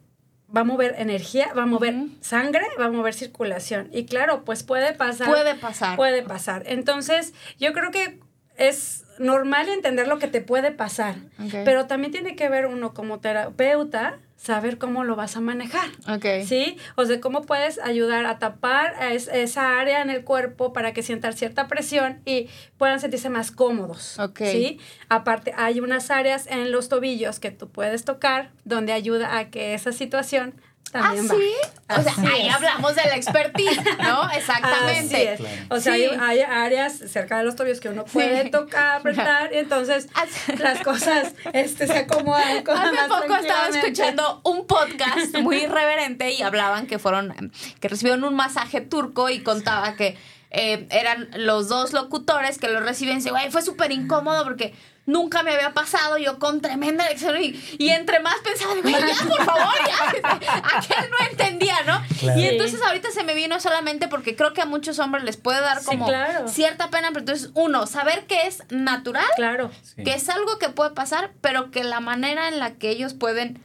va 0.54 0.62
a 0.62 0.64
mover 0.64 0.94
energía, 0.98 1.52
va 1.56 1.62
a 1.62 1.66
mover 1.66 1.94
sangre, 2.20 2.64
va 2.78 2.86
a 2.86 2.90
mover 2.90 3.14
circulación. 3.14 3.88
Y 3.92 4.06
claro, 4.06 4.44
pues 4.44 4.62
puede 4.62 4.92
pasar. 4.92 5.28
Puede 5.28 5.54
pasar. 5.54 5.96
Puede 5.96 6.22
pasar. 6.22 6.62
Entonces, 6.66 7.34
yo 7.58 7.72
creo 7.72 7.90
que 7.90 8.20
es 8.56 9.04
normal 9.18 9.68
entender 9.68 10.08
lo 10.08 10.18
que 10.18 10.28
te 10.28 10.40
puede 10.40 10.70
pasar. 10.70 11.16
Pero 11.64 11.86
también 11.86 12.12
tiene 12.12 12.36
que 12.36 12.48
ver 12.48 12.66
uno 12.66 12.94
como 12.94 13.20
terapeuta, 13.20 14.18
saber 14.44 14.76
cómo 14.78 15.04
lo 15.04 15.16
vas 15.16 15.36
a 15.36 15.40
manejar. 15.40 15.88
Ok. 16.06 16.44
¿Sí? 16.46 16.76
O 16.96 17.04
sea, 17.06 17.18
cómo 17.20 17.42
puedes 17.42 17.78
ayudar 17.78 18.26
a 18.26 18.38
tapar 18.38 18.94
a 18.96 19.12
es- 19.14 19.28
esa 19.28 19.80
área 19.80 20.02
en 20.02 20.10
el 20.10 20.22
cuerpo 20.22 20.72
para 20.72 20.92
que 20.92 21.02
sientan 21.02 21.32
cierta 21.32 21.66
presión 21.66 22.20
y 22.26 22.48
puedan 22.76 23.00
sentirse 23.00 23.30
más 23.30 23.50
cómodos. 23.50 24.18
Ok. 24.18 24.40
¿Sí? 24.44 24.78
Aparte, 25.08 25.54
hay 25.56 25.80
unas 25.80 26.10
áreas 26.10 26.46
en 26.46 26.70
los 26.72 26.88
tobillos 26.90 27.40
que 27.40 27.50
tú 27.50 27.70
puedes 27.70 28.04
tocar 28.04 28.50
donde 28.64 28.92
ayuda 28.92 29.38
a 29.38 29.50
que 29.50 29.72
esa 29.74 29.92
situación 29.92 30.54
¿Ah, 30.92 31.12
sí? 31.16 31.24
O 31.26 32.02
sea, 32.02 32.12
Así 32.12 32.26
ahí 32.26 32.46
es. 32.48 32.54
hablamos 32.54 32.94
de 32.94 33.02
la 33.02 33.16
expertise, 33.16 33.80
¿no? 33.98 34.30
Exactamente. 34.36 35.16
Así 35.16 35.26
es. 35.26 35.40
Claro. 35.40 35.66
O 35.70 35.80
sea, 35.80 35.94
Sí. 35.96 36.04
hay, 36.04 36.18
hay 36.20 36.40
áreas 36.42 36.92
cerca 37.10 37.38
de 37.38 37.44
los 37.44 37.56
tobillos 37.56 37.80
que 37.80 37.88
uno 37.88 38.04
puede 38.04 38.44
Sí. 38.44 38.50
tocar, 38.50 38.96
apretar, 39.00 39.52
y 39.52 39.58
entonces 39.58 40.08
Hace- 40.14 40.56
las 40.58 40.80
cosas 40.82 41.32
este, 41.52 41.88
se 41.88 41.98
acomodan. 41.98 42.62
cosas 42.62 42.86
Hace 42.86 42.94
más 42.96 43.08
poco 43.08 43.34
estaba 43.36 43.68
escuchando 43.68 44.40
un 44.44 44.66
podcast 44.68 45.34
muy 45.42 45.56
irreverente 45.64 46.30
y 46.30 46.42
hablaban 46.42 46.86
que 46.86 46.98
fueron, 47.00 47.52
que 47.80 47.88
recibieron 47.88 48.22
un 48.22 48.34
masaje 48.36 48.80
turco 48.80 49.30
y 49.30 49.40
contaba 49.42 49.94
que 49.96 50.16
eh, 50.56 50.86
eran 50.90 51.28
los 51.34 51.68
dos 51.68 51.92
locutores 51.92 52.58
que 52.58 52.68
lo 52.68 52.78
reciben. 52.78 53.16
Dice, 53.16 53.30
güey, 53.30 53.50
fue 53.50 53.62
súper 53.62 53.90
incómodo 53.90 54.44
porque 54.44 54.72
nunca 55.06 55.42
me 55.42 55.52
había 55.52 55.72
pasado, 55.72 56.16
yo 56.18 56.38
con 56.38 56.60
tremenda 56.60 57.06
lección 57.08 57.36
y, 57.42 57.60
y 57.78 57.90
entre 57.90 58.20
más 58.20 58.36
pensaba, 58.42 58.74
güey, 58.80 58.92
ya, 58.94 59.26
por 59.28 59.44
favor, 59.44 59.74
ya. 59.86 60.30
Aquel 60.78 61.10
no 61.10 61.26
entendía, 61.30 61.76
¿no? 61.86 62.02
Claro. 62.20 62.40
Y 62.40 62.46
entonces 62.46 62.80
ahorita 62.82 63.10
se 63.10 63.22
me 63.22 63.34
vino 63.34 63.60
solamente 63.60 64.08
porque 64.08 64.34
creo 64.36 64.52
que 64.54 64.62
a 64.62 64.66
muchos 64.66 64.98
hombres 64.98 65.24
les 65.24 65.36
puede 65.36 65.60
dar 65.60 65.80
Sí, 65.80 65.86
como 65.86 66.06
claro. 66.06 66.48
cierta 66.48 66.88
pena, 66.90 67.08
pero 67.08 67.20
entonces, 67.20 67.50
uno, 67.54 67.86
saber 67.86 68.26
que 68.26 68.46
es 68.46 68.62
natural, 68.70 69.26
Claro. 69.36 69.70
Sí. 69.82 70.02
que 70.04 70.14
es 70.14 70.28
algo 70.28 70.58
que 70.58 70.68
puede 70.70 70.90
pasar, 70.92 71.32
pero 71.40 71.70
que 71.70 71.84
la 71.84 72.00
manera 72.00 72.48
en 72.48 72.58
la 72.58 72.74
que 72.74 72.90
ellos 72.90 73.14
pueden 73.14 73.62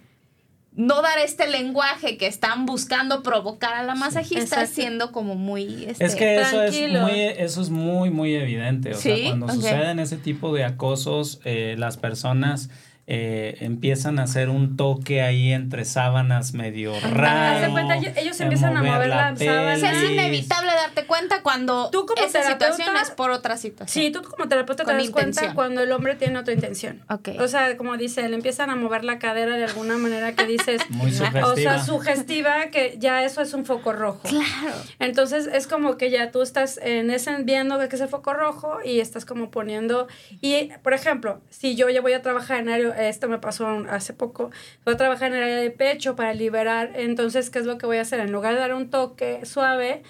no 0.74 1.01
dar 1.01 1.17
este 1.20 1.47
lenguaje 1.47 2.17
que 2.17 2.28
están 2.28 2.65
buscando 2.65 3.22
provocar 3.24 3.74
a 3.74 3.84
la 3.84 3.95
masajista 3.95 4.43
Exacto. 4.61 4.72
siendo 4.76 5.11
como 5.11 5.36
muy 5.36 5.86
este, 5.86 6.05
Es 6.05 6.15
que 6.15 6.36
eso 6.39 6.63
es, 6.63 6.72
tranquilo. 6.72 7.01
muy, 7.01 7.20
eso 7.20 7.61
es 7.61 7.70
muy, 7.70 8.09
muy 8.11 8.36
evidente. 8.36 8.91
O 8.93 8.95
Sí, 8.97 9.09
sea, 9.15 9.28
cuando 9.30 9.49
suceden 9.49 9.99
ese 9.99 10.17
tipo 10.17 10.53
de 10.53 10.63
acosos, 10.63 11.41
eh, 11.43 11.76
las 11.78 11.97
personas 11.97 12.70
eh, 13.12 13.57
empiezan 13.62 14.20
a 14.20 14.24
hacer 14.24 14.49
un 14.49 14.78
toque 14.78 15.24
ahí 15.24 15.51
entre 15.51 15.84
sábanas 15.84 16.53
medio 16.53 16.93
raro. 17.12 17.72
Cuenta, 17.72 17.95
ellos- 17.97 18.39
empiezan 18.39 18.78
a 18.78 18.84
mover 18.84 19.07
la 19.10 19.32
o 19.34 19.36
sea, 19.36 19.74
es 19.74 19.82
sábana. 19.82 20.05
inevitable 20.12 20.72
darte 20.72 21.05
cuenta 21.05 21.41
cuando 21.41 21.89
Tú 21.89 22.05
como 22.05 22.24
esa 22.24 22.39
terapeuta- 22.41 22.72
situación 22.74 22.95
es 23.01 23.10
por 23.10 23.32
otra 23.32 23.57
situación. 23.57 24.03
Sí, 24.05 24.12
tú 24.12 24.22
como 24.22 24.47
terapeuta 24.47 24.86
te 24.86 24.93
das 24.93 25.03
intención. 25.03 25.34
cuenta 25.34 25.55
cuando 25.55 25.82
el 25.82 25.91
hombre 25.91 26.16
tiene 26.16 26.38
otra 26.38 26.53
intención. 26.53 27.01
Ok. 27.10 27.30
O 27.39 27.47
sea, 27.47 27.76
como 27.78 27.97
dice, 27.97 28.30
le 28.30 28.36
empiezan 28.36 28.70
a 28.70 28.76
mover 28.76 29.03
la 29.03 29.18
cadera 29.18 29.57
de 29.57 29.64
alguna 29.64 29.97
manera 29.97 30.34
que 30.36 30.45
dices, 30.45 30.80
Muy 30.89 31.10
o 31.10 31.14
sugestiva. 31.16 31.55
sea, 31.55 31.84
sugestiva, 31.84 32.68
que 32.72 32.95
ya 32.99 33.24
eso 33.24 33.41
es 33.41 33.55
un 33.55 33.66
foco 33.66 33.91
rojo. 33.91 34.22
Claro. 34.30 34.76
Entonces 34.99 35.47
es 35.51 35.66
como 35.66 35.97
que 35.97 36.12
ya 36.12 36.30
tú 36.30 36.43
estás 36.43 36.78
en 36.84 37.10
ese 37.10 37.36
viendo 37.43 37.80
que 37.89 37.95
es 37.95 38.01
el 38.01 38.07
foco 38.10 38.34
rojo 38.34 38.80
y 38.86 38.99
estás 38.99 39.26
como 39.26 39.49
poniendo 39.49 40.07
y 40.41 40.70
por 40.84 40.93
ejemplo, 40.93 41.41
si 41.49 41.76
yo 41.76 41.89
ya 41.89 42.01
voy 42.01 42.14
a 42.14 42.22
trabajar 42.22 42.60
en 42.60 42.70
área, 42.70 42.89
esto 43.07 43.29
me 43.29 43.39
pasó 43.39 43.67
hace 43.89 44.13
poco, 44.13 44.51
voy 44.83 44.95
a 44.95 44.97
trabajar 44.97 45.31
en 45.31 45.37
el 45.37 45.43
área 45.43 45.57
de 45.57 45.71
pecho 45.71 46.15
para 46.15 46.33
liberar, 46.33 46.91
entonces 46.95 47.49
¿qué 47.49 47.59
es 47.59 47.65
lo 47.65 47.77
que 47.77 47.85
voy 47.85 47.97
a 47.97 48.01
hacer? 48.01 48.19
En 48.19 48.31
lugar 48.31 48.55
de 48.55 48.59
dar 48.59 48.73
un 48.73 48.89
toque 48.89 49.45
suave, 49.45 50.03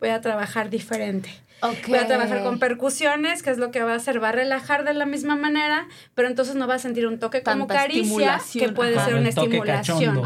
voy 0.00 0.10
a 0.10 0.20
trabajar 0.20 0.70
diferente. 0.70 1.30
Ok. 1.62 1.86
Voy 1.88 1.98
a 1.98 2.06
trabajar 2.06 2.42
con 2.42 2.58
percusiones, 2.58 3.42
que 3.42 3.50
es 3.50 3.58
lo 3.58 3.70
que 3.70 3.82
va 3.82 3.92
a 3.92 3.96
hacer, 3.96 4.22
va 4.22 4.30
a 4.30 4.32
relajar 4.32 4.84
de 4.84 4.94
la 4.94 5.06
misma 5.06 5.36
manera, 5.36 5.86
pero 6.14 6.26
entonces 6.28 6.56
no 6.56 6.66
va 6.66 6.74
a 6.74 6.78
sentir 6.80 7.06
un 7.06 7.18
toque 7.20 7.42
como 7.42 7.66
caricia, 7.68 8.40
que 8.52 8.68
puede 8.70 8.96
Ajá, 8.96 9.04
ser 9.06 9.14
una 9.14 9.28
estimulación. 9.28 9.98
cachondo. 9.98 10.22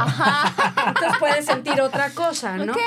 Entonces 0.86 1.18
puedes 1.18 1.44
sentir 1.44 1.80
otra 1.80 2.10
cosa, 2.10 2.56
¿no? 2.56 2.72
Ok. 2.72 2.78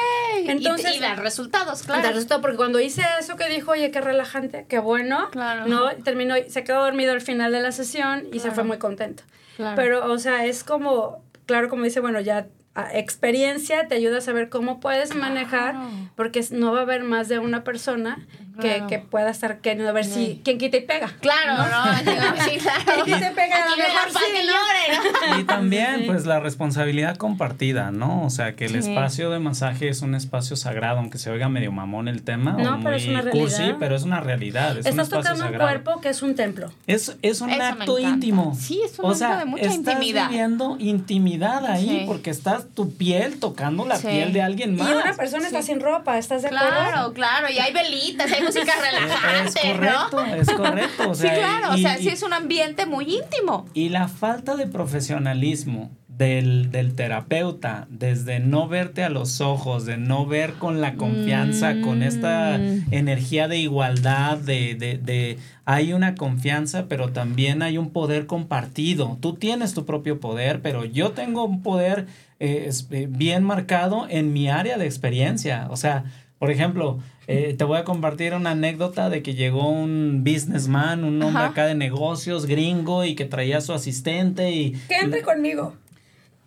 Entonces, 0.45 0.93
y, 0.93 0.97
y 0.97 0.99
dar 0.99 1.19
resultados, 1.21 1.83
claro. 1.83 2.01
Claro. 2.01 2.15
Resultó 2.15 2.41
porque 2.41 2.57
cuando 2.57 2.79
hice 2.79 3.03
eso 3.19 3.35
que 3.35 3.47
dijo, 3.49 3.71
oye, 3.71 3.91
qué 3.91 4.01
relajante, 4.01 4.65
qué 4.67 4.79
bueno, 4.79 5.29
Claro. 5.31 5.67
no, 5.67 5.91
Y 5.91 6.01
terminó, 6.01 6.35
se 6.47 6.63
quedó 6.63 6.83
dormido 6.83 7.11
al 7.13 7.21
final 7.21 7.51
de 7.51 7.61
la 7.61 7.71
sesión 7.71 8.25
y 8.33 8.39
se 8.39 8.51
fue 8.51 8.63
muy 8.63 8.77
contento. 8.77 9.23
Claro. 9.57 9.75
Pero, 9.75 10.11
o 10.11 10.17
sea, 10.17 10.45
es 10.45 10.63
como, 10.63 11.23
claro, 11.45 11.69
como 11.69 11.83
dice, 11.83 11.99
bueno, 11.99 12.19
ya 12.19 12.47
experiencia 12.93 13.87
te 13.87 13.95
ayuda 13.95 14.19
a 14.19 14.21
saber 14.21 14.49
cómo 14.49 14.79
puedes 14.79 15.15
manejar, 15.15 15.75
porque 16.15 16.45
no 16.51 16.71
va 16.71 16.79
a 16.79 16.81
haber 16.83 17.03
más 17.03 17.27
de 17.27 17.39
una 17.39 17.63
persona 17.63 18.19
que, 18.61 18.67
Claro. 18.75 18.87
que 18.87 18.99
pueda 18.99 19.29
estar 19.29 19.59
queriendo 19.59 19.93
ver 19.93 20.03
si 20.05 20.41
quién 20.43 20.57
quita 20.57 20.77
y 20.77 20.81
pega. 20.81 21.09
Claro, 21.21 21.55
¿no? 21.57 21.63
Sí, 22.49 22.57
claro. 22.57 23.03
Y 23.05 23.11
pega 23.33 23.55
a 23.55 25.45
también, 25.45 26.03
pues, 26.07 26.25
la 26.25 26.39
responsabilidad 26.39 27.15
compartida, 27.17 27.91
¿no? 27.91 28.23
O 28.23 28.29
sea, 28.29 28.55
que 28.55 28.65
el 28.65 28.71
Sí. 28.81 28.89
espacio 28.89 29.29
de 29.29 29.39
masaje 29.39 29.89
es 29.89 30.01
un 30.01 30.15
espacio 30.15 30.55
sagrado, 30.55 30.99
aunque 30.99 31.17
se 31.17 31.29
oiga 31.29 31.49
medio 31.49 31.71
mamón 31.71 32.07
el 32.07 32.23
tema, 32.23 32.51
No, 32.53 32.71
o 32.73 32.75
muy 32.75 32.83
pero 32.85 32.95
es 32.97 33.07
una 33.07 33.23
cursi, 33.29 33.55
realidad. 33.57 33.77
pero 33.79 33.95
es 33.95 34.03
una 34.03 34.19
realidad, 34.19 34.77
es 34.77 34.85
un 34.85 34.91
Estás 34.91 35.07
espacio 35.07 35.33
tocando 35.35 35.53
un 35.53 35.57
cuerpo 35.61 36.01
que 36.01 36.09
es 36.09 36.21
un 36.21 36.35
templo. 36.35 36.71
Es, 36.87 37.17
es 37.21 37.41
un 37.41 37.49
Eso 37.51 37.63
acto 37.63 37.99
íntimo. 37.99 38.55
Sí, 38.59 38.81
es 38.83 38.97
un 38.99 39.05
o 39.05 39.07
acto 39.09 39.19
sea, 39.19 39.37
de 39.37 39.45
mucha 39.45 39.63
estás 39.63 39.75
intimidad. 39.77 40.29
viviendo 40.29 40.75
intimidad 40.79 41.65
ahí 41.65 41.87
Sí. 41.99 42.03
porque 42.05 42.29
estás 42.29 42.58
tu 42.63 42.93
piel 42.95 43.39
tocando 43.39 43.85
la 43.85 43.97
Sí. 43.97 44.07
piel 44.07 44.33
de 44.33 44.41
alguien 44.41 44.75
más. 44.75 44.89
Y 44.89 44.93
una 44.93 45.13
persona 45.15 45.45
está 45.47 45.61
sin 45.61 45.79
ropa, 45.79 46.17
¿estás 46.17 46.41
de 46.41 46.47
acuerdo? 46.49 46.67
Claro, 46.69 47.13
claro. 47.13 47.47
Y 47.49 47.59
hay 47.59 47.73
velitas, 47.73 48.31
hay 48.31 48.43
música 48.43 48.71
es 48.73 48.91
relajante, 48.93 49.59
correcto, 49.61 50.25
¿no? 50.25 50.35
es 50.35 50.49
correcto. 50.51 51.09
O 51.09 51.15
sea, 51.15 51.33
sí, 51.33 51.39
claro. 51.39 51.77
y- 51.77 51.79
o 51.79 51.87
sea, 51.87 51.99
y- 51.99 52.03
sí 52.03 52.09
es 52.09 52.23
un 52.23 52.33
ambiente 52.33 52.85
muy 52.85 53.05
íntimo. 53.05 53.65
Y 53.73 53.89
la 53.89 54.07
falta 54.07 54.55
de 54.55 54.67
profesionalismo 54.67 55.91
del, 56.07 56.69
del 56.71 56.95
terapeuta, 56.95 57.87
desde 57.89 58.39
no 58.41 58.67
verte 58.67 59.03
a 59.03 59.09
los 59.09 59.39
ojos, 59.39 59.85
de 59.85 59.95
no 59.97 60.25
ver 60.25 60.53
con 60.55 60.81
la 60.81 60.95
confianza, 60.95 61.79
con 61.81 62.03
esta 62.03 62.57
Mm. 62.57 62.87
energía 62.93 63.47
de 63.47 63.57
igualdad, 63.59 64.37
de, 64.37 64.75
de, 64.75 64.97
de 64.97 65.37
hay 65.63 65.93
una 65.93 66.15
confianza, 66.15 66.87
pero 66.89 67.09
también 67.13 67.61
hay 67.61 67.77
un 67.77 67.91
poder 67.91 68.25
compartido. 68.25 69.17
Tú 69.21 69.35
tienes 69.35 69.73
tu 69.73 69.85
propio 69.85 70.19
poder, 70.19 70.61
pero 70.61 70.83
yo 70.83 71.11
tengo 71.11 71.45
un 71.45 71.61
poder 71.63 72.07
eh, 72.39 72.65
es- 72.67 72.87
eh, 72.91 73.07
bien 73.09 73.43
marcado 73.43 74.07
en 74.09 74.33
mi 74.33 74.49
área 74.49 74.77
de 74.77 74.85
experiencia. 74.85 75.67
O 75.69 75.77
sea, 75.77 76.05
por 76.39 76.51
ejemplo, 76.51 76.99
eh, 77.27 77.53
te 77.57 77.63
voy 77.65 77.77
a 77.77 77.83
compartir 77.83 78.33
una 78.33 78.51
anécdota 78.51 79.09
de 79.09 79.21
que 79.21 79.35
llegó 79.35 79.69
un 79.69 80.23
businessman, 80.23 81.03
un 81.03 81.21
hombre 81.21 81.43
Ajá. 81.43 81.51
acá 81.51 81.65
de 81.65 81.75
negocios, 81.75 82.45
gringo, 82.45 83.03
y 83.05 83.15
que 83.15 83.25
traía 83.25 83.57
a 83.57 83.61
su 83.61 83.73
asistente 83.73 84.51
y 84.51 84.71
Que 84.87 84.95
entre 85.01 85.21
conmigo. 85.21 85.75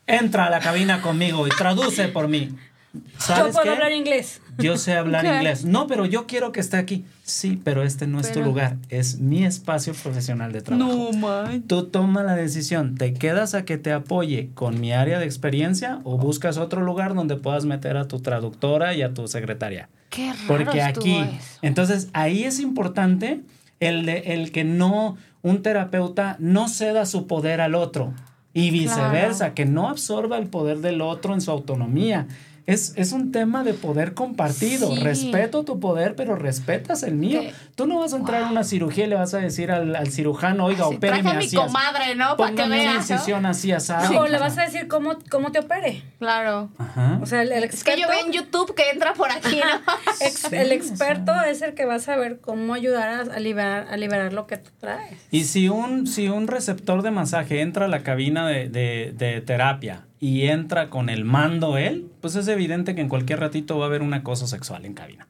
entra 0.06 0.46
a 0.46 0.50
la 0.50 0.60
cabina 0.60 1.00
conmigo 1.02 1.46
y 1.46 1.50
traduce 1.50 2.08
por 2.08 2.26
mí. 2.28 2.48
Yo 2.94 3.00
¿Sabes 3.18 3.52
puedo 3.54 3.64
qué? 3.64 3.70
hablar 3.70 3.92
inglés. 3.92 4.40
Yo 4.58 4.76
sé 4.76 4.92
hablar 4.94 5.24
Ok. 5.26 5.32
inglés. 5.36 5.64
No, 5.64 5.86
pero 5.86 6.04
yo 6.04 6.26
quiero 6.26 6.52
que 6.52 6.60
esté 6.60 6.76
aquí. 6.76 7.04
Sí, 7.24 7.58
pero 7.62 7.82
este 7.82 8.06
no 8.06 8.20
es 8.20 8.28
tu 8.28 8.34
Pero- 8.34 8.46
lugar. 8.46 8.76
Es 8.90 9.18
mi 9.18 9.44
espacio 9.44 9.94
profesional 9.94 10.52
de 10.52 10.60
trabajo. 10.60 11.12
man. 11.14 11.62
Tú 11.62 11.84
toma 11.86 12.22
la 12.22 12.34
decisión. 12.36 12.96
¿Te 12.96 13.14
quedas 13.14 13.54
a 13.54 13.64
que 13.64 13.78
te 13.78 13.92
apoye 13.92 14.50
con 14.54 14.78
mi 14.80 14.92
área 14.92 15.18
de 15.18 15.24
experiencia 15.24 16.00
o 16.04 16.18
buscas 16.18 16.58
otro 16.58 16.82
lugar 16.82 17.14
donde 17.14 17.36
puedas 17.36 17.64
meter 17.64 17.96
a 17.96 18.08
tu 18.08 18.20
traductora 18.20 18.94
y 18.94 19.02
a 19.02 19.14
tu 19.14 19.26
secretaria? 19.28 19.88
Qué 20.10 20.26
raro 20.32 20.44
Porque 20.48 20.82
aquí, 20.82 21.16
eso. 21.16 21.58
entonces 21.62 22.08
ahí 22.12 22.44
es 22.44 22.60
importante 22.60 23.40
el, 23.80 24.04
de, 24.04 24.18
el 24.34 24.52
que 24.52 24.64
no, 24.64 25.16
un 25.40 25.62
terapeuta 25.62 26.36
no 26.38 26.68
ceda 26.68 27.06
su 27.06 27.26
poder 27.26 27.62
al 27.62 27.74
otro 27.74 28.12
y 28.52 28.70
viceversa, 28.70 29.54
que 29.54 29.64
no 29.64 29.88
absorba 29.88 30.36
el 30.36 30.48
poder 30.48 30.80
del 30.80 31.00
otro 31.00 31.32
en 31.32 31.40
su 31.40 31.50
autonomía. 31.50 32.26
Es, 32.66 32.92
es 32.96 33.12
un 33.12 33.32
tema 33.32 33.64
de 33.64 33.74
poder 33.74 34.14
compartido. 34.14 34.88
Sí. 34.94 35.00
Respeto 35.00 35.64
tu 35.64 35.80
poder, 35.80 36.14
pero 36.14 36.36
respetas 36.36 37.02
el 37.02 37.14
mío. 37.14 37.40
Tú 37.74 37.86
no 37.86 37.98
vas 37.98 38.12
a 38.12 38.16
entrar 38.16 38.44
a 38.44 38.48
una 38.50 38.62
cirugía 38.64 39.06
y 39.06 39.08
le 39.08 39.16
vas 39.16 39.34
a 39.34 39.38
decir 39.38 39.72
al, 39.72 39.96
al 39.96 40.08
cirujano, 40.12 40.66
oiga, 40.66 40.86
Sí, 40.88 40.94
opéreme 40.96 41.22
traje 41.22 41.36
a 41.36 41.38
mi 41.40 41.46
así. 41.46 41.56
comadre, 41.56 42.14
¿no? 42.14 42.36
Para 42.36 42.54
que 42.54 42.62
una 42.62 42.76
veas. 42.76 42.94
¿no? 42.94 43.14
incisión 43.14 43.46
así 43.46 43.72
así. 43.72 43.92
o 44.16 44.26
le 44.28 44.38
vas 44.38 44.56
a 44.58 44.62
decir 44.64 44.86
cómo, 44.88 45.16
cómo 45.30 45.50
te 45.50 45.58
opere. 45.58 46.02
Claro. 46.18 46.70
Ajá. 46.78 47.18
O 47.20 47.26
sea, 47.26 47.42
el, 47.42 47.50
el 47.52 47.64
Es 47.64 47.82
que 47.82 47.92
yo 47.98 48.06
experto, 48.06 48.12
veo 48.16 48.26
en 48.26 48.32
YouTube 48.32 48.74
que 48.74 48.90
entra 48.90 49.12
por 49.14 49.30
aquí, 49.32 49.56
¿no? 49.56 49.92
ex- 50.20 50.42
Sí, 50.48 50.56
el 50.56 50.72
experto 50.72 51.32
es 51.48 51.62
el 51.62 51.74
que 51.74 51.84
va 51.84 51.96
a 51.96 52.00
saber 52.00 52.40
cómo 52.40 52.74
ayudar 52.74 53.08
a, 53.08 53.34
a 53.34 53.40
liberar, 53.40 53.88
a 53.90 53.96
liberar 53.96 54.32
lo 54.32 54.46
que 54.46 54.58
tú 54.58 54.70
traes. 54.78 55.18
Y 55.30 55.44
si 55.44 55.68
un, 55.68 56.06
si 56.06 56.28
un 56.28 56.46
receptor 56.46 57.02
de 57.02 57.10
masaje 57.10 57.60
entra 57.60 57.86
a 57.86 57.88
la 57.88 58.02
cabina 58.02 58.46
de, 58.46 58.68
de, 58.68 59.12
de 59.16 59.40
terapia 59.40 60.04
y 60.22 60.42
entra 60.42 60.88
con 60.88 61.08
el 61.08 61.24
mando 61.24 61.76
él, 61.76 62.06
pues 62.20 62.36
es 62.36 62.46
evidente 62.46 62.94
que 62.94 63.00
en 63.00 63.08
cualquier 63.08 63.40
ratito 63.40 63.76
va 63.76 63.86
a 63.86 63.88
haber 63.88 64.02
un 64.02 64.14
acoso 64.14 64.46
sexual 64.46 64.84
en 64.84 64.94
cabina. 64.94 65.26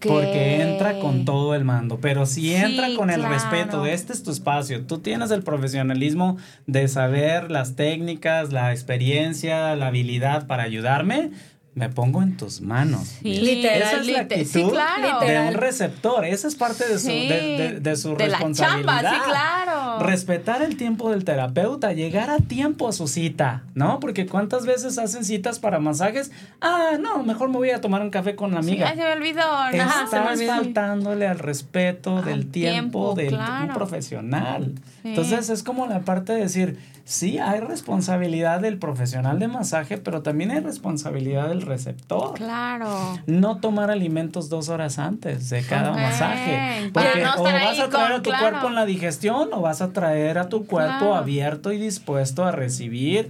Porque 0.00 0.60
entra 0.60 0.98
con 0.98 1.24
todo 1.24 1.54
el 1.54 1.64
mando. 1.64 2.00
Pero 2.00 2.26
si 2.26 2.40
Sí, 2.40 2.54
entra 2.56 2.88
con 2.96 3.10
el 3.10 3.22
respeto 3.22 3.84
de 3.84 3.94
este 3.94 4.12
es 4.12 4.24
tu 4.24 4.32
espacio, 4.32 4.84
tú 4.84 4.98
tienes 4.98 5.30
el 5.30 5.44
profesionalismo 5.44 6.38
de 6.66 6.88
saber 6.88 7.52
las 7.52 7.76
técnicas, 7.76 8.52
la 8.52 8.72
experiencia, 8.72 9.76
la 9.76 9.86
habilidad 9.86 10.48
para 10.48 10.64
ayudarme, 10.64 11.30
me 11.74 11.88
pongo 11.88 12.20
en 12.22 12.36
tus 12.36 12.60
manos. 12.60 13.06
Sí, 13.22 13.38
Literal, 13.40 13.80
Esa 13.82 14.00
es 14.00 14.06
la 14.08 14.20
actitud 14.22 14.44
Sí, 14.50 14.64
claro. 14.70 15.20
de 15.24 15.40
un 15.48 15.54
receptor. 15.54 16.24
Esa 16.24 16.48
es 16.48 16.56
parte 16.56 16.86
de 16.88 16.98
su, 16.98 17.06
Sí. 17.06 17.28
de, 17.28 17.40
de- 17.40 17.80
de 17.80 17.96
su 17.96 18.16
De 18.16 18.26
la 18.26 18.38
responsabilidad. 18.38 19.02
chamba, 19.02 19.10
sí, 19.10 19.16
claro. 19.24 19.98
Respetar 20.00 20.62
el 20.62 20.76
tiempo 20.76 21.10
del 21.10 21.24
terapeuta, 21.24 21.92
llegar 21.92 22.28
a 22.28 22.38
tiempo 22.38 22.88
a 22.88 22.92
su 22.92 23.06
cita, 23.06 23.62
¿no? 23.74 24.00
Porque 24.00 24.26
cuántas 24.26 24.66
veces 24.66 24.98
hacen 24.98 25.24
citas 25.24 25.60
para 25.60 25.78
masajes. 25.78 26.32
Ah, 26.60 26.98
no, 27.00 27.22
mejor 27.22 27.48
me 27.50 27.56
voy 27.58 27.70
a 27.70 27.80
tomar 27.80 28.02
un 28.02 28.10
café 28.10 28.34
con 28.34 28.50
la 28.52 28.58
amiga. 28.58 28.88
Ay, 28.88 28.96
se 28.98 29.04
me 29.04 29.12
olvidó. 29.12 29.40
Ajá, 29.42 29.70
se 29.70 30.16
me 30.16 30.22
Estás 30.22 30.32
olvidó. 30.38 30.54
faltándole 30.56 31.28
al 31.28 31.38
respeto 31.38 32.18
Al 32.18 32.24
del 32.24 32.50
tiempo, 32.50 33.14
tiempo, 33.14 33.14
del 33.14 33.28
claro. 33.28 33.74
profesional. 33.74 34.72
Sí. 35.02 35.08
Entonces 35.10 35.48
es 35.50 35.62
como 35.62 35.86
la 35.86 36.00
parte 36.00 36.32
de 36.32 36.40
decir, 36.40 36.78
sí, 37.04 37.38
hay 37.38 37.60
responsabilidad 37.60 38.60
del 38.60 38.78
profesional 38.78 39.38
de 39.38 39.48
masaje, 39.48 39.98
pero 39.98 40.22
también 40.22 40.50
hay 40.50 40.60
responsabilidad 40.60 41.48
del 41.48 41.62
receptor. 41.62 42.34
Claro. 42.34 43.18
No 43.26 43.58
tomar 43.58 43.90
alimentos 43.90 44.48
dos 44.48 44.68
horas 44.68 44.98
antes 44.98 45.50
de 45.50 45.62
cada 45.62 45.92
masaje. 45.92 46.90
Porque 46.92 47.22
no 47.22 47.34
o 47.36 47.42
vas 47.44 47.78
a 47.78 47.88
traer 47.88 47.90
con- 47.90 48.12
a 48.12 48.16
tu 48.22 48.30
claro. 48.30 48.48
cuerpo 48.50 48.68
en 48.68 48.74
la 48.74 48.86
digestión 48.86 49.48
o 49.52 49.60
vas 49.60 49.80
a 49.82 49.92
traer 49.92 50.38
a 50.38 50.48
tu 50.48 50.66
cuerpo 50.66 50.98
Claro. 50.98 51.14
abierto 51.16 51.72
y 51.72 51.78
dispuesto 51.78 52.44
a 52.44 52.52
recibir 52.52 53.28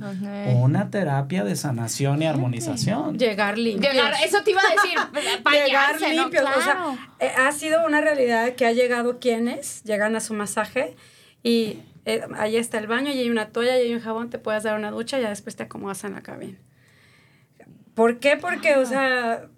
una 0.57 0.91
terapia 0.91 1.45
de 1.45 1.57
sanación 1.57 2.23
y 2.23 2.27
armonización. 2.27 3.19
Llegar 3.19 3.59
limpio. 3.59 3.91
Llegar, 3.91 4.15
eso 4.25 4.43
te 4.45 4.51
iba 4.53 4.61
a 4.61 4.71
decir. 4.71 4.99
llegar 5.23 5.43
bañarse, 5.43 6.15
¿no? 6.17 6.23
limpios. 6.23 6.45
O 6.57 6.61
sea, 6.61 6.73
Claro. 6.75 6.99
eh, 7.19 7.31
ha 7.39 7.53
sido 7.53 7.87
una 7.87 8.01
realidad 8.01 8.55
que 8.55 8.67
ha 8.67 8.73
llegado 8.73 9.19
quienes 9.19 9.83
llegan 9.85 10.17
a 10.17 10.21
su 10.21 10.35
masaje 10.35 10.97
y 11.43 11.79
eh, 12.05 12.23
ahí 12.37 12.57
está 12.57 12.79
el 12.79 12.87
baño 12.87 13.11
y 13.13 13.19
hay 13.19 13.31
una 13.31 13.49
toalla 13.49 13.79
y 13.79 13.83
hay 13.87 13.95
un 13.95 14.01
jabón, 14.01 14.31
te 14.31 14.39
puedes 14.39 14.63
dar 14.63 14.79
una 14.79 14.91
ducha 14.91 15.19
y 15.19 15.23
ya 15.23 15.29
después 15.29 15.57
te 15.57 15.63
acomodas 15.65 16.05
en 16.05 16.15
la 16.15 16.23
cabina. 16.23 16.59
¿Por 17.95 18.19
qué? 18.19 18.37
Porque, 18.37 18.77
o 18.77 18.87
sea, 18.87 19.49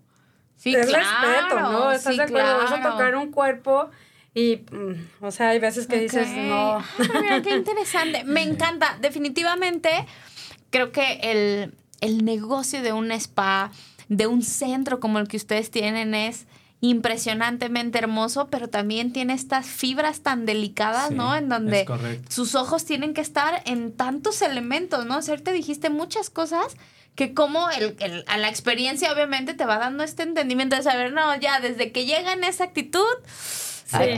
Sí, 0.62 0.76
es 0.76 0.86
claro, 0.86 1.05
respeto, 1.05 1.61
¿no? 1.61 1.90
¿Estás 1.90 2.12
sí, 2.12 2.18
de 2.18 2.22
acuerdo? 2.22 2.59
Vas 2.59 2.70
a 2.70 2.82
tocar 2.82 3.16
un 3.16 3.32
cuerpo 3.32 3.90
y, 4.32 4.62
mm, 4.70 5.24
o 5.24 5.32
sea, 5.32 5.49
hay 5.49 5.59
veces 5.59 5.88
que 5.88 5.99
dices, 5.99 6.28
no. 6.28 6.76
Ah, 6.76 6.84
mira, 7.20 7.43
qué 7.43 7.51
interesante. 7.57 8.22
Me 8.26 8.43
encanta. 8.45 8.97
Definitivamente, 9.01 9.90
creo 10.70 10.93
que 10.93 11.14
el, 11.22 11.74
el 12.01 12.24
negocio 12.24 12.80
de 12.80 12.93
un 12.93 13.11
spa, 13.11 13.72
de 14.09 14.28
un 14.28 14.43
centro 14.43 15.01
como 15.01 15.18
el 15.18 15.26
que 15.26 15.36
ustedes 15.36 15.72
tienen 15.72 16.14
es 16.14 16.47
impresionantemente 16.83 17.99
hermoso, 17.99 18.49
pero 18.51 18.68
también 18.68 19.12
tiene 19.12 19.33
estas 19.35 19.66
fibras 19.66 20.20
tan 20.20 20.45
delicadas, 20.47 21.09
Sí, 21.09 21.14
¿no? 21.14 21.35
En 21.35 21.49
donde 21.49 21.87
sus 22.28 22.55
ojos 22.57 22.85
tienen 22.85 23.14
que 23.14 23.20
estar 23.20 23.62
en 23.66 23.93
tantos 23.97 24.43
elementos, 24.43 25.07
¿no? 25.07 25.18
O 25.18 25.22
sea, 25.22 25.33
ahorita 25.35 25.53
dijiste 25.53 25.91
muchas 25.91 26.28
cosas 26.28 26.76
que 27.14 27.35
como 27.35 27.70
el, 27.70 27.95
el- 28.01 28.24
a 28.26 28.37
la 28.37 28.49
experiencia 28.49 29.12
obviamente 29.12 29.55
te 29.55 29.64
va 29.64 29.78
dando 29.78 30.03
este 30.03 30.24
entendimiento 30.24 30.74
de 30.76 30.83
saber, 30.83 31.12
no, 31.12 31.35
ya 31.39 31.61
desde 31.61 31.93
que 31.93 32.05
llega 32.05 32.33
en 32.33 32.43
esa 32.43 32.64
actitud, 32.64 33.05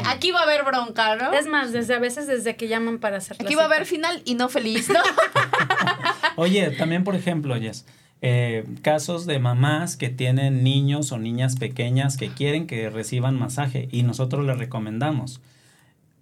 aquí 0.07 0.31
va 0.31 0.41
a 0.41 0.43
haber 0.45 0.63
bronca, 0.65 1.17
¿no? 1.17 1.33
Es 1.35 1.47
más, 1.47 1.71
desde 1.73 1.95
a 1.95 1.99
veces 1.99 2.27
desde 2.27 2.57
que 2.57 2.69
llaman 2.69 2.99
para 2.99 3.19
hacer 3.19 3.37
la 3.41 3.45
Aquí 3.47 3.57
va 3.57 3.63
a 3.63 3.67
haber 3.67 3.85
final 3.85 4.23
y 4.25 4.37
no 4.37 4.49
feliz, 4.49 4.89
¿no? 4.89 5.01
Oye, 6.37 6.71
también 6.71 7.05
por 7.05 7.15
ejemplo, 7.15 7.55
Jess, 7.61 7.85
eh, 8.23 8.65
casos 8.83 9.27
de 9.27 9.39
mamás 9.39 9.97
que 9.97 10.09
tienen 10.09 10.65
niños 10.65 11.13
o 11.13 11.19
niñas 11.19 11.57
pequeñas 11.57 12.17
que 12.17 12.29
quieren 12.29 12.67
que 12.67 12.91
reciban 12.91 13.39
masaje 13.39 13.89
y 13.93 14.03
nosotros 14.03 14.47
les 14.47 14.59
recomendamos. 14.59 15.41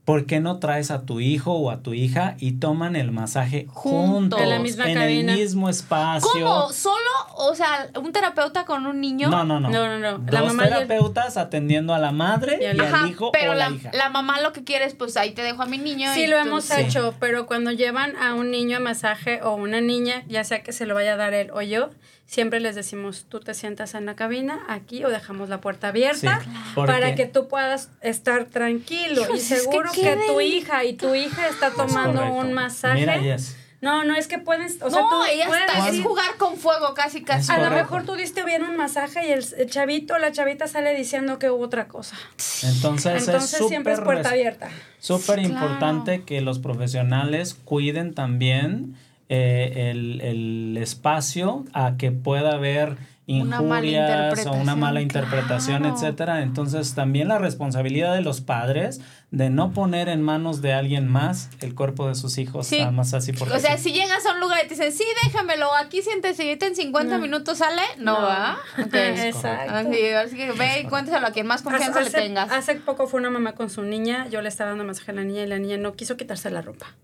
¿Por 0.05 0.27
qué 0.27 0.41
no 0.41 0.59
traes 0.59 0.91
a 0.91 1.03
tu 1.07 1.21
hijo 1.21 1.53
o 1.53 1.71
a 1.71 1.81
tu 1.83 1.95
hija 1.95 2.35
y 2.41 2.53
toman 2.59 2.97
el 2.97 3.13
masaje 3.13 3.67
Juntos. 3.69 4.09
juntos? 4.11 4.41
En 4.41 4.49
la 4.51 4.59
misma 4.59 4.89
en 4.91 4.95
cabina. 4.99 5.33
el 5.33 5.39
mismo 5.39 5.69
espacio. 5.69 6.29
¿Cómo? 6.33 6.73
¿Solo? 6.73 6.97
O 7.37 7.55
sea, 7.55 7.89
un 8.01 8.11
terapeuta 8.13 8.65
con 8.65 8.85
un 8.87 9.01
niño. 9.01 9.31
No, 9.31 9.45
no, 9.45 9.61
no. 9.61 9.71
No, 9.71 9.87
no, 9.87 9.99
no. 10.01 10.19
Dos 10.19 10.33
La 10.33 10.43
mamá 10.43 10.65
y 10.65 10.67
el- 10.67 10.73
terapeutas 10.75 11.37
atendiendo 11.37 11.95
a 11.95 12.01
la 12.01 12.11
madre 12.11 12.59
y, 12.61 12.65
Y 12.65 12.67
al- 12.67 12.81
al 12.81 12.93
Ajá, 12.95 13.07
hijo 13.09 13.31
pero 13.33 13.53
o 13.53 13.55
la, 13.55 13.71
la 13.71 13.77
hija. 13.77 13.91
la 13.93 14.09
mamá 14.11 14.41
lo 14.41 14.53
que 14.53 14.65
quiere 14.65 14.87
es, 14.87 14.95
pues 14.95 15.17
ahí 15.17 15.31
te 15.35 15.43
dejo 15.43 15.63
a 15.63 15.67
mi 15.67 15.79
niño. 15.79 16.13
Sí, 16.15 16.23
y 16.23 16.27
lo 16.27 16.41
tú- 16.43 16.49
hemos 16.49 16.65
Sí. 16.65 16.81
hecho, 16.81 17.15
pero 17.21 17.47
cuando 17.47 17.71
llevan 17.71 18.17
a 18.17 18.35
un 18.35 18.51
niño 18.51 18.79
a 18.79 18.81
masaje 18.81 19.41
o 19.43 19.55
una 19.55 19.81
niña, 19.81 20.25
ya 20.27 20.43
sea 20.43 20.65
que 20.65 20.73
se 20.73 20.85
lo 20.85 20.95
vaya 20.97 21.15
a 21.15 21.17
dar 21.17 21.33
él 21.33 21.51
o 21.53 21.63
yo, 21.63 21.91
siempre 22.33 22.61
les 22.61 22.75
decimos, 22.75 23.27
tú 23.29 23.41
te 23.41 23.53
sientas 23.53 23.95
en 23.95 24.07
la 24.07 24.17
cabina 24.17 24.61
aquí 24.67 25.05
o 25.05 25.11
dejamos 25.11 25.51
la 25.51 25.61
puerta 25.61 25.89
abierta 25.89 26.41
Sí, 26.43 26.51
para 26.75 27.15
que 27.15 27.27
tú 27.27 27.47
puedas 27.47 27.91
estar 28.01 28.47
tranquilo 28.47 29.21
y 29.35 29.37
es 29.37 29.49
que 29.51 29.57
seguro 29.57 29.91
que, 29.93 30.19
tu 30.27 30.41
hija 30.41 30.83
y 30.85 30.95
tu 30.95 31.15
hija 31.15 31.49
está 31.49 31.73
tomando 31.73 32.25
un 32.33 32.55
masaje. 32.55 33.01
Mira, 33.01 33.19
Jess. 33.19 33.57
No, 33.83 34.05
no, 34.05 34.15
es 34.15 34.29
que 34.29 34.39
pueden, 34.39 34.69
o 34.81 34.91
sea, 34.91 35.03
no, 35.03 35.11
tú 35.11 35.25
ella 35.31 35.47
puedes 35.47 35.65
está, 35.69 35.89
es 35.89 36.01
jugar 36.01 36.37
con 36.39 36.57
fuego 36.57 36.95
casi, 36.95 37.23
casi. 37.23 37.53
A 37.53 37.59
lo 37.59 37.71
mejor 37.71 38.05
tú 38.07 38.15
diste 38.15 38.45
bien 38.45 38.63
un 38.63 38.77
masaje 38.77 39.27
y 39.27 39.33
el, 39.33 39.45
el 39.59 39.69
chavito 39.69 40.15
o 40.15 40.19
la 40.19 40.33
chavita 40.33 40.69
sale 40.69 40.97
diciendo 40.97 41.39
que 41.39 41.51
hubo 41.51 41.65
otra 41.65 41.87
cosa. 41.89 42.17
Entonces, 42.63 43.27
Entonces 43.27 43.61
es 43.61 43.69
siempre 43.69 43.93
es 43.93 44.01
puerta 44.01 44.31
abierta. 44.31 44.71
Súper 45.01 45.41
Sí, 45.41 45.47
importante 45.47 46.23
que 46.23 46.41
los 46.41 46.61
profesionales 46.61 47.55
cuiden 47.65 48.15
también 48.15 48.97
eh, 49.35 49.91
el, 49.91 50.21
el 50.21 50.77
espacio 50.77 51.65
a 51.73 51.97
que 51.97 52.13
pueda 52.13 52.53
haber 52.53 52.97
Una 53.27 53.63
injurias 53.63 54.47
o 54.47 54.53
una 54.53 54.77
mala 54.77 55.01
interpretación, 55.01 55.79
claro. 55.83 55.95
etcétera. 55.95 56.43
Entonces, 56.43 56.95
también 56.95 57.29
la 57.29 57.39
responsabilidad 57.39 58.15
de 58.15 58.21
los 58.21 58.41
padres 58.43 59.01
de 59.31 59.49
no 59.49 59.73
poner 59.73 60.09
en 60.11 60.21
manos 60.21 60.61
de 60.61 60.75
alguien 60.75 61.09
más 61.09 61.49
el 61.61 61.75
cuerpo 61.75 62.09
de 62.09 62.15
sus 62.15 62.37
hijos, 62.37 62.67
Sí. 62.67 62.81
nada 62.81 62.91
más 62.91 63.15
así 63.15 63.33
porque 63.33 63.55
O 63.55 63.59
sea, 63.61 63.79
sí. 63.79 63.85
si 63.85 63.93
llegas 63.95 64.27
a 64.27 64.33
un 64.35 64.41
lugar 64.41 64.59
y 64.65 64.69
te 64.69 64.75
dicen, 64.75 64.93
sí, 64.93 65.05
déjamelo, 65.25 65.73
aquí 65.75 66.03
siéntese 66.03 66.45
y 66.45 66.49
ahorita 66.49 66.67
en 66.67 66.77
50 66.77 67.17
No. 67.17 67.23
minutos 67.23 67.57
sale, 67.59 67.81
no, 67.97 68.21
No. 68.21 68.27
va. 68.27 68.59
Exacto. 68.93 69.73
Así, 69.75 70.09
así 70.11 70.37
que 70.37 70.53
ve 70.53 70.81
y 70.81 70.85
cuéntaselo 70.85 71.27
a 71.27 71.31
quien 71.31 71.47
más 71.47 71.63
confianza 71.63 72.01
hace, 72.01 72.11
le 72.11 72.23
tengas. 72.25 72.51
hace 72.53 72.75
poco 72.75 73.07
fue 73.07 73.21
una 73.21 73.31
mamá 73.31 73.53
con 73.53 73.71
su 73.71 73.83
niña, 73.83 74.27
yo 74.29 74.43
le 74.43 74.49
estaba 74.49 74.71
dando 74.71 74.85
masaje 74.85 75.13
a 75.13 75.15
la 75.15 75.25
niña 75.25 75.43
y 75.43 75.47
la 75.47 75.59
niña 75.59 75.79
no 75.79 75.95
quiso 75.95 76.17
quitarse 76.19 76.51
la 76.51 76.61
ropa. 76.61 76.95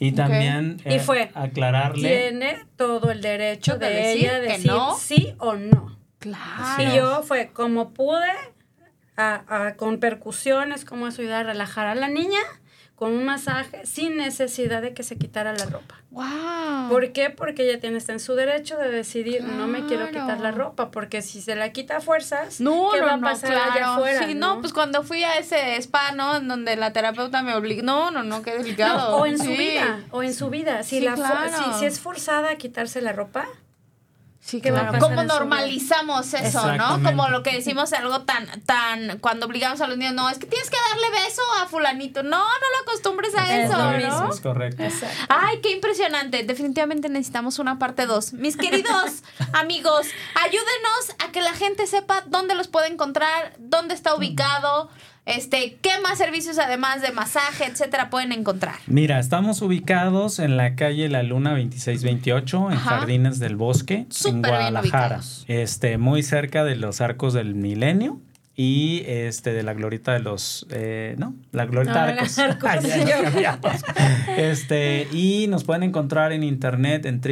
Y 0.00 0.12
también 0.12 0.80
eh, 0.84 0.98
fue, 0.98 1.30
aclararle. 1.34 2.08
Tiene 2.30 2.64
todo 2.76 3.10
el 3.12 3.20
derecho 3.20 3.76
De 3.78 4.12
ella 4.12 4.40
de 4.40 4.48
decir 4.48 4.66
no. 4.72 4.96
sí 4.96 5.34
o 5.38 5.54
no. 5.54 5.96
Claro. 6.18 6.82
Y 6.82 6.96
yo 6.96 7.22
fue 7.22 7.50
como 7.52 7.92
pude, 7.92 8.26
a- 9.16 9.44
a- 9.66 9.76
con 9.76 10.00
percusiones, 10.00 10.84
cómo 10.84 11.06
eso 11.06 11.20
ayudar 11.22 11.44
a 11.44 11.48
relajar 11.52 11.86
a 11.86 11.94
la 11.94 12.08
niña 12.08 12.40
con 13.00 13.12
un 13.14 13.24
masaje 13.24 13.86
sin 13.86 14.18
necesidad 14.18 14.82
de 14.82 14.92
que 14.92 15.02
se 15.02 15.16
quitara 15.16 15.54
la 15.54 15.64
ropa. 15.64 16.02
Wow. 16.10 16.90
¿Por 16.90 17.12
qué? 17.12 17.30
Porque 17.30 17.62
ella 17.66 17.80
tiene 17.80 17.96
está 17.96 18.12
en 18.12 18.20
su 18.20 18.34
derecho 18.34 18.76
de 18.76 18.90
decidir, 18.90 19.42
no 19.42 19.66
me 19.66 19.86
quiero 19.86 20.08
quitar 20.08 20.38
la 20.40 20.50
ropa, 20.50 20.90
porque 20.90 21.22
si 21.22 21.40
se 21.40 21.56
la 21.56 21.72
quita 21.72 21.96
a 21.96 22.00
fuerzas, 22.02 22.60
No, 22.60 22.90
¿qué 22.92 23.00
no, 23.00 23.06
va 23.06 23.12
a 23.14 23.16
no, 23.16 23.22
pasar 23.22 23.52
claro. 23.52 23.72
allá 23.72 23.94
afuera? 23.94 24.26
sí, 24.26 24.34
no? 24.34 24.60
pues 24.60 24.74
cuando 24.74 25.02
fui 25.02 25.24
a 25.24 25.38
ese 25.38 25.76
spa, 25.76 26.12
¿no? 26.12 26.36
En 26.36 26.46
donde 26.46 26.76
la 26.76 26.92
terapeuta 26.92 27.42
me 27.42 27.54
obligó. 27.54 27.82
No, 27.82 28.10
no, 28.10 28.22
no, 28.22 28.42
qué 28.42 28.58
delicado. 28.58 29.12
No, 29.12 29.16
o 29.16 29.24
en 29.24 29.38
su 29.38 29.48
vida, 29.50 30.00
o 30.10 30.22
en 30.22 30.34
su 30.34 30.50
vida. 30.50 30.82
Si, 30.82 30.98
Sí, 30.98 31.04
la 31.06 31.14
claro. 31.14 31.50
si, 31.72 31.78
si 31.78 31.86
es 31.86 32.00
forzada 32.00 32.50
a 32.50 32.56
quitarse 32.56 33.00
la 33.00 33.12
ropa, 33.12 33.46
Sí, 34.42 34.62
¿Qué 34.62 34.70
va 34.70 34.80
a 34.80 34.88
claro. 34.88 35.08
vida? 35.10 35.24
normalizamos 35.24 36.32
eso, 36.32 36.72
¿no? 36.76 37.02
Como 37.02 37.28
lo 37.28 37.42
que 37.42 37.52
decimos 37.52 37.92
algo 37.92 38.22
tan, 38.22 38.46
tan, 38.62 39.18
cuando 39.18 39.44
obligamos 39.46 39.80
a 39.82 39.86
los 39.86 39.98
niños, 39.98 40.14
no, 40.14 40.30
es 40.30 40.38
que 40.38 40.46
tienes 40.46 40.70
que 40.70 40.78
darle 40.90 41.10
beso 41.10 41.42
a 41.62 41.66
fulanito. 41.68 42.22
No, 42.22 42.38
no 42.38 42.44
lo 42.44 42.90
acostumbres 42.90 43.34
a 43.36 43.44
Es 43.54 43.68
eso, 43.68 43.76
lo 43.78 43.90
¿no? 43.92 43.96
mismo. 43.98 44.32
Es 44.32 44.40
correcto. 44.40 44.82
Ay, 45.28 45.60
qué 45.60 45.72
impresionante. 45.72 46.42
Definitivamente 46.42 47.10
necesitamos 47.10 47.58
una 47.58 47.78
parte 47.78 48.06
2. 48.06 48.32
Mis 48.32 48.56
queridos 48.56 49.22
amigos, 49.52 50.06
ayúdenos 50.42 51.14
a 51.18 51.32
que 51.32 51.42
la 51.42 51.52
gente 51.52 51.86
sepa 51.86 52.22
dónde 52.26 52.54
los 52.54 52.66
puede 52.68 52.88
encontrar, 52.88 53.54
dónde 53.58 53.94
está 53.94 54.14
ubicado, 54.14 54.88
este, 55.36 55.76
qué 55.80 55.90
más 56.02 56.18
servicios 56.18 56.58
además 56.58 57.02
de 57.02 57.12
masaje, 57.12 57.64
etcétera, 57.66 58.10
pueden 58.10 58.32
encontrar. 58.32 58.76
Mira, 58.86 59.18
estamos 59.18 59.62
ubicados 59.62 60.38
en 60.38 60.56
la 60.56 60.74
calle 60.74 61.08
La 61.08 61.22
Luna 61.22 61.50
2628, 61.50 62.70
en 62.70 62.76
Ajá. 62.76 62.90
Jardines 62.98 63.38
del 63.38 63.56
Bosque, 63.56 63.94
en 63.94 64.12
Súper 64.12 64.50
Guadalajara. 64.50 65.20
Este, 65.46 65.98
muy 65.98 66.22
cerca 66.22 66.64
de 66.64 66.76
los 66.76 67.00
arcos 67.00 67.32
del 67.34 67.54
milenio 67.54 68.20
y 68.56 69.04
este 69.06 69.52
de 69.54 69.62
la 69.62 69.72
glorita 69.72 70.12
de 70.12 70.18
los 70.18 70.66
eh, 70.70 71.14
no 71.18 71.34
la 71.52 71.64
glorita 71.64 71.94
No, 71.94 72.00
arcos, 72.12 72.38
Arcos, 72.38 72.70
Ay, 72.84 73.04
ya 73.06 73.58
nos 73.62 73.82
este 74.36 75.08
y 75.12 75.46
nos 75.48 75.64
pueden 75.64 75.82
encontrar 75.82 76.32
en 76.32 76.42
internet 76.42 77.06
en 77.06 77.22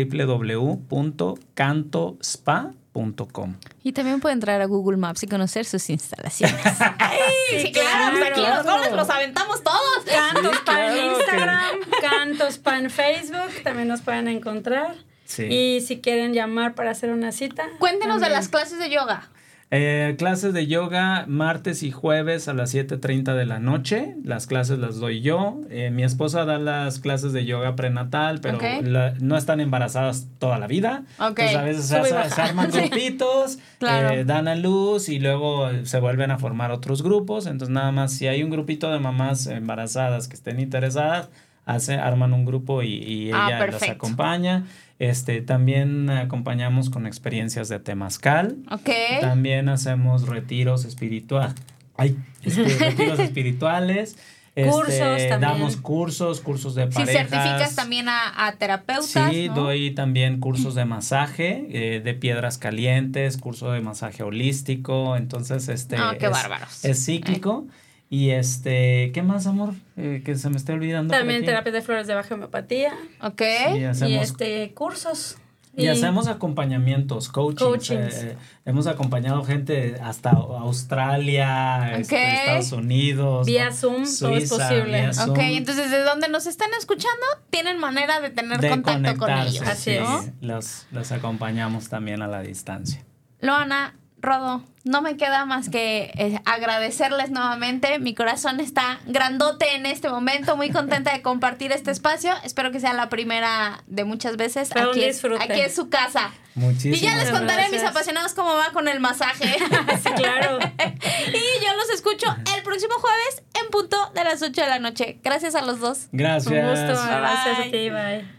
www.cantospa.com 2.95 3.57
Y 3.83 3.93
también 3.93 4.21
pueden 4.21 4.37
entrar 4.37 4.61
a 4.61 4.67
Google 4.67 4.97
Maps 4.97 5.23
y 5.23 5.27
conocer 5.27 5.65
sus 5.65 5.89
instalaciones. 5.91 6.61
sí, 7.51 7.61
Sí, 7.61 7.73
claro, 7.73 8.17
claro. 8.17 8.35
aquí 8.35 8.41
los 8.41 8.65
goles 8.65 8.93
los 8.93 9.11
aventamos 9.11 9.63
todos. 9.63 10.05
Cantos 10.07 10.57
Sí, 10.57 10.63
Pan 10.65 10.77
claro 10.95 11.17
Instagram, 11.17 11.81
Cantos 12.01 12.59
Pan 12.59 12.91
Facebook, 12.91 13.63
también 13.63 13.89
nos 13.89 14.01
pueden 14.03 14.29
encontrar. 14.29 14.97
Sí. 15.25 15.45
Y 15.45 15.81
si 15.83 16.01
quieren 16.01 16.33
llamar 16.33 16.75
para 16.75 16.91
hacer 16.91 17.11
una 17.11 17.33
cita. 17.33 17.65
Cuéntenos 17.79 18.21
de 18.21 18.31
las 18.31 18.49
clases 18.49 18.79
de 18.79 18.91
yoga. 18.91 19.29
Eh, 19.71 20.15
clases 20.17 20.55
de 20.55 20.67
yoga 20.67 21.27
martes 21.29 21.83
y 21.83 21.91
jueves 21.91 22.49
a 22.49 22.55
las 22.55 22.73
7.30 22.75 23.35
de 23.35 23.45
la 23.45 23.59
noche. 23.59 24.15
Las 24.25 24.47
clases 24.47 24.79
las 24.79 24.97
doy 24.99 25.21
yo. 25.21 25.61
Eh, 25.69 25.91
mi 25.91 26.05
esposa 26.05 26.47
da 26.47 26.59
las 26.59 27.01
clases 27.01 27.35
de 27.35 27.45
yoga 27.45 27.77
prenatal, 27.77 28.41
pero 28.41 28.59
la- 28.83 29.13
no 29.21 29.37
están 29.37 29.61
embarazadas 29.61 30.27
toda 30.39 30.59
la 30.59 30.67
vida. 30.69 31.05
Ok. 31.19 31.39
Entonces 31.41 31.57
a 31.57 31.63
veces 32.01 32.33
se, 32.35 32.41
arman 32.41 32.73
Sí. 32.73 32.79
grupitos, 32.81 33.59
Claro. 33.79 34.15
eh, 34.15 34.25
dan 34.25 34.49
a 34.49 34.55
luz 34.55 35.11
y 35.11 35.19
luego 35.19 35.69
se 35.85 36.01
vuelven 36.01 36.31
a 36.31 36.39
formar 36.39 36.71
otros 36.71 37.03
grupos. 37.03 37.45
Entonces 37.47 37.69
nada 37.75 37.93
más 37.93 38.15
si 38.15 38.27
hay 38.27 38.43
un 38.43 38.49
grupito 38.49 38.91
de 38.91 39.01
mamás 39.01 39.47
embarazadas 39.49 40.29
que 40.29 40.35
estén 40.37 40.61
interesadas, 40.61 41.29
hace, 41.69 41.95
arman 41.95 42.33
un 42.33 42.45
grupo 42.45 42.83
y, 42.83 42.95
y 42.95 43.31
Ah, 43.33 43.47
ella 43.49 43.59
las 43.59 43.61
perfecto. 43.71 43.93
acompaña. 44.07 44.65
Este, 44.99 45.41
también 45.43 46.11
acompañamos 46.11 46.91
con 46.91 47.07
experiencias 47.07 47.69
de 47.69 47.79
temazcal. 47.79 48.57
Ok. 48.71 48.91
También 49.21 49.69
hacemos 49.69 50.27
retiros 50.27 50.85
espirituales. 50.85 51.55
Ay, 51.97 52.17
este, 52.43 52.65
retiros 52.79 53.19
espirituales. 53.21 54.17
Este, 54.57 54.71
Cursos 54.73 54.97
también. 55.29 55.41
Damos 55.41 55.77
cursos, 55.77 56.41
cursos 56.41 56.75
de 56.75 56.87
Si 56.87 56.95
parejas. 56.95 57.29
certificas 57.29 57.77
también 57.77 58.09
a, 58.09 58.47
a 58.49 58.57
terapeutas. 58.57 59.31
Sí, 59.33 59.47
¿no? 59.49 59.55
doy 59.55 59.93
también 59.93 60.41
cursos 60.41 60.75
de 60.75 60.85
masaje, 60.85 61.67
eh, 61.71 62.01
de 62.01 62.15
piedras 62.15 62.59
calientes, 62.59 63.37
curso 63.37 63.71
de 63.71 63.81
masaje 63.83 64.25
holístico. 64.25 65.17
Entonces, 65.17 65.69
este. 65.69 65.95
Ah, 65.97 66.17
qué 66.19 66.27
es, 66.27 66.33
bárbaros. 66.33 66.85
Es 66.85 67.05
cíclico. 67.05 67.69
Y 68.11 68.31
este, 68.31 69.11
¿qué 69.13 69.23
más, 69.23 69.47
amor? 69.47 69.75
Eh, 69.97 70.23
que 70.25 70.35
se 70.37 70.49
me 70.49 70.57
esté 70.57 70.73
olvidando. 70.73 71.13
También 71.13 71.39
aquí. 71.41 71.47
terapia 71.47 71.73
de 71.73 71.83
flores 71.83 72.07
de 72.07 72.15
baja 72.15 72.35
homeopatía. 72.35 72.95
Ok. 73.21 73.43
Y 73.75 73.79
Y 73.81 73.85
hacemos, 73.85 74.23
este, 74.23 74.73
cursos. 74.73 75.37
y 75.77 75.89
hacemos 75.89 76.27
acompañamientos, 76.27 77.29
coachings. 77.29 77.63
Coachings. 77.63 78.15
eh, 78.25 78.37
hemos 78.65 78.87
acompañado 78.87 79.45
gente 79.45 79.97
hasta 80.03 80.31
Australia, 80.31 81.99
este, 81.99 82.15
Ok. 82.17 82.23
Estados 82.23 82.73
Unidos. 82.73 83.47
Vía 83.47 83.67
¿no? 83.71 83.77
Zoom, 83.77 84.05
todo 84.19 84.37
es 84.37 84.49
posible. 84.49 85.01
vía 85.01 85.11
Ok, 85.11 85.15
Zoom, 85.15 85.41
entonces 85.41 85.91
de 85.91 86.03
donde 86.03 86.29
nos 86.29 86.47
están 86.47 86.71
escuchando, 86.79 87.27
tienen 87.51 87.79
manera 87.79 88.21
de 88.21 88.31
tener 88.31 88.59
de 88.61 88.71
contacto 88.71 89.17
con 89.19 89.31
ellos. 89.31 89.61
Así 89.67 89.91
sí, 89.91 89.97
es. 89.99 90.33
Los, 90.41 90.87
los 90.93 91.13
acompañamos 91.13 91.89
también 91.89 92.23
a 92.23 92.27
la 92.27 92.41
distancia. 92.43 93.05
Loana, 93.41 93.95
Rodo, 94.21 94.63
no 94.85 95.03
me 95.03 95.17
queda 95.17 95.45
más 95.45 95.69
que 95.69 96.11
eh, 96.17 96.41
agradecerles 96.45 97.31
nuevamente. 97.31 97.99
Mi 97.99 98.15
corazón 98.15 98.61
está 98.61 99.01
grandote 99.07 99.75
en 99.75 99.87
este 99.87 100.09
momento, 100.09 100.57
muy 100.57 100.71
contenta 100.71 101.13
de 101.13 101.23
compartir 101.23 101.73
este 101.73 101.91
espacio. 101.91 102.33
Espero 102.45 102.73
que 102.73 102.81
sea 102.81 102.93
la 102.95 103.09
primera 103.09 103.83
de 103.87 104.05
muchas 104.05 104.37
veces. 104.37 104.71
Aquí 104.75 105.05
es, 105.05 105.23
aquí 105.25 105.61
es 105.61 105.75
su 105.75 105.89
casa. 105.89 106.31
Muchísimas 106.55 106.99
Y 106.99 107.03
ya 107.03 107.17
les 107.17 107.31
contaré 107.31 107.63
a 107.63 107.69
mis 107.69 107.81
gracias. 107.81 107.91
apasionados 107.91 108.35
cómo 108.35 108.55
va 108.55 108.71
con 108.73 108.89
el 108.89 109.01
masaje. 109.01 109.57
Sí, 110.03 110.11
claro. 110.17 110.59
y 110.79 111.65
yo 111.65 111.75
los 111.77 111.91
escucho 111.91 112.27
el 112.57 112.63
próximo 112.63 112.95
jueves 112.95 113.43
en 113.63 113.71
punto 113.71 113.97
de 114.15 114.25
las 114.25 114.43
8 114.43 114.61
de 114.61 114.67
la 114.69 114.79
noche. 114.79 115.19
Gracias 115.23 115.55
a 115.55 115.63
los 115.63 115.81
dos. 115.81 116.09
Gracias. 116.13 116.53
Un 116.53 116.69
gusto. 116.71 117.03
Bye. 117.03 117.21
Gracias 117.21 117.59
a 117.59 117.63
ti. 117.65 117.91
Bye. 117.91 118.38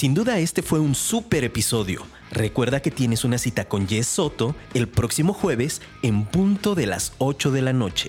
Sin 0.00 0.14
duda 0.14 0.38
este 0.38 0.62
fue 0.62 0.80
un 0.80 0.94
súper 0.94 1.44
episodio. 1.44 2.06
Recuerda 2.30 2.80
que 2.80 2.90
tienes 2.90 3.22
una 3.22 3.36
cita 3.36 3.66
con 3.66 3.86
Jess 3.86 4.06
Soto 4.06 4.56
el 4.72 4.88
próximo 4.88 5.34
jueves 5.34 5.82
en 6.00 6.24
punto 6.24 6.74
de 6.74 6.86
las 6.86 7.12
8 7.18 7.50
de 7.50 7.60
la 7.60 7.74
noche. 7.74 8.08